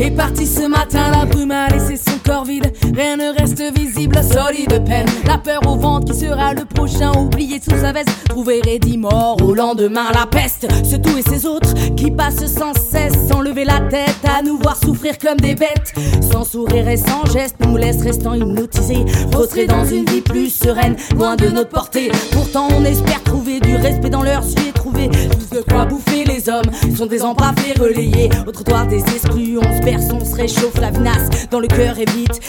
est 0.00 0.12
parti 0.12 0.46
ce 0.46 0.68
matin, 0.68 1.10
la 1.10 1.24
brume 1.24 1.50
a 1.50 1.68
laissé 1.68 1.96
son 1.96 2.17
Rien 2.30 3.16
ne 3.16 3.38
reste 3.38 3.62
visible, 3.74 4.16
solide 4.22 4.84
peine. 4.84 5.06
La 5.26 5.38
peur 5.38 5.60
au 5.66 5.76
ventre 5.76 6.12
qui 6.12 6.18
sera 6.18 6.52
le 6.52 6.66
prochain, 6.66 7.10
oublié 7.18 7.58
sous 7.58 7.80
sa 7.80 7.92
veste. 7.92 8.10
Trouvé 8.28 8.60
rédit 8.62 8.98
mort 8.98 9.38
au 9.42 9.54
lendemain, 9.54 10.06
la 10.12 10.26
peste. 10.26 10.66
Ce 10.84 10.96
tout 10.96 11.16
et 11.16 11.22
ces 11.22 11.46
autres 11.46 11.72
qui 11.96 12.10
passent 12.10 12.44
sans 12.46 12.74
cesse, 12.74 13.14
sans 13.28 13.40
lever 13.40 13.64
la 13.64 13.80
tête, 13.80 14.18
à 14.24 14.42
nous 14.42 14.58
voir 14.58 14.76
souffrir 14.76 15.16
comme 15.18 15.38
des 15.38 15.54
bêtes. 15.54 15.94
Sans 16.20 16.44
sourire 16.44 16.88
et 16.88 16.98
sans 16.98 17.24
geste, 17.32 17.56
nous 17.66 17.78
laisse 17.78 18.02
restant 18.02 18.34
hypnotisés. 18.34 19.06
Prostrés 19.30 19.66
dans 19.66 19.86
une 19.86 20.04
vie 20.04 20.20
plus 20.20 20.50
sereine, 20.50 20.96
loin 21.16 21.34
de 21.34 21.48
notre 21.48 21.70
portée. 21.70 22.10
Pourtant, 22.32 22.68
on 22.76 22.84
espère 22.84 23.22
trouver 23.22 23.58
du 23.60 23.74
respect 23.74 24.10
dans 24.10 24.22
leurs 24.22 24.44
yeux 24.44 24.68
et 24.68 24.72
trouver 24.72 25.08
tout 25.08 25.56
de 25.56 25.62
quoi 25.62 25.86
bouffer 25.86 26.24
les 26.24 26.50
hommes. 26.50 26.94
Sont 26.94 27.06
des 27.06 27.22
embrassés 27.22 27.74
relayés 27.78 28.28
au 28.46 28.52
trottoir 28.52 28.86
des 28.86 29.00
exclus. 29.00 29.58
On 29.58 29.78
se 29.78 29.82
berce, 29.82 30.06
on 30.12 30.24
se 30.24 30.34
réchauffe 30.34 30.78
la 30.78 30.90
vinasse 30.90 31.48
dans 31.50 31.60
le 31.60 31.68
cœur 31.68 31.98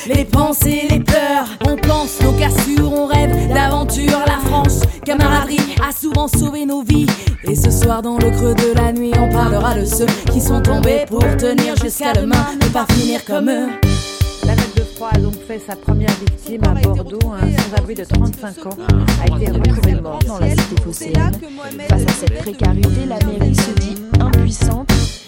les 0.07 0.25
pensées, 0.25 0.83
les 0.89 0.99
peurs. 0.99 1.47
On 1.65 1.75
pense 1.75 2.21
nos 2.21 2.33
cassures, 2.33 2.91
on 2.91 3.05
rêve 3.05 3.53
d'aventure. 3.53 4.19
La 4.25 4.37
France, 4.49 4.81
camaraderie, 5.05 5.75
a 5.87 5.91
souvent 5.91 6.27
sauvé 6.27 6.65
nos 6.65 6.81
vies. 6.83 7.07
Et 7.43 7.55
ce 7.55 7.71
soir, 7.71 8.01
dans 8.01 8.17
le 8.17 8.31
creux 8.31 8.55
de 8.55 8.73
la 8.75 8.91
nuit, 8.91 9.11
on 9.19 9.31
parlera 9.31 9.75
de 9.75 9.85
ceux 9.85 10.05
qui 10.31 10.41
sont 10.41 10.61
tombés 10.61 11.05
pour 11.07 11.23
tenir 11.37 11.75
jusqu'à 11.81 12.13
demain, 12.13 12.55
ne 12.61 12.67
pas 12.69 12.85
finir 12.93 13.23
comme 13.25 13.49
eux. 13.49 13.69
La 14.45 14.55
note 14.55 14.75
de 14.75 14.81
froid 14.81 15.09
a 15.13 15.19
donc 15.19 15.35
fait 15.47 15.59
sa 15.59 15.75
première 15.75 16.11
victime 16.19 16.61
à 16.63 16.73
Bordeaux. 16.79 17.19
Un 17.33 17.51
sans-abri 17.57 17.95
de 17.95 18.03
35 18.03 18.65
ans 18.65 18.77
a 19.21 19.37
été 19.37 19.51
retrouvé 19.51 19.95
mort 20.01 20.19
dans 20.25 20.39
la 20.39 20.49
cité 20.49 20.81
phocéenne. 20.83 21.39
Face 21.87 22.01
à 22.01 22.13
cette 22.19 22.37
précarité, 22.39 23.05
la 23.07 23.19
mairie 23.25 23.55
se 23.55 23.71
dit 23.79 23.95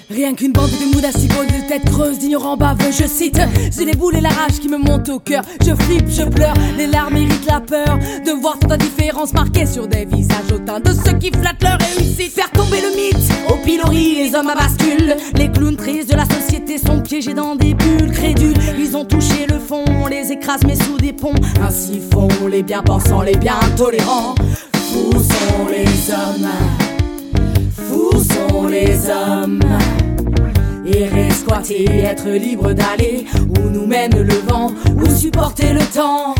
Rien 0.09 0.33
qu'une 0.33 0.51
bande 0.51 0.71
de 0.71 0.93
mouds 0.93 1.01
d'acigots 1.01 1.45
de 1.45 1.67
tête 1.67 1.85
creuse, 1.85 2.17
d'ignorants 2.17 2.57
baveux, 2.57 2.91
je 2.91 3.07
cite. 3.07 3.39
J'ai 3.75 3.85
les 3.85 3.93
boules 3.93 4.15
et 4.17 4.21
la 4.21 4.29
rage 4.29 4.59
qui 4.59 4.67
me 4.67 4.77
montent 4.77 5.09
au 5.09 5.19
cœur. 5.19 5.43
Je 5.65 5.73
flippe, 5.75 6.09
je 6.09 6.23
pleure, 6.23 6.55
les 6.75 6.87
larmes 6.87 7.17
irritent 7.17 7.45
la 7.45 7.61
peur. 7.61 7.99
De 8.25 8.31
voir 8.31 8.57
tant 8.59 8.69
d'indifférence 8.69 9.33
marquée 9.33 9.65
sur 9.65 9.87
des 9.87 10.05
visages 10.05 10.51
hautains 10.51 10.79
de 10.79 10.91
ceux 10.91 11.17
qui 11.19 11.29
flattent 11.29 11.61
leur 11.61 11.77
réussite. 11.77 12.33
Faire 12.33 12.51
tomber 12.51 12.81
le 12.81 12.95
mythe, 12.95 13.31
au 13.49 13.55
pilori, 13.63 14.15
les 14.15 14.35
hommes 14.35 14.49
à 14.49 14.55
bascule. 14.55 15.15
Les 15.35 15.51
clowns 15.51 15.77
tristes 15.77 16.09
de 16.09 16.15
la 16.15 16.25
société 16.25 16.77
sont 16.79 17.01
piégés 17.01 17.33
dans 17.33 17.55
des 17.55 17.73
bulles 17.75 18.11
crédules. 18.11 18.57
Ils 18.79 18.97
ont 18.97 19.05
touché 19.05 19.45
le 19.47 19.59
fond, 19.59 19.85
on 20.03 20.07
les 20.07 20.31
écrase 20.31 20.61
mais 20.65 20.75
sous 20.75 20.97
des 20.97 21.13
ponts. 21.13 21.35
Ainsi 21.61 22.01
font 22.11 22.27
les 22.49 22.63
bien 22.63 22.81
pensants, 22.81 23.21
les 23.21 23.37
bien 23.37 23.59
tolérants. 23.77 24.35
Fous 24.73 25.13
sont 25.13 25.67
les 25.69 26.11
hommes, 26.11 26.49
fous 27.87 28.23
sont 28.23 28.67
les 28.67 29.09
hommes. 29.09 29.59
Errer, 30.85 31.29
squatter, 31.31 31.85
être 31.85 32.29
libre 32.29 32.73
d'aller 32.73 33.25
où 33.49 33.69
nous 33.69 33.85
mène 33.85 34.21
le 34.21 34.33
vent, 34.47 34.71
ou 34.95 35.09
supporter 35.09 35.73
le 35.73 35.81
temps? 35.93 36.35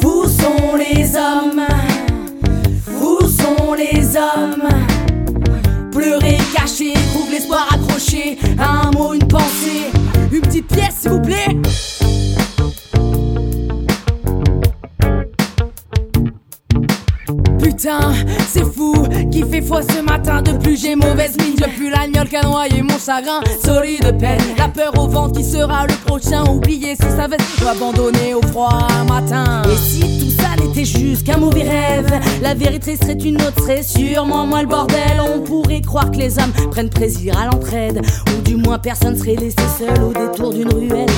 Fous 0.00 0.26
sont 0.26 0.76
les 0.76 1.16
hommes, 1.16 1.62
fous 2.84 3.28
sont 3.28 3.74
les 3.74 4.16
hommes. 4.16 4.68
Pleurer, 5.92 6.38
cacher, 6.54 6.94
trouve 7.12 7.30
l'espoir 7.30 7.68
accroché 7.72 8.38
un 8.58 8.90
mot, 8.92 9.12
une 9.12 9.26
pensée. 9.26 9.90
Une 10.32 10.40
petite 10.40 10.68
pièce, 10.68 11.00
s'il 11.00 11.10
vous 11.10 11.20
plaît. 11.20 11.56
C'est 17.80 18.64
fou 18.74 18.92
qui 19.32 19.42
fait 19.42 19.62
foi 19.62 19.80
ce 19.80 20.02
matin. 20.02 20.42
De 20.42 20.52
plus 20.52 20.78
j'ai 20.78 20.94
mauvaise 20.94 21.34
mine, 21.38 21.56
je 21.58 21.64
pue 21.78 21.88
l'agnole 21.88 22.28
qu'a 22.28 22.42
noyé 22.42 22.82
mon 22.82 22.98
chagrin. 22.98 23.40
Solide 23.64 24.18
peine, 24.18 24.42
la 24.58 24.68
peur 24.68 24.92
au 24.98 25.08
vent 25.08 25.30
qui 25.30 25.42
sera 25.42 25.86
le 25.86 25.94
prochain. 26.04 26.44
Oublié 26.44 26.94
sous 26.94 27.16
sa 27.16 27.26
veste, 27.26 27.42
ou 27.62 27.68
abandonné 27.68 28.34
au 28.34 28.42
froid 28.48 28.86
matin. 29.08 29.62
Et 29.64 29.76
si 29.78 30.00
tout 30.00 30.42
ça 30.42 30.62
n'était 30.62 30.84
juste 30.84 31.24
qu'un 31.24 31.38
mauvais 31.38 31.62
rêve, 31.62 32.20
la 32.42 32.52
vérité 32.52 32.96
serait 32.96 33.14
une 33.14 33.36
autre, 33.36 33.62
serait 33.62 33.82
sûrement 33.82 34.46
moins 34.46 34.60
le 34.60 34.68
bordel. 34.68 35.18
On 35.34 35.40
pourrait 35.40 35.80
croire 35.80 36.10
que 36.10 36.18
les 36.18 36.38
hommes 36.38 36.52
prennent 36.70 36.90
plaisir 36.90 37.38
à 37.38 37.46
l'entraide, 37.46 38.02
ou 38.28 38.42
du 38.42 38.56
moins 38.56 38.78
personne 38.78 39.16
serait 39.16 39.36
laissé 39.36 39.56
seul 39.78 40.02
au 40.02 40.12
détour 40.12 40.52
d'une 40.52 40.70
ruelle. 40.70 41.08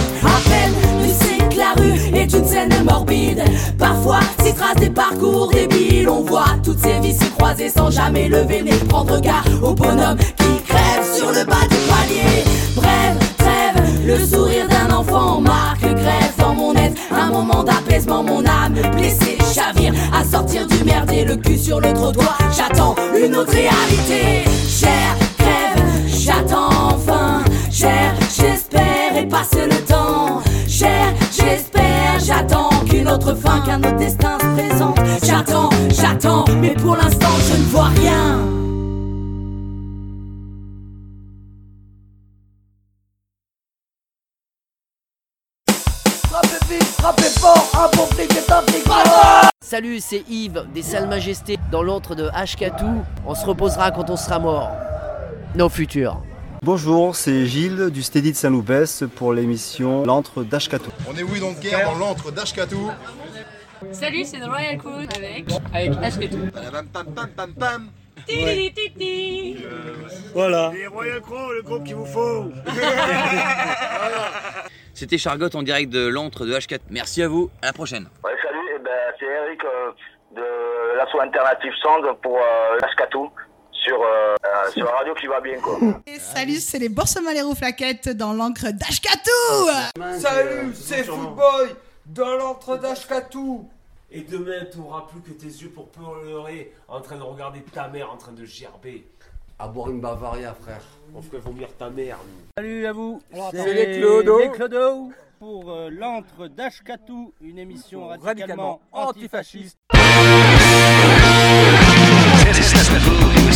La 1.62 1.80
rue 1.80 2.16
est 2.16 2.32
une 2.32 2.44
scène 2.44 2.74
morbide. 2.84 3.42
Parfois, 3.78 4.20
s'y 4.42 4.52
trace 4.52 4.76
des 4.76 4.90
parcours 4.90 5.50
débiles, 5.50 6.08
on 6.08 6.22
voit 6.22 6.56
toutes 6.64 6.80
ces 6.80 6.98
vies 7.00 7.16
s'y 7.16 7.30
croiser 7.30 7.68
sans 7.68 7.90
jamais 7.90 8.28
lever 8.28 8.62
nez, 8.62 8.78
prendre 8.88 9.20
garde 9.20 9.48
au 9.62 9.72
bonhomme 9.72 10.18
qui 10.36 10.62
crève 10.66 11.04
sur 11.16 11.28
le 11.28 11.44
bas 11.44 11.66
du 11.70 11.78
palier. 11.90 12.44
Bref, 12.74 13.14
trêve, 13.38 14.06
le 14.06 14.18
sourire 14.26 14.66
d'un 14.68 14.94
enfant 14.94 15.40
marque 15.40 15.82
grève 15.82 16.34
dans 16.38 16.54
mon 16.54 16.74
être, 16.74 17.00
un 17.12 17.30
moment 17.30 17.62
d'apaisement, 17.62 18.22
mon 18.24 18.44
âme 18.44 18.74
blessée 18.96 19.38
chavire 19.54 19.94
à 20.12 20.24
sortir 20.24 20.66
du 20.66 20.82
merdier, 20.84 21.24
le 21.24 21.36
cul 21.36 21.58
sur 21.58 21.80
le 21.80 21.92
trottoir. 21.92 22.38
J'attends 22.56 22.96
une 23.16 23.36
autre 23.36 23.52
réalité, 23.52 24.50
cher 24.68 25.16
crève, 25.38 25.84
j'attends 26.08 26.70
enfin, 26.94 27.42
cher, 27.70 28.14
j'espère 28.36 29.16
et 29.16 29.26
passe 29.26 29.54
le 29.54 29.78
temps, 29.86 30.40
j'espère, 31.42 32.18
j'attends 32.24 32.70
qu'une 32.88 33.08
autre 33.08 33.34
fin, 33.34 33.60
qu'un 33.60 33.78
autre 33.78 33.96
destin 33.96 34.38
se 34.38 34.46
présente. 34.60 34.98
J'attends, 35.22 35.70
j'attends, 35.90 36.44
mais 36.60 36.74
pour 36.74 36.96
l'instant 36.96 37.28
je 37.48 37.56
ne 37.58 37.64
vois 37.64 37.88
rien. 37.88 38.38
Frappez 46.28 46.74
vite, 46.74 46.84
frappez 46.84 47.22
fort, 47.22 47.70
un 47.74 47.96
bon 47.96 48.06
flic 48.06 48.30
est 48.32 48.50
un 48.52 48.62
flic 48.62 48.82
Salut, 49.60 50.00
c'est 50.00 50.24
Yves 50.28 50.66
des 50.74 50.82
Salles 50.82 51.08
Majestés 51.08 51.58
dans 51.70 51.82
l'antre 51.82 52.14
de 52.14 52.28
Ashkatou. 52.34 53.04
On 53.26 53.34
se 53.34 53.46
reposera 53.46 53.90
quand 53.90 54.10
on 54.10 54.16
sera 54.16 54.38
mort. 54.38 54.70
Nos 55.54 55.70
futurs. 55.70 56.20
Bonjour, 56.64 57.16
c'est 57.16 57.44
Gilles 57.44 57.90
du 57.90 58.04
Steady 58.04 58.30
de 58.30 58.36
Saint-Loupès 58.36 59.02
pour 59.16 59.32
l'émission 59.32 60.04
L'antre 60.04 60.44
d'Ashkatou. 60.44 60.92
On 61.10 61.16
est 61.16 61.24
oui 61.24 61.40
donc 61.40 61.58
guerre 61.58 61.90
dans 61.90 61.98
l'antre 61.98 62.30
d'Ashkatou. 62.30 62.88
Salut, 63.90 64.22
c'est 64.24 64.38
The 64.38 64.44
Royal 64.44 64.78
Crew 64.78 65.00
avec. 65.16 65.46
Avec 65.74 65.90
Ashketou. 66.00 66.38
Pam 66.52 66.86
pam 66.86 67.06
pam 67.12 67.28
pam 67.36 67.52
pam. 67.54 67.88
Titi, 68.28 68.72
titi. 68.74 69.56
Voilà. 70.34 70.70
Les 70.72 70.86
Royal 70.86 71.20
Crow, 71.20 71.52
le 71.52 71.62
groupe 71.62 71.82
qu'il 71.82 71.96
vous 71.96 72.06
faut 72.06 72.52
C'était 74.94 75.18
Chargotte 75.18 75.56
en 75.56 75.64
direct 75.64 75.90
de 75.90 76.06
l'antre 76.06 76.46
de 76.46 76.52
H4. 76.52 76.78
Merci 76.90 77.24
à 77.24 77.28
vous, 77.28 77.50
à 77.60 77.66
la 77.66 77.72
prochaine. 77.72 78.08
Ouais, 78.22 78.30
salut, 78.40 78.60
eh 78.76 78.78
ben, 78.78 78.92
c'est 79.18 79.26
Eric 79.26 79.64
euh, 79.64 79.90
de 80.36 80.96
l'asso 80.96 81.18
alternative 81.20 81.72
Sound 81.82 82.06
pour 82.22 82.38
euh, 82.38 82.78
Ashkatou 82.84 83.30
sur, 83.82 84.00
euh, 84.00 84.34
euh, 84.44 84.70
sur 84.70 84.84
la 84.84 84.92
radio 84.92 85.14
qui 85.14 85.26
va 85.26 85.40
bien 85.40 85.58
quoi. 85.60 85.78
Et 86.06 86.18
salut, 86.18 86.56
c'est 86.60 86.78
les 86.78 86.88
Boursemaleros 86.88 87.54
Flaquettes 87.54 88.08
dans 88.10 88.32
l'encre 88.32 88.70
d'Ashkatou 88.70 90.00
Salut, 90.20 90.72
c'est 90.74 91.04
Footboy 91.04 91.74
dans 92.06 92.36
l'entre 92.36 92.76
d'Ashkatou. 92.78 93.68
Et 94.10 94.22
demain, 94.22 94.66
tu 94.70 94.78
n'auras 94.78 95.06
plus 95.10 95.20
que 95.20 95.30
tes 95.30 95.46
yeux 95.46 95.70
pour 95.70 95.88
pleurer 95.88 96.72
en 96.86 97.00
train 97.00 97.16
de 97.16 97.22
regarder 97.22 97.62
ta 97.62 97.88
mère 97.88 98.12
en 98.12 98.16
train 98.16 98.32
de 98.32 98.44
gerber. 98.44 99.06
À 99.58 99.68
boire 99.68 99.90
une 99.90 100.00
Bavaria, 100.00 100.54
frère. 100.54 100.82
On 101.14 101.22
ferait 101.22 101.38
vomir 101.38 101.68
ta 101.78 101.88
mère, 101.88 102.18
nous. 102.18 102.46
Salut 102.58 102.86
à 102.86 102.92
vous. 102.92 103.22
C'est 103.52 103.72
les 103.72 103.98
Clodo. 103.98 104.38
Les 104.38 104.50
Clodo 104.50 105.12
pour 105.38 105.72
euh, 105.72 105.90
l'antre 105.90 106.46
d'Ashkatou, 106.46 107.32
une 107.40 107.58
émission 107.58 108.06
radicalement 108.06 108.80
antifasciste. 108.92 109.76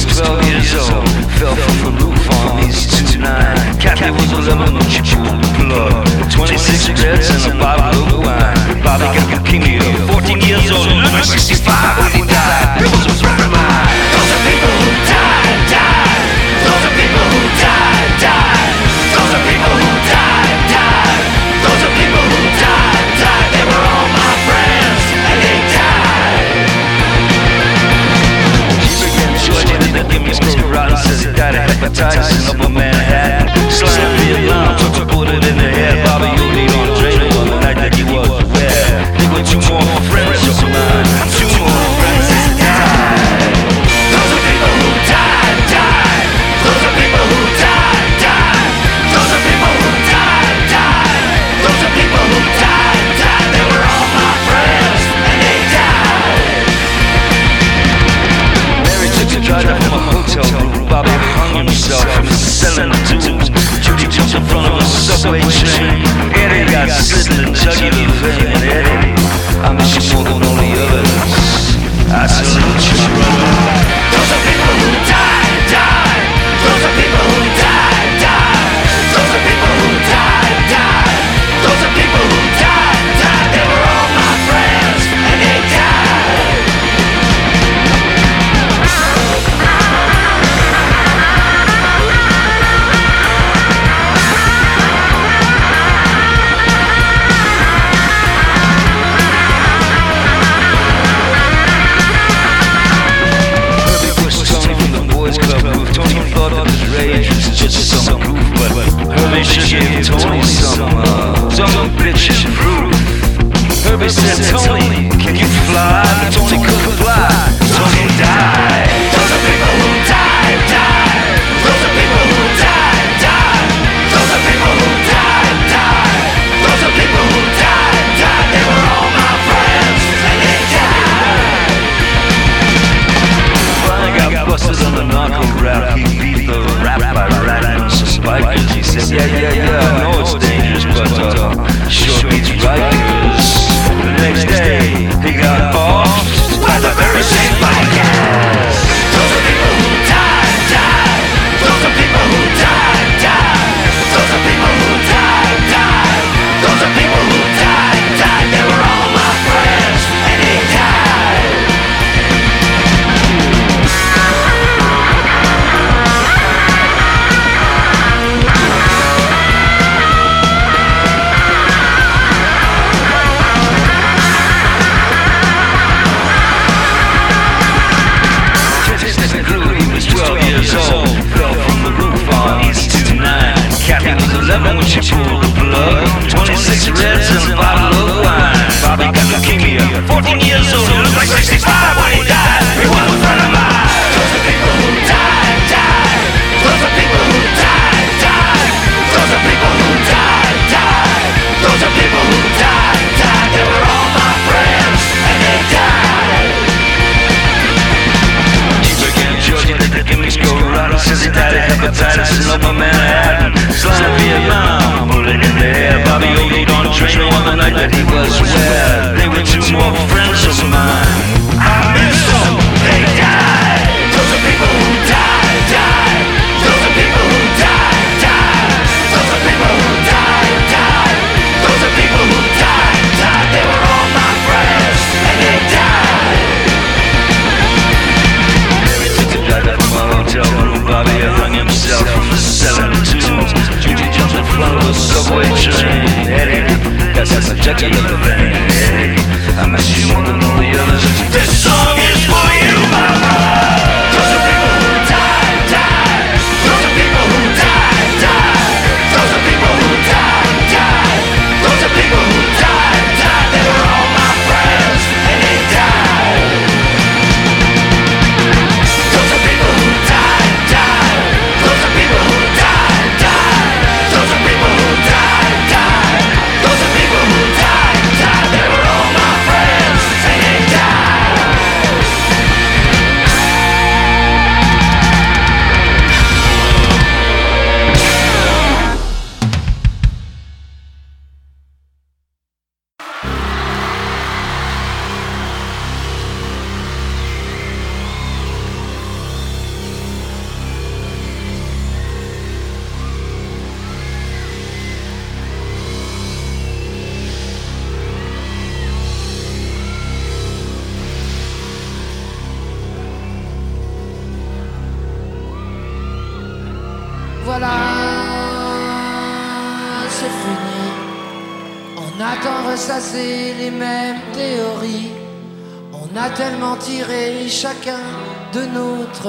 Was 0.05 0.19
12 0.19 0.45
years 0.45 0.75
old, 0.75 1.09
fell 1.41 1.57
from 1.81 1.97
the 1.97 2.05
roof 2.05 2.31
on 2.45 2.61
these 2.61 2.85
two 2.85 3.19
nine. 3.19 3.57
Kathy 3.81 4.11
was 4.11 4.33
a 4.33 4.41
lemon 4.45 4.75
with 4.77 4.93
your 4.93 5.25
blood. 5.57 6.05
26 6.31 7.01
beds 7.01 7.31
and 7.31 7.55
a 7.55 7.59
bottle 7.59 8.05
of 8.05 8.21
wine. 8.21 8.83
Bobby 8.85 9.09
got 9.17 9.29
leukemia, 9.33 9.81
14 10.13 10.41
years 10.45 10.71
old, 10.71 10.89
number 10.89 11.23
65 11.25 11.99
when 11.99 12.11
he 12.13 12.23
died. 12.29 12.83
It 12.83 12.91
was 12.93 13.07
a 13.07 13.15
friend. 13.17 13.41
Those 14.13 14.31
are 14.37 14.43
people 14.45 14.75
who 14.85 14.91
died, 15.09 15.61
died. 15.73 16.25
Those 16.67 16.83
are 16.85 16.95
people 17.01 17.25
who 17.33 17.43
died, 17.57 18.13
died. 18.21 18.77
Those 19.17 19.33
are 19.33 19.45
people 19.49 19.75
who 19.81 19.91
died. 20.13 20.46
That 29.93 30.11
give 30.11 30.23
me 30.23 30.31
Mr. 30.31 30.65
Rollins 30.73 31.03
says 31.03 31.23
he 31.23 31.31
died 31.33 31.55
of 31.55 31.71
hepatitis 31.71 32.33
in 32.35 32.43
Upper 32.51 32.73
Manhattan. 32.73 33.53
Slam 33.71 34.11
Vietnam, 34.25 34.79
took 34.79 34.97
a 35.03 35.07
bullet 35.07 35.43
in 35.45 35.57
the 35.57 35.71
head. 35.71 36.03
Bobby, 36.07 36.31
you 36.35 36.47
need 36.57 36.73
on 36.75 36.89
Drano 36.99 37.29
on 37.41 37.47
the 37.51 37.59
night 37.61 37.77
that 37.77 37.95
he 37.95 38.05
was 38.05 38.27
aware. 38.27 39.05
Think 39.19 39.31
what 39.33 39.47
you 39.53 39.61
more 39.61 40.03
friends 40.11 40.43
of 40.49 40.59
mine. 40.67 41.07
I'm 41.23 41.31
too 41.31 41.51
more. 41.61 41.86
driver 59.47 59.79
from 59.79 59.95
a 59.95 60.03
hotel 60.11 60.43
room. 60.59 60.89
Bobby 60.91 61.15
hung 61.39 61.55
himself 61.55 62.03
from 62.03 62.91
the 62.91 62.99
dudes. 63.07 63.49
Judy 63.79 64.11
jumped 64.11 64.35
in 64.35 64.43
front 64.51 64.67
of 64.67 64.75
a 64.75 64.85
subway 64.85 65.41
train. 65.41 66.03
Eddie 66.35 66.67
got 66.71 66.91
slit 66.91 67.31
in 67.31 67.47
the 67.47 67.55
jugular 67.55 68.11
vein. 68.19 68.47
And 68.51 68.65
Eddie, 68.67 69.15
I 69.63 69.71
miss 69.73 69.95
you 69.95 70.03
more 70.15 70.25
than 70.25 70.43
all 70.43 70.59
the 70.59 70.71
others. 70.83 71.11
I 72.11 72.27
salute 72.27 72.85
you, 72.91 72.99
brother. 73.15 73.47
Those 74.11 74.31
are 74.35 74.43
people 74.51 74.75
who 74.83 74.91
die. 75.07 75.36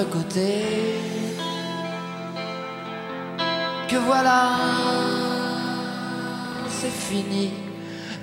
côté. 0.06 0.64
Que 3.88 3.96
voilà, 3.96 4.52
c'est 6.70 6.92
fini. 6.92 7.54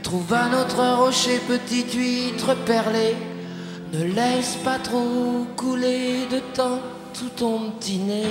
Trouve 0.02 0.34
un 0.34 0.52
autre 0.60 0.82
rocher, 0.96 1.38
petite 1.48 1.94
huître 1.94 2.54
perlée. 2.64 3.16
Ne 3.92 4.04
laisse 4.04 4.56
pas 4.64 4.78
trop 4.78 5.46
couler 5.56 6.26
de 6.30 6.40
temps 6.54 6.80
tout 7.14 7.30
ton 7.36 7.70
petit 7.70 7.98
nez. 7.98 8.26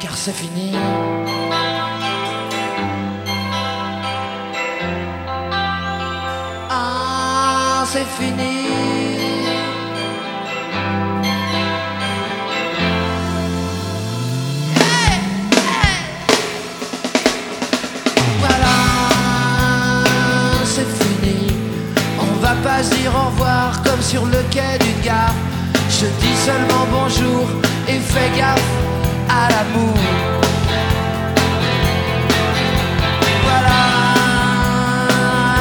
Car 0.00 0.16
c'est 0.16 0.32
fini. 0.32 0.72
Ah, 6.70 7.84
c'est 7.86 8.06
fini. 8.18 9.25
Sur 24.06 24.24
le 24.24 24.40
quai 24.52 24.78
d'une 24.78 25.00
gare. 25.02 25.34
Je 25.90 26.06
dis 26.22 26.36
seulement 26.46 26.84
bonjour 26.90 27.44
et 27.88 27.98
fais 27.98 28.30
gaffe 28.38 28.70
à 29.28 29.48
l'amour. 29.52 29.98
Voilà, 33.46 33.82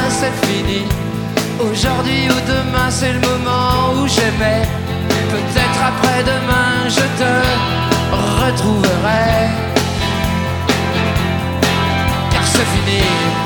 c'est 0.09 0.35
fini. 0.45 0.83
Aujourd'hui 1.59 2.21
ou 2.29 2.39
demain, 2.53 2.89
c'est 2.89 3.13
le 3.13 3.19
moment 3.19 3.93
où 3.97 4.07
j'aimais. 4.07 4.63
Peut-être 5.33 5.79
après-demain, 5.91 6.71
je 6.97 7.05
te 7.19 7.31
retrouverai. 8.41 9.49
Car 12.31 12.45
c'est 12.53 12.69
fini. 12.75 13.44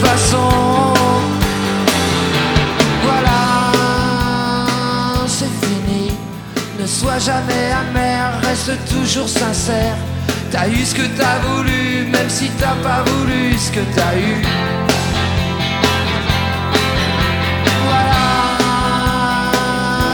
Façon, 0.00 0.94
voilà, 3.02 3.40
c'est 5.26 5.54
fini. 5.64 6.12
Ne 6.80 6.86
sois 6.86 7.18
jamais 7.18 7.70
amer, 7.72 8.32
reste 8.42 8.72
toujours 8.88 9.28
sincère. 9.28 9.96
T'as 10.50 10.68
eu 10.68 10.84
ce 10.84 10.94
que 10.94 11.06
t'as 11.16 11.38
voulu, 11.46 12.06
même 12.10 12.28
si 12.28 12.50
t'as 12.58 12.76
pas 12.82 13.02
voulu 13.06 13.56
ce 13.58 13.70
que 13.70 13.80
t'as 13.94 14.14
eu. 14.16 14.42
Voilà, 17.84 18.24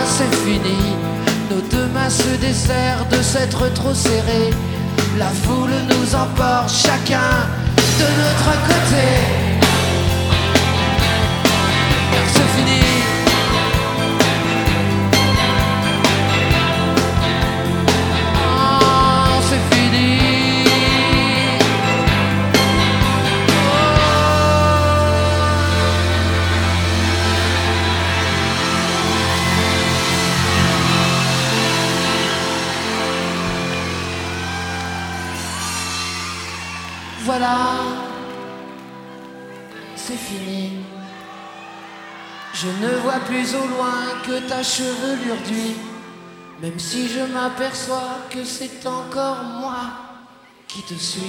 c'est 0.07 0.35
fini. 0.45 0.97
Nos 1.51 1.61
deux 1.71 1.87
mains 1.93 2.11
se 2.11 2.37
desserrent 2.41 3.07
de 3.11 3.21
s'être 3.23 3.73
trop 3.75 3.95
serrées. 3.95 4.55
La 5.19 5.27
foule 5.27 5.75
nous 5.91 6.15
emporte 6.15 6.71
chacun 6.71 7.49
de 7.99 8.05
notre 8.05 8.53
côté. 8.69 9.48
Que 44.29 44.47
ta 44.47 44.63
chevelure 44.63 45.41
d'huile, 45.47 45.77
même 46.61 46.79
si 46.79 47.09
je 47.09 47.21
m'aperçois 47.21 48.19
que 48.29 48.45
c'est 48.45 48.87
encore 48.87 49.43
moi 49.43 49.81
qui 50.67 50.83
te 50.83 50.93
suis. 50.93 51.23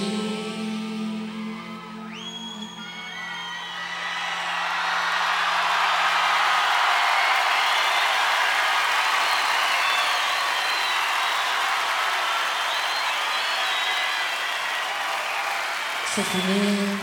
C'est 16.16 16.24
fini. 16.24 16.99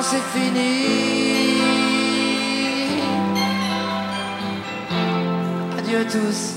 C'est 0.00 0.22
fini. 0.32 1.58
Adieu 5.76 6.06
tous. 6.06 6.54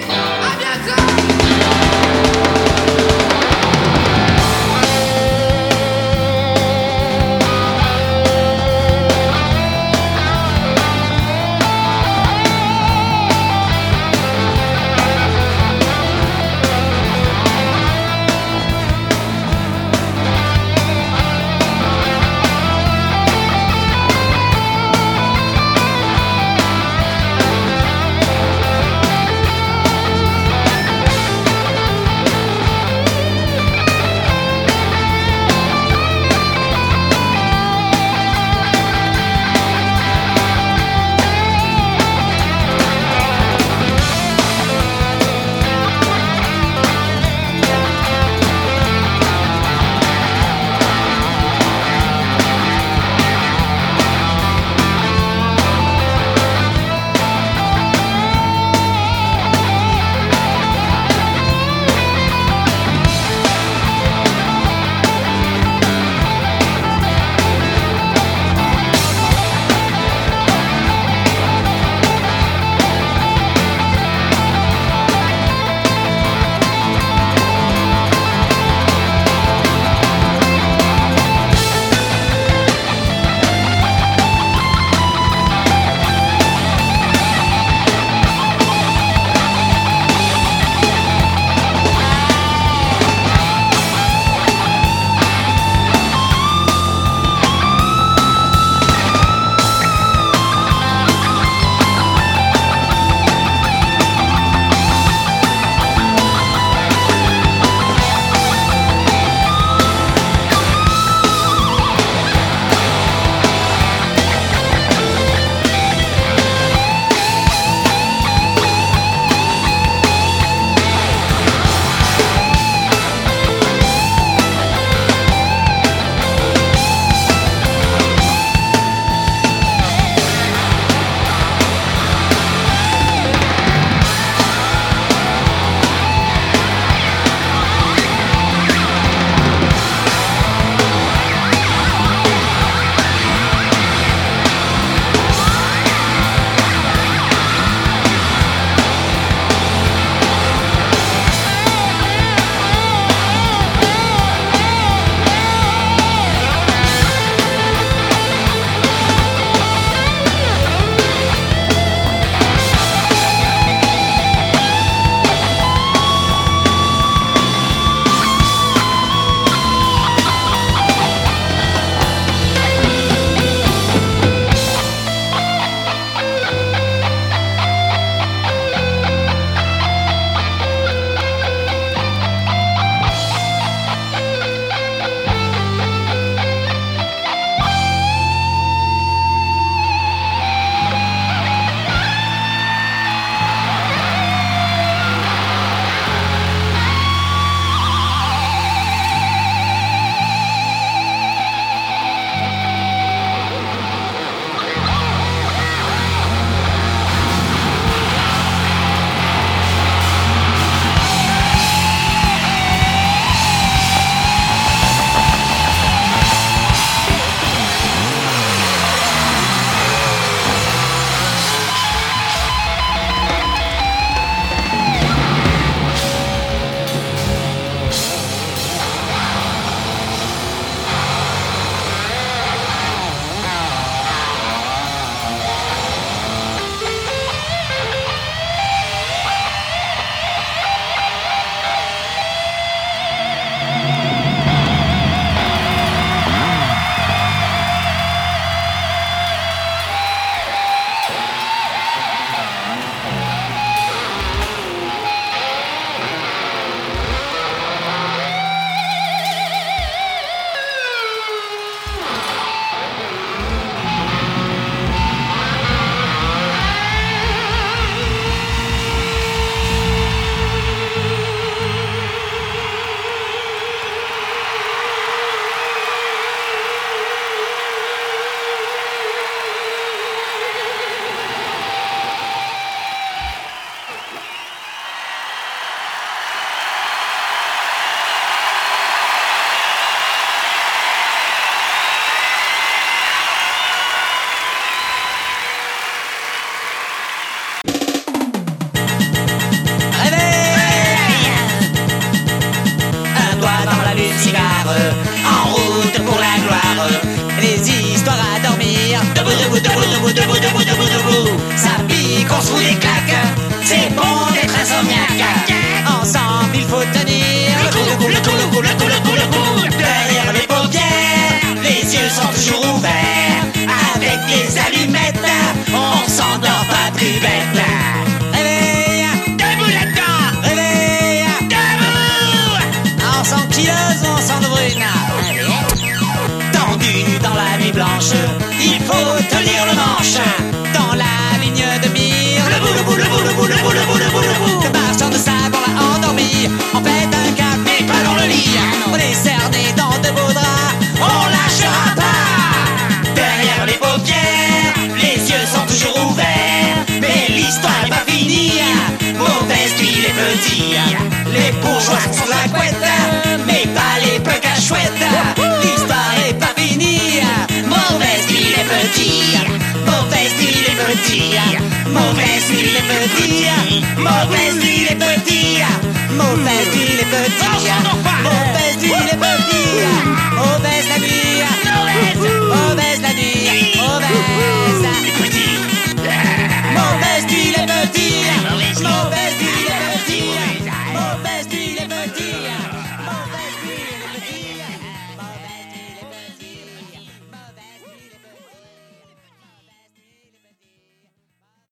breathe. 0.00 0.31